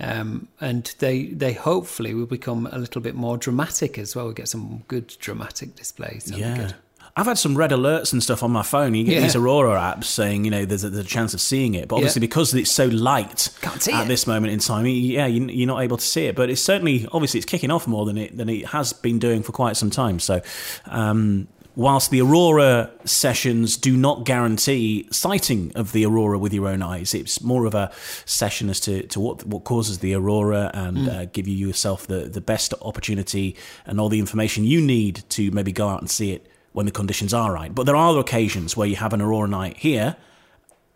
Um, 0.00 0.48
and 0.60 0.92
they 0.98 1.26
they 1.26 1.52
hopefully 1.52 2.14
will 2.14 2.26
become 2.26 2.68
a 2.72 2.78
little 2.78 3.00
bit 3.00 3.14
more 3.14 3.36
dramatic 3.36 3.98
as 3.98 4.16
well. 4.16 4.28
We 4.28 4.34
get 4.34 4.48
some 4.48 4.82
good 4.88 5.14
dramatic 5.20 5.76
displays. 5.76 6.24
That'd 6.24 6.40
Yeah. 6.40 6.72
I've 7.16 7.26
had 7.26 7.38
some 7.38 7.56
red 7.56 7.70
alerts 7.70 8.12
and 8.12 8.20
stuff 8.22 8.42
on 8.42 8.50
my 8.50 8.62
phone. 8.64 8.94
You 8.94 9.04
get 9.04 9.14
Yeah. 9.14 9.20
these 9.20 9.36
Aurora 9.36 9.78
apps 9.78 10.04
saying, 10.06 10.44
you 10.44 10.50
know, 10.50 10.64
there's 10.64 10.82
a, 10.82 10.90
there's 10.90 11.06
a 11.06 11.08
chance 11.08 11.32
of 11.32 11.40
seeing 11.40 11.74
it. 11.74 11.86
But 11.86 11.96
obviously, 11.96 12.20
Yeah. 12.20 12.26
because 12.28 12.52
it's 12.54 12.72
so 12.72 12.86
light 12.86 13.50
at 13.62 13.86
it. 13.86 14.08
this 14.08 14.26
moment 14.26 14.52
in 14.52 14.58
time, 14.58 14.84
yeah, 14.86 15.26
you- 15.26 15.46
you're 15.46 15.68
not 15.68 15.80
able 15.82 15.96
to 15.96 16.04
see 16.04 16.26
it. 16.26 16.34
But 16.34 16.50
it's 16.50 16.62
certainly, 16.62 17.06
obviously, 17.12 17.38
it's 17.38 17.46
kicking 17.46 17.70
off 17.70 17.86
more 17.86 18.04
than 18.04 18.18
it 18.18 18.36
than 18.36 18.48
it 18.48 18.66
has 18.66 18.92
been 18.92 19.20
doing 19.20 19.44
for 19.44 19.52
quite 19.52 19.76
some 19.76 19.90
time. 19.90 20.18
So, 20.18 20.40
um, 20.86 21.46
whilst 21.76 22.10
the 22.10 22.20
Aurora 22.20 22.90
sessions 23.04 23.76
do 23.76 23.96
not 23.96 24.24
guarantee 24.24 25.06
sighting 25.12 25.70
of 25.76 25.92
the 25.92 26.04
Aurora 26.06 26.36
with 26.38 26.52
your 26.52 26.66
own 26.66 26.82
eyes, 26.82 27.14
it's 27.14 27.40
more 27.42 27.64
of 27.64 27.74
a 27.76 27.92
session 28.24 28.68
as 28.70 28.80
to, 28.80 29.02
to 29.08 29.20
what 29.20 29.46
what 29.46 29.62
causes 29.62 30.00
the 30.00 30.14
Aurora 30.14 30.70
and 30.74 31.08
uh, 31.08 31.24
give 31.26 31.46
you 31.46 31.56
yourself 31.68 32.08
the, 32.08 32.20
the 32.28 32.40
best 32.40 32.74
opportunity 32.82 33.54
and 33.86 34.00
all 34.00 34.08
the 34.08 34.18
information 34.18 34.64
you 34.64 34.80
need 34.80 35.22
to 35.28 35.52
maybe 35.52 35.70
go 35.70 35.88
out 35.88 36.00
and 36.00 36.10
see 36.10 36.32
it 36.32 36.48
when 36.74 36.86
the 36.86 36.92
conditions 36.92 37.32
are 37.32 37.50
right. 37.52 37.74
But 37.74 37.86
there 37.86 37.96
are 37.96 38.18
occasions 38.18 38.76
where 38.76 38.86
you 38.86 38.96
have 38.96 39.12
an 39.14 39.22
Aurora 39.22 39.48
night 39.48 39.76
here 39.78 40.16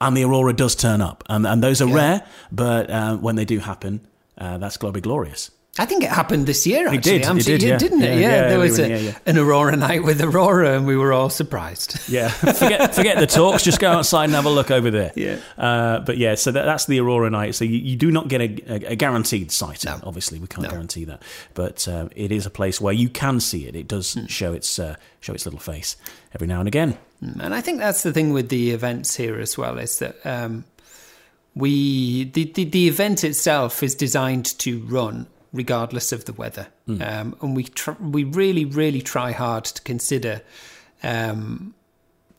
and 0.00 0.16
the 0.16 0.24
Aurora 0.24 0.52
does 0.52 0.74
turn 0.74 1.00
up. 1.00 1.24
And, 1.28 1.46
and 1.46 1.62
those 1.62 1.80
are 1.80 1.88
Yeah. 1.88 1.94
rare, 1.94 2.26
but 2.52 2.90
uh, 2.90 3.16
when 3.16 3.36
they 3.36 3.44
do 3.44 3.58
happen, 3.60 4.00
uh, 4.36 4.58
that's 4.58 4.76
be 4.92 5.00
glorious. 5.00 5.50
I 5.78 5.84
think 5.86 6.02
it 6.04 6.10
happened 6.10 6.46
this 6.46 6.66
year. 6.66 6.88
Actually, 6.88 7.18
did, 7.18 7.24
I'm 7.26 7.38
it 7.38 7.44
did, 7.46 7.62
yeah. 7.62 7.78
didn't 7.78 8.02
it? 8.02 8.18
Yeah, 8.18 8.20
Yeah, 8.28 8.42
yeah, 8.42 8.48
there 8.48 8.58
was 8.58 8.78
everyone- 8.78 9.00
a, 9.00 9.04
yeah, 9.04 9.10
yeah. 9.10 9.18
an 9.30 9.38
aurora 9.38 9.76
night 9.76 10.02
with 10.04 10.20
aurora, 10.20 10.76
and 10.76 10.86
we 10.86 10.96
were 10.96 11.12
all 11.12 11.30
surprised. 11.30 11.98
Yeah, 12.08 12.28
forget 12.54 12.94
forget 12.94 13.18
the 13.18 13.26
talks. 13.26 13.62
Just 13.62 13.78
go 13.80 13.90
outside 13.90 14.24
and 14.24 14.34
have 14.34 14.44
a 14.46 14.50
look 14.50 14.70
over 14.70 14.90
there. 14.90 15.12
Yeah. 15.14 15.38
Uh, 15.56 16.00
but 16.00 16.18
yeah, 16.18 16.34
so 16.34 16.50
that, 16.52 16.64
that's 16.64 16.86
the 16.86 17.00
Aurora 17.00 17.30
night. 17.30 17.54
So 17.54 17.64
you, 17.64 17.78
you 17.78 17.96
do 17.96 18.10
not 18.10 18.28
get 18.28 18.40
a, 18.40 18.90
a, 18.92 18.96
guaranteed 18.96 19.52
sighting. 19.52 19.90
No. 19.90 20.00
Obviously, 20.04 20.38
we 20.38 20.46
can't 20.46 20.62
No. 20.64 20.70
guarantee 20.70 21.04
that, 21.04 21.22
but 21.54 21.86
uh, 21.88 22.08
it 22.16 22.32
is 22.32 22.44
a 22.46 22.50
place 22.50 22.80
where 22.80 22.94
you 22.94 23.08
can 23.08 23.40
see 23.40 23.66
it. 23.66 23.76
It 23.76 23.86
does 23.88 24.14
Hmm. 24.14 24.26
show 24.26 24.52
its 24.52 24.78
uh, 24.78 24.96
show 25.20 25.32
its 25.34 25.44
little 25.46 25.60
face 25.60 25.96
every 26.34 26.46
now 26.46 26.58
and 26.60 26.68
again. 26.68 26.96
And 27.40 27.52
I 27.54 27.60
think 27.60 27.78
that's 27.80 28.02
the 28.04 28.12
thing 28.12 28.32
with 28.32 28.48
the 28.48 28.70
events 28.70 29.16
here 29.16 29.38
as 29.40 29.58
well 29.58 29.78
is 29.78 29.98
that 29.98 30.16
um, 30.24 30.64
we 31.54 32.24
the, 32.24 32.44
the 32.52 32.64
the 32.64 32.88
event 32.88 33.24
itself 33.24 33.82
is 33.82 33.94
designed 33.94 34.46
to 34.60 34.80
run 34.84 35.26
regardless 35.52 36.12
of 36.12 36.24
the 36.24 36.32
weather, 36.32 36.68
um, 36.88 37.36
and 37.40 37.56
we 37.56 37.64
tr- 37.64 38.00
we 38.00 38.24
really 38.24 38.64
really 38.64 39.02
try 39.02 39.32
hard 39.32 39.64
to 39.64 39.82
consider. 39.82 40.42
Um, 41.02 41.74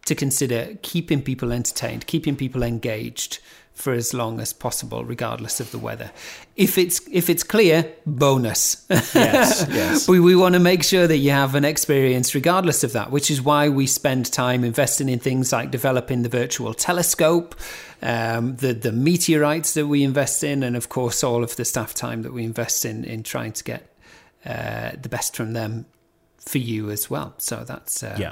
to 0.05 0.15
consider 0.15 0.75
keeping 0.81 1.21
people 1.21 1.51
entertained, 1.51 2.07
keeping 2.07 2.35
people 2.35 2.63
engaged 2.63 3.37
for 3.79 3.93
as 3.93 4.13
long 4.13 4.41
as 4.41 4.51
possible, 4.51 5.05
regardless 5.05 5.61
of 5.61 5.71
the 5.71 5.77
weather. 5.77 6.11
If 6.57 6.77
it's 6.77 6.99
if 7.11 7.29
it's 7.29 7.43
clear, 7.43 7.89
bonus. 8.05 8.85
Yes, 8.89 9.65
yes. 9.69 10.07
we 10.07 10.19
we 10.19 10.35
want 10.35 10.53
to 10.53 10.59
make 10.59 10.83
sure 10.83 11.07
that 11.07 11.17
you 11.17 11.31
have 11.31 11.55
an 11.55 11.63
experience 11.63 12.35
regardless 12.35 12.83
of 12.83 12.91
that, 12.93 13.09
which 13.09 13.31
is 13.31 13.41
why 13.41 13.69
we 13.69 13.87
spend 13.87 14.31
time 14.33 14.65
investing 14.65 15.07
in 15.07 15.19
things 15.19 15.53
like 15.53 15.71
developing 15.71 16.23
the 16.23 16.29
virtual 16.29 16.73
telescope, 16.73 17.55
um, 18.01 18.55
the 18.57 18.73
the 18.73 18.91
meteorites 18.91 19.73
that 19.73 19.87
we 19.87 20.03
invest 20.03 20.43
in, 20.43 20.63
and 20.63 20.75
of 20.75 20.89
course 20.89 21.23
all 21.23 21.43
of 21.43 21.55
the 21.55 21.65
staff 21.65 21.93
time 21.93 22.21
that 22.23 22.33
we 22.33 22.43
invest 22.43 22.85
in 22.85 23.03
in 23.03 23.23
trying 23.23 23.53
to 23.53 23.63
get 23.63 23.83
uh, 24.45 24.91
the 25.01 25.09
best 25.09 25.35
from 25.35 25.53
them 25.53 25.85
for 26.37 26.57
you 26.59 26.89
as 26.91 27.09
well. 27.09 27.33
So 27.37 27.63
that's 27.65 28.03
uh, 28.03 28.15
Yeah. 28.19 28.31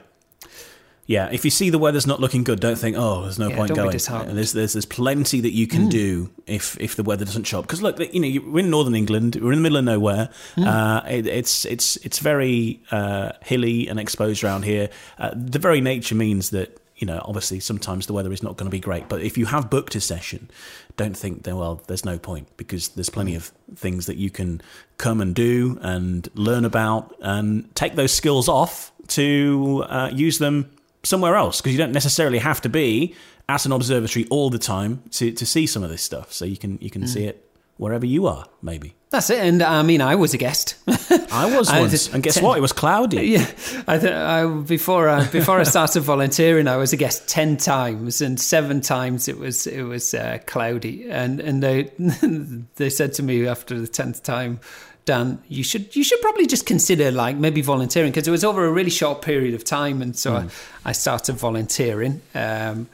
Yeah, 1.10 1.30
if 1.32 1.46
you 1.46 1.52
see 1.52 1.70
the 1.70 1.80
weather's 1.80 2.06
not 2.06 2.20
looking 2.20 2.44
good, 2.44 2.60
don't 2.60 2.78
think, 2.78 2.98
oh, 3.00 3.22
there's 3.22 3.40
no 3.40 3.48
Yeah, 3.48 3.56
point 3.56 3.74
going. 3.74 3.92
there's, 3.92 4.52
there's 4.52 4.74
there's 4.74 4.86
plenty 4.86 5.40
that 5.40 5.54
you 5.54 5.66
Mm. 5.66 5.72
can 5.72 5.88
do 5.90 6.30
if 6.48 6.76
if 6.82 6.98
the 6.98 7.04
weather 7.04 7.24
doesn't 7.24 7.46
show 7.46 7.60
up. 7.60 7.66
Because 7.66 7.82
look, 7.82 7.98
you 8.14 8.20
know, 8.20 8.52
we're 8.52 8.60
in 8.60 8.70
northern 8.70 8.94
England, 8.94 9.38
we're 9.42 9.54
in 9.54 9.60
the 9.60 9.64
middle 9.64 9.78
of 9.78 9.86
nowhere. 9.86 10.28
Mm. 10.58 10.68
Uh, 10.68 11.08
it, 11.08 11.26
it's 11.26 11.64
it's 11.64 11.96
it's 11.98 12.20
very 12.20 12.82
uh, 12.92 13.32
hilly 13.42 13.88
and 13.88 14.02
exposed 14.02 14.44
around 14.44 14.64
here. 14.66 14.90
Uh, 15.18 15.32
the 15.34 15.60
very 15.60 15.80
nature 15.80 16.16
means 16.16 16.50
that 16.50 16.78
you 16.98 17.06
know, 17.06 17.22
obviously, 17.24 17.60
sometimes 17.60 18.08
the 18.08 18.14
weather 18.14 18.34
is 18.34 18.42
not 18.42 18.58
going 18.58 18.66
to 18.66 18.72
be 18.72 18.80
great. 18.80 19.08
But 19.08 19.22
if 19.22 19.38
you 19.38 19.46
have 19.46 19.70
booked 19.70 19.96
a 19.96 20.02
session, 20.02 20.50
don't 20.96 21.16
think 21.16 21.44
that 21.44 21.56
well, 21.56 21.82
there's 21.88 22.04
no 22.04 22.18
point 22.18 22.56
because 22.58 22.90
there's 22.90 23.10
plenty 23.10 23.36
of 23.36 23.52
things 23.76 24.08
that 24.08 24.18
you 24.18 24.30
can 24.30 24.62
come 24.98 25.22
and 25.22 25.36
do 25.36 25.78
and 25.82 26.28
learn 26.34 26.66
about 26.66 27.16
and 27.22 27.74
take 27.76 27.96
those 27.96 28.12
skills 28.12 28.50
off 28.50 28.92
to 29.10 29.86
uh, 29.88 30.10
use 30.12 30.40
them 30.40 30.72
somewhere 31.04 31.36
else 31.36 31.62
because 31.62 31.72
you 31.72 31.78
don't 31.78 31.92
necessarily 31.92 32.40
have 32.40 32.62
to 32.62 32.70
be 32.70 33.16
at 33.48 33.66
an 33.66 33.72
observatory 33.72 34.26
all 34.30 34.50
the 34.50 34.60
time 34.60 35.04
to, 35.12 35.32
to 35.32 35.46
see 35.46 35.68
some 35.68 35.84
of 35.84 35.90
this 35.90 36.02
stuff. 36.02 36.34
So 36.34 36.46
you 36.46 36.58
can 36.58 36.80
you 36.82 36.90
can 36.90 37.08
see 37.08 37.26
it 37.26 37.48
wherever 37.78 38.06
you 38.06 38.28
are, 38.28 38.46
maybe. 38.62 38.96
That's 39.12 39.30
it. 39.30 39.40
And 39.40 39.62
I 39.62 39.84
mean, 39.84 40.02
I 40.02 40.16
was 40.16 40.34
a 40.34 40.38
guest. 40.38 40.76
I 41.32 41.58
was 41.58 41.70
once, 41.72 41.92
just- 41.92 42.14
and 42.14 42.22
guess 42.24 42.42
what? 42.42 42.58
It 42.58 42.62
was 42.62 42.74
cloudy. 42.74 43.28
yeah, 43.28 43.50
I, 43.88 43.98
th- 43.98 44.12
I 44.14 44.46
before 44.48 45.08
I, 45.10 45.26
before 45.28 45.60
I 45.60 45.64
started 45.64 46.02
volunteering, 46.02 46.68
I 46.68 46.78
was 46.78 46.94
a 46.94 46.98
guest 46.98 47.28
ten 47.28 47.58
times, 47.58 48.22
and 48.22 48.40
seven 48.40 48.82
times 48.82 49.28
it 49.28 49.38
was 49.38 49.68
it 49.68 49.84
was 49.84 50.14
uh, 50.14 50.40
cloudy. 50.46 51.10
And 51.10 51.40
and 51.40 51.64
they 51.64 51.92
they 52.76 52.90
said 52.90 53.14
to 53.14 53.24
me 53.24 53.48
after 53.48 53.80
the 53.80 53.88
tenth 53.88 54.24
time, 54.24 54.60
Dan, 55.06 55.40
you 55.48 55.64
should 55.64 55.96
you 55.96 56.04
should 56.04 56.20
probably 56.22 56.48
just 56.48 56.66
consider 56.66 57.12
like 57.12 57.38
maybe 57.38 57.62
volunteering 57.62 58.12
because 58.12 58.28
it 58.28 58.32
was 58.32 58.44
over 58.44 58.66
a 58.66 58.72
really 58.72 58.90
short 58.90 59.22
period 59.22 59.54
of 59.54 59.64
time, 59.64 60.02
and 60.02 60.16
so 60.18 60.36
I, 60.36 60.48
I 60.86 60.92
started 60.92 61.36
volunteering. 61.36 62.22
Um, 62.36 62.88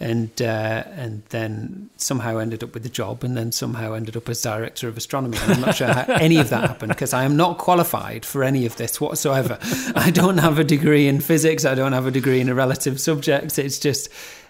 and 0.00 0.30
uh, 0.40 0.84
and 0.96 1.22
then 1.28 1.90
somehow 1.96 2.38
ended 2.38 2.64
up 2.64 2.72
with 2.72 2.82
the 2.82 2.88
job, 2.88 3.22
and 3.22 3.36
then 3.36 3.52
somehow 3.52 3.92
ended 3.92 4.16
up 4.16 4.28
as 4.28 4.40
director 4.40 4.88
of 4.88 4.96
astronomy. 4.96 5.36
And 5.42 5.52
I'm 5.52 5.60
not 5.60 5.76
sure 5.76 5.88
how 5.88 6.14
any 6.14 6.38
of 6.38 6.48
that 6.50 6.68
happened 6.68 6.88
because 6.88 7.12
I 7.12 7.24
am 7.24 7.36
not 7.36 7.58
qualified 7.58 8.24
for 8.24 8.42
any 8.42 8.64
of 8.64 8.76
this 8.76 9.00
whatsoever. 9.00 9.58
I 9.94 10.10
don't 10.10 10.38
have 10.38 10.58
a 10.58 10.64
degree 10.64 11.06
in 11.06 11.20
physics. 11.20 11.66
I 11.66 11.74
don't 11.74 11.92
have 11.92 12.06
a 12.06 12.10
degree 12.10 12.40
in 12.40 12.48
a 12.48 12.54
relative 12.54 12.98
subject. 12.98 13.58
It's 13.58 13.78
just 13.78 14.08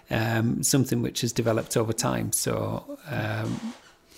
um, 0.09 0.63
something 0.63 1.01
which 1.01 1.21
has 1.21 1.33
developed 1.33 1.77
over 1.77 1.93
time. 1.93 2.31
So. 2.31 2.97
Um, 3.09 3.73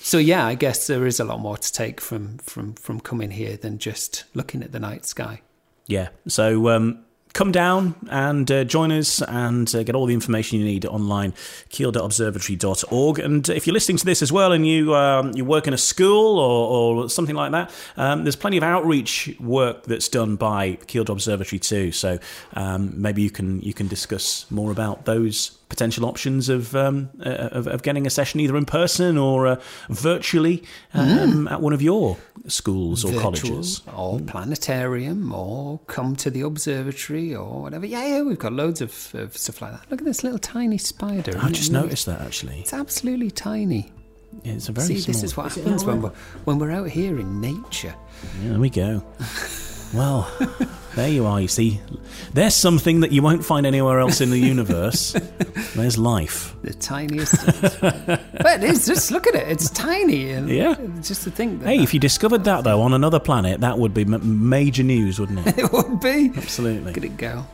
so 0.05 0.17
yeah, 0.17 0.45
I 0.45 0.55
guess 0.55 0.87
there 0.87 1.07
is 1.07 1.21
a 1.21 1.23
lot 1.23 1.39
more 1.39 1.55
to 1.55 1.71
take 1.71 2.01
from 2.01 2.37
from 2.39 2.73
from 2.73 2.99
coming 2.99 3.31
here 3.31 3.55
than 3.55 3.77
just 3.77 4.25
looking 4.33 4.61
at 4.61 4.73
the 4.73 4.79
night 4.79 5.05
sky. 5.05 5.41
Yeah. 5.87 6.09
So 6.27 6.67
um, 6.69 7.05
come 7.33 7.51
down 7.51 7.95
and 8.09 8.49
uh, 8.51 8.63
join 8.63 8.91
us 8.91 9.21
and 9.23 9.73
uh, 9.75 9.83
get 9.83 9.95
all 9.95 10.05
the 10.05 10.13
information 10.13 10.59
you 10.59 10.65
need 10.65 10.85
online, 10.85 11.31
kielderobservatory.org. 11.71 13.19
And 13.19 13.49
if 13.49 13.65
you're 13.65 13.73
listening 13.73 13.97
to 13.97 14.05
this 14.05 14.21
as 14.21 14.31
well 14.31 14.51
and 14.51 14.65
you 14.67 14.95
um, 14.95 15.31
you 15.35 15.43
work 15.43 15.67
in 15.67 15.73
a 15.73 15.77
school 15.77 16.39
or, 16.39 17.03
or 17.03 17.09
something 17.09 17.35
like 17.35 17.51
that, 17.51 17.71
um, 17.97 18.23
there's 18.23 18.35
plenty 18.35 18.57
of 18.57 18.63
outreach 18.63 19.35
work 19.39 19.83
that's 19.85 20.07
done 20.07 20.35
by 20.35 20.73
Kielder 20.87 21.09
Observatory 21.09 21.59
too. 21.59 21.91
So 21.91 22.19
um, 22.53 22.93
maybe 22.95 23.21
you 23.21 23.31
can 23.31 23.61
you 23.61 23.73
can 23.73 23.87
discuss 23.87 24.49
more 24.51 24.71
about 24.71 25.05
those 25.05 25.57
potential 25.69 26.05
options 26.05 26.49
of, 26.49 26.75
um, 26.75 27.09
uh, 27.25 27.29
of 27.29 27.67
of 27.67 27.81
getting 27.83 28.05
a 28.05 28.09
session 28.09 28.39
either 28.39 28.55
in 28.57 28.65
person 28.65 29.17
or 29.17 29.47
uh, 29.47 29.55
virtually 29.89 30.63
um, 30.93 31.47
at 31.47 31.61
one 31.61 31.73
of 31.73 31.81
your 31.81 32.17
schools 32.47 33.03
or 33.03 33.07
Virtual 33.09 33.21
colleges. 33.23 33.81
or 33.95 34.19
planetarium 34.19 35.33
or 35.33 35.79
come 35.87 36.15
to 36.17 36.29
the 36.29 36.41
observatory 36.41 37.33
or 37.35 37.61
whatever. 37.63 37.85
Yeah, 37.85 38.05
yeah, 38.05 38.21
we've 38.21 38.37
got 38.39 38.53
loads 38.53 38.81
of, 38.81 39.13
of 39.15 39.35
stuff 39.37 39.61
like 39.61 39.71
that. 39.71 39.89
Look 39.89 40.01
at 40.01 40.05
this 40.05 40.23
little 40.23 40.39
tiny 40.39 40.77
spider. 40.77 41.37
I 41.41 41.49
just 41.49 41.71
noticed 41.71 42.05
that 42.05 42.21
actually. 42.21 42.59
It's 42.59 42.73
absolutely 42.73 43.31
tiny. 43.31 43.91
It's 44.43 44.67
a 44.67 44.71
very 44.71 44.87
See, 44.87 44.99
small. 44.99 45.13
this 45.13 45.23
is 45.23 45.37
what 45.37 45.53
happens 45.53 45.85
when 45.85 46.01
we're 46.01 46.11
when 46.45 46.57
we're 46.59 46.71
out 46.71 46.89
here 46.89 47.19
in 47.19 47.39
nature. 47.39 47.93
Yeah, 48.41 48.49
there 48.49 48.59
we 48.59 48.69
go. 48.69 49.03
Well, 49.93 50.27
there 50.95 51.09
you 51.09 51.25
are. 51.25 51.41
You 51.41 51.47
see, 51.47 51.79
there's 52.33 52.55
something 52.55 52.99
that 53.01 53.11
you 53.11 53.21
won't 53.21 53.43
find 53.43 53.65
anywhere 53.65 53.99
else 53.99 54.21
in 54.21 54.29
the 54.29 54.37
universe. 54.53 55.13
There's 55.75 55.97
life. 55.97 56.55
The 56.63 56.73
tiniest. 56.73 57.35
but 57.81 58.63
it 58.63 58.63
is. 58.63 58.85
Just 58.85 59.11
look 59.11 59.27
at 59.27 59.35
it. 59.35 59.47
It's 59.47 59.69
tiny. 59.69 60.31
And 60.31 60.49
Yeah. 60.49 60.75
Just 61.01 61.23
to 61.23 61.31
think 61.31 61.61
that 61.61 61.67
Hey, 61.67 61.81
if 61.83 61.93
you 61.93 61.99
discovered 61.99 62.43
that 62.45 62.63
though 62.63 62.81
on 62.81 62.93
another 62.93 63.19
planet, 63.19 63.61
that 63.61 63.77
would 63.77 63.93
be 63.93 64.05
major 64.05 64.83
news, 64.83 65.19
wouldn't 65.19 65.45
it? 65.47 65.57
it 65.57 65.71
would 65.73 65.99
be. 65.99 66.31
Absolutely. 66.35 66.91
At 66.91 67.03
it 67.03 67.17
go. 67.17 67.45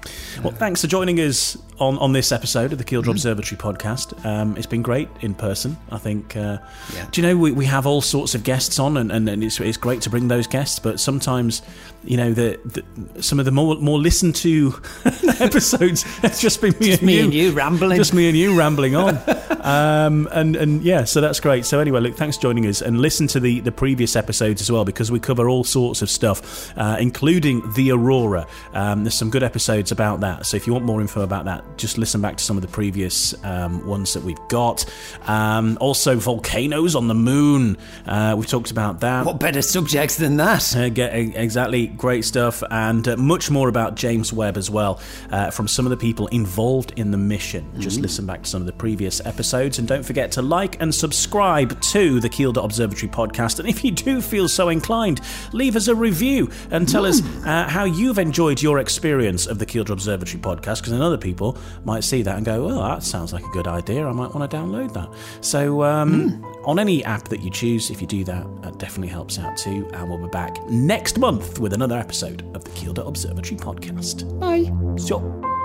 Well, 0.44 0.54
thanks 0.54 0.82
for 0.82 0.88
joining 0.88 1.20
us 1.20 1.58
on, 1.80 1.98
on 2.00 2.12
this 2.14 2.32
episode 2.32 2.72
of 2.72 2.78
the 2.78 2.84
Kielder 2.84 3.10
Observatory 3.10 3.58
podcast. 3.58 4.26
Um, 4.26 4.56
it's 4.58 4.66
been 4.68 4.82
great 4.82 5.10
in 5.22 5.34
person. 5.34 5.78
I 5.92 5.98
think. 5.98 6.36
Uh, 6.36 6.58
Yeah. 6.94 7.08
Do 7.12 7.22
you 7.22 7.28
know 7.28 7.38
we, 7.38 7.52
we 7.52 7.66
have 7.66 7.86
all 7.88 8.02
sorts 8.02 8.36
of 8.36 8.44
guests 8.44 8.80
on, 8.80 8.98
and, 8.98 9.12
and, 9.12 9.28
and 9.30 9.44
it's, 9.44 9.60
it's 9.60 9.78
great 9.78 10.02
to 10.02 10.10
bring 10.10 10.28
those 10.28 10.48
guests. 10.48 10.80
But 10.80 11.00
sometimes, 11.00 11.62
you 12.04 12.18
know, 12.18 12.34
the, 12.34 12.60
the 12.66 13.22
some 13.24 13.40
of 13.40 13.46
the 13.46 13.52
more 13.52 13.76
more 13.76 14.00
listened 14.00 14.36
to 14.38 14.74
episodes, 15.40 16.06
it's 16.24 16.42
just 16.42 16.62
been 16.62 16.76
me, 16.80 16.94
and, 16.94 17.02
Me 17.02 17.18
you, 17.18 17.24
and 17.24 17.34
you 17.34 17.52
rambling. 17.52 17.98
just 17.98 18.14
me 18.14 18.28
and 18.28 18.38
you 18.38 18.58
rambling 18.58 18.96
on. 18.96 19.18
um, 19.62 20.28
and 20.32 20.56
and 20.56 20.84
yeah, 20.84 21.04
so 21.04 21.22
that's 21.22 21.40
great. 21.40 21.66
So 21.66 21.80
anyway, 21.80 22.00
look, 22.02 22.16
thanks 22.16 22.36
for 22.38 22.44
joining 22.44 22.66
us, 22.68 22.82
and 22.82 23.00
listen 23.02 23.28
to 23.28 23.40
the 23.40 23.60
the 23.62 23.72
previous 23.72 24.16
episodes 24.16 24.62
as 24.62 24.72
well 24.72 24.86
because 24.86 25.12
we 25.12 25.20
cover 25.20 25.50
all 25.50 25.64
sorts 25.64 26.02
of 26.02 26.10
stuff, 26.10 26.72
uh, 26.78 26.98
including 27.00 27.72
the 27.74 27.92
aurora. 27.92 28.48
Um, 28.74 29.04
there's 29.04 29.16
some 29.16 29.30
good 29.30 29.44
episodes 29.44 29.92
about 29.92 30.20
that. 30.22 30.46
So 30.46 30.58
if 30.58 30.68
you 30.68 30.74
want 30.74 30.86
more 30.86 31.02
info 31.02 31.22
about 31.22 31.46
that, 31.46 31.64
just 31.78 31.98
listen 31.98 32.22
back 32.22 32.38
to 32.38 32.44
some 32.44 32.58
of 32.58 32.62
the 32.62 32.68
previous 32.68 33.34
um, 33.44 33.86
ones 33.86 34.14
that 34.14 34.24
we've 34.24 34.40
got. 34.50 34.86
Um, 35.28 35.78
also, 35.80 36.16
volcanoes 36.18 36.96
on 36.96 37.08
the 37.08 37.16
moon. 37.16 37.78
Uh, 38.06 38.36
we've 38.38 38.48
talked 38.48 38.72
about 38.72 39.00
that. 39.02 39.26
what 39.26 39.40
better 39.40 39.62
subjects 39.62 40.18
than 40.18 40.38
that? 40.38 40.76
Uh, 40.76 40.90
get, 40.90 41.14
exactly, 41.16 41.88
great 41.88 42.26
stuff, 42.26 42.64
and 42.72 43.08
uh, 43.08 43.18
much 43.18 43.50
more 43.50 43.70
about 43.70 43.96
James 43.96 44.34
Webb 44.34 44.58
as 44.58 44.70
well 44.70 45.00
uh, 45.32 45.52
from 45.52 45.68
some 45.68 45.86
of 45.86 45.90
the 45.90 45.98
people 45.98 46.28
involved 46.28 46.94
in 46.98 47.12
the 47.12 47.18
mission. 47.18 47.70
Just 47.80 48.00
listen 48.00 48.26
back 48.26 48.44
to 48.44 48.50
some 48.50 48.62
of 48.62 48.68
the 48.68 48.74
previous 48.74 49.26
episodes, 49.26 49.80
and 49.80 49.88
don't 49.88 50.04
forget 50.04 50.32
to 50.34 50.42
like 50.42 50.82
and 50.82 50.94
subscribe 50.94 51.80
to 51.82 52.20
the 52.20 52.30
Kielder 52.30 52.64
Observatory 52.64 53.12
podcast. 53.12 53.60
And 53.60 53.68
if 53.70 53.84
you 53.84 53.92
do 53.92 54.22
feel 54.22 54.48
so 54.48 54.70
inclined, 54.70 55.22
leave 55.54 55.76
us 55.76 55.88
a 55.88 55.96
review 55.96 56.50
and 56.72 56.88
tell 56.88 57.06
us 57.06 57.22
uh, 57.46 57.68
how 57.68 57.84
you've 57.84 58.20
enjoyed 58.20 58.62
your 58.62 58.80
experience 58.80 59.46
of 59.46 59.60
the 59.60 59.66
Kielder 59.66 59.92
Observatory 59.92 60.42
podcast, 60.42 60.80
because 60.80 60.92
then 60.92 61.02
other 61.02 61.18
people 61.18 61.58
might 61.86 62.04
see 62.04 62.22
that 62.22 62.36
and 62.38 62.46
go, 62.46 62.66
"Well, 62.66 62.82
that 62.82 63.04
sounds 63.04 63.34
like 63.34 63.46
a 63.46 63.50
good 63.50 63.68
idea. 63.68 64.08
I 64.08 64.12
might 64.12 64.34
want 64.34 64.50
to 64.50 64.58
download 64.58 64.94
that." 64.94 65.10
So, 65.42 65.84
um, 65.84 66.46
on 66.66 66.80
any 66.80 67.04
app 67.06 67.28
that 67.30 67.42
you 67.42 67.50
choose, 67.50 67.90
if 67.90 68.02
you 68.02 68.08
do 68.08 68.24
that, 68.26 68.46
that 68.64 68.78
definitely 68.80 69.10
helps 69.10 69.40
out 69.40 69.58
too. 69.58 69.88
And 69.94 70.10
we'll 70.10 70.20
be 70.20 70.28
back 70.28 70.58
next 70.70 71.18
month 71.18 71.60
with 71.60 71.74
another 71.74 71.98
episode 71.98 72.44
of 72.56 72.64
the 72.64 72.72
Kielder 72.72 73.08
Observatory 73.08 73.58
podcast. 73.58 74.40
Bye. 74.40 74.72
So. 75.02 75.59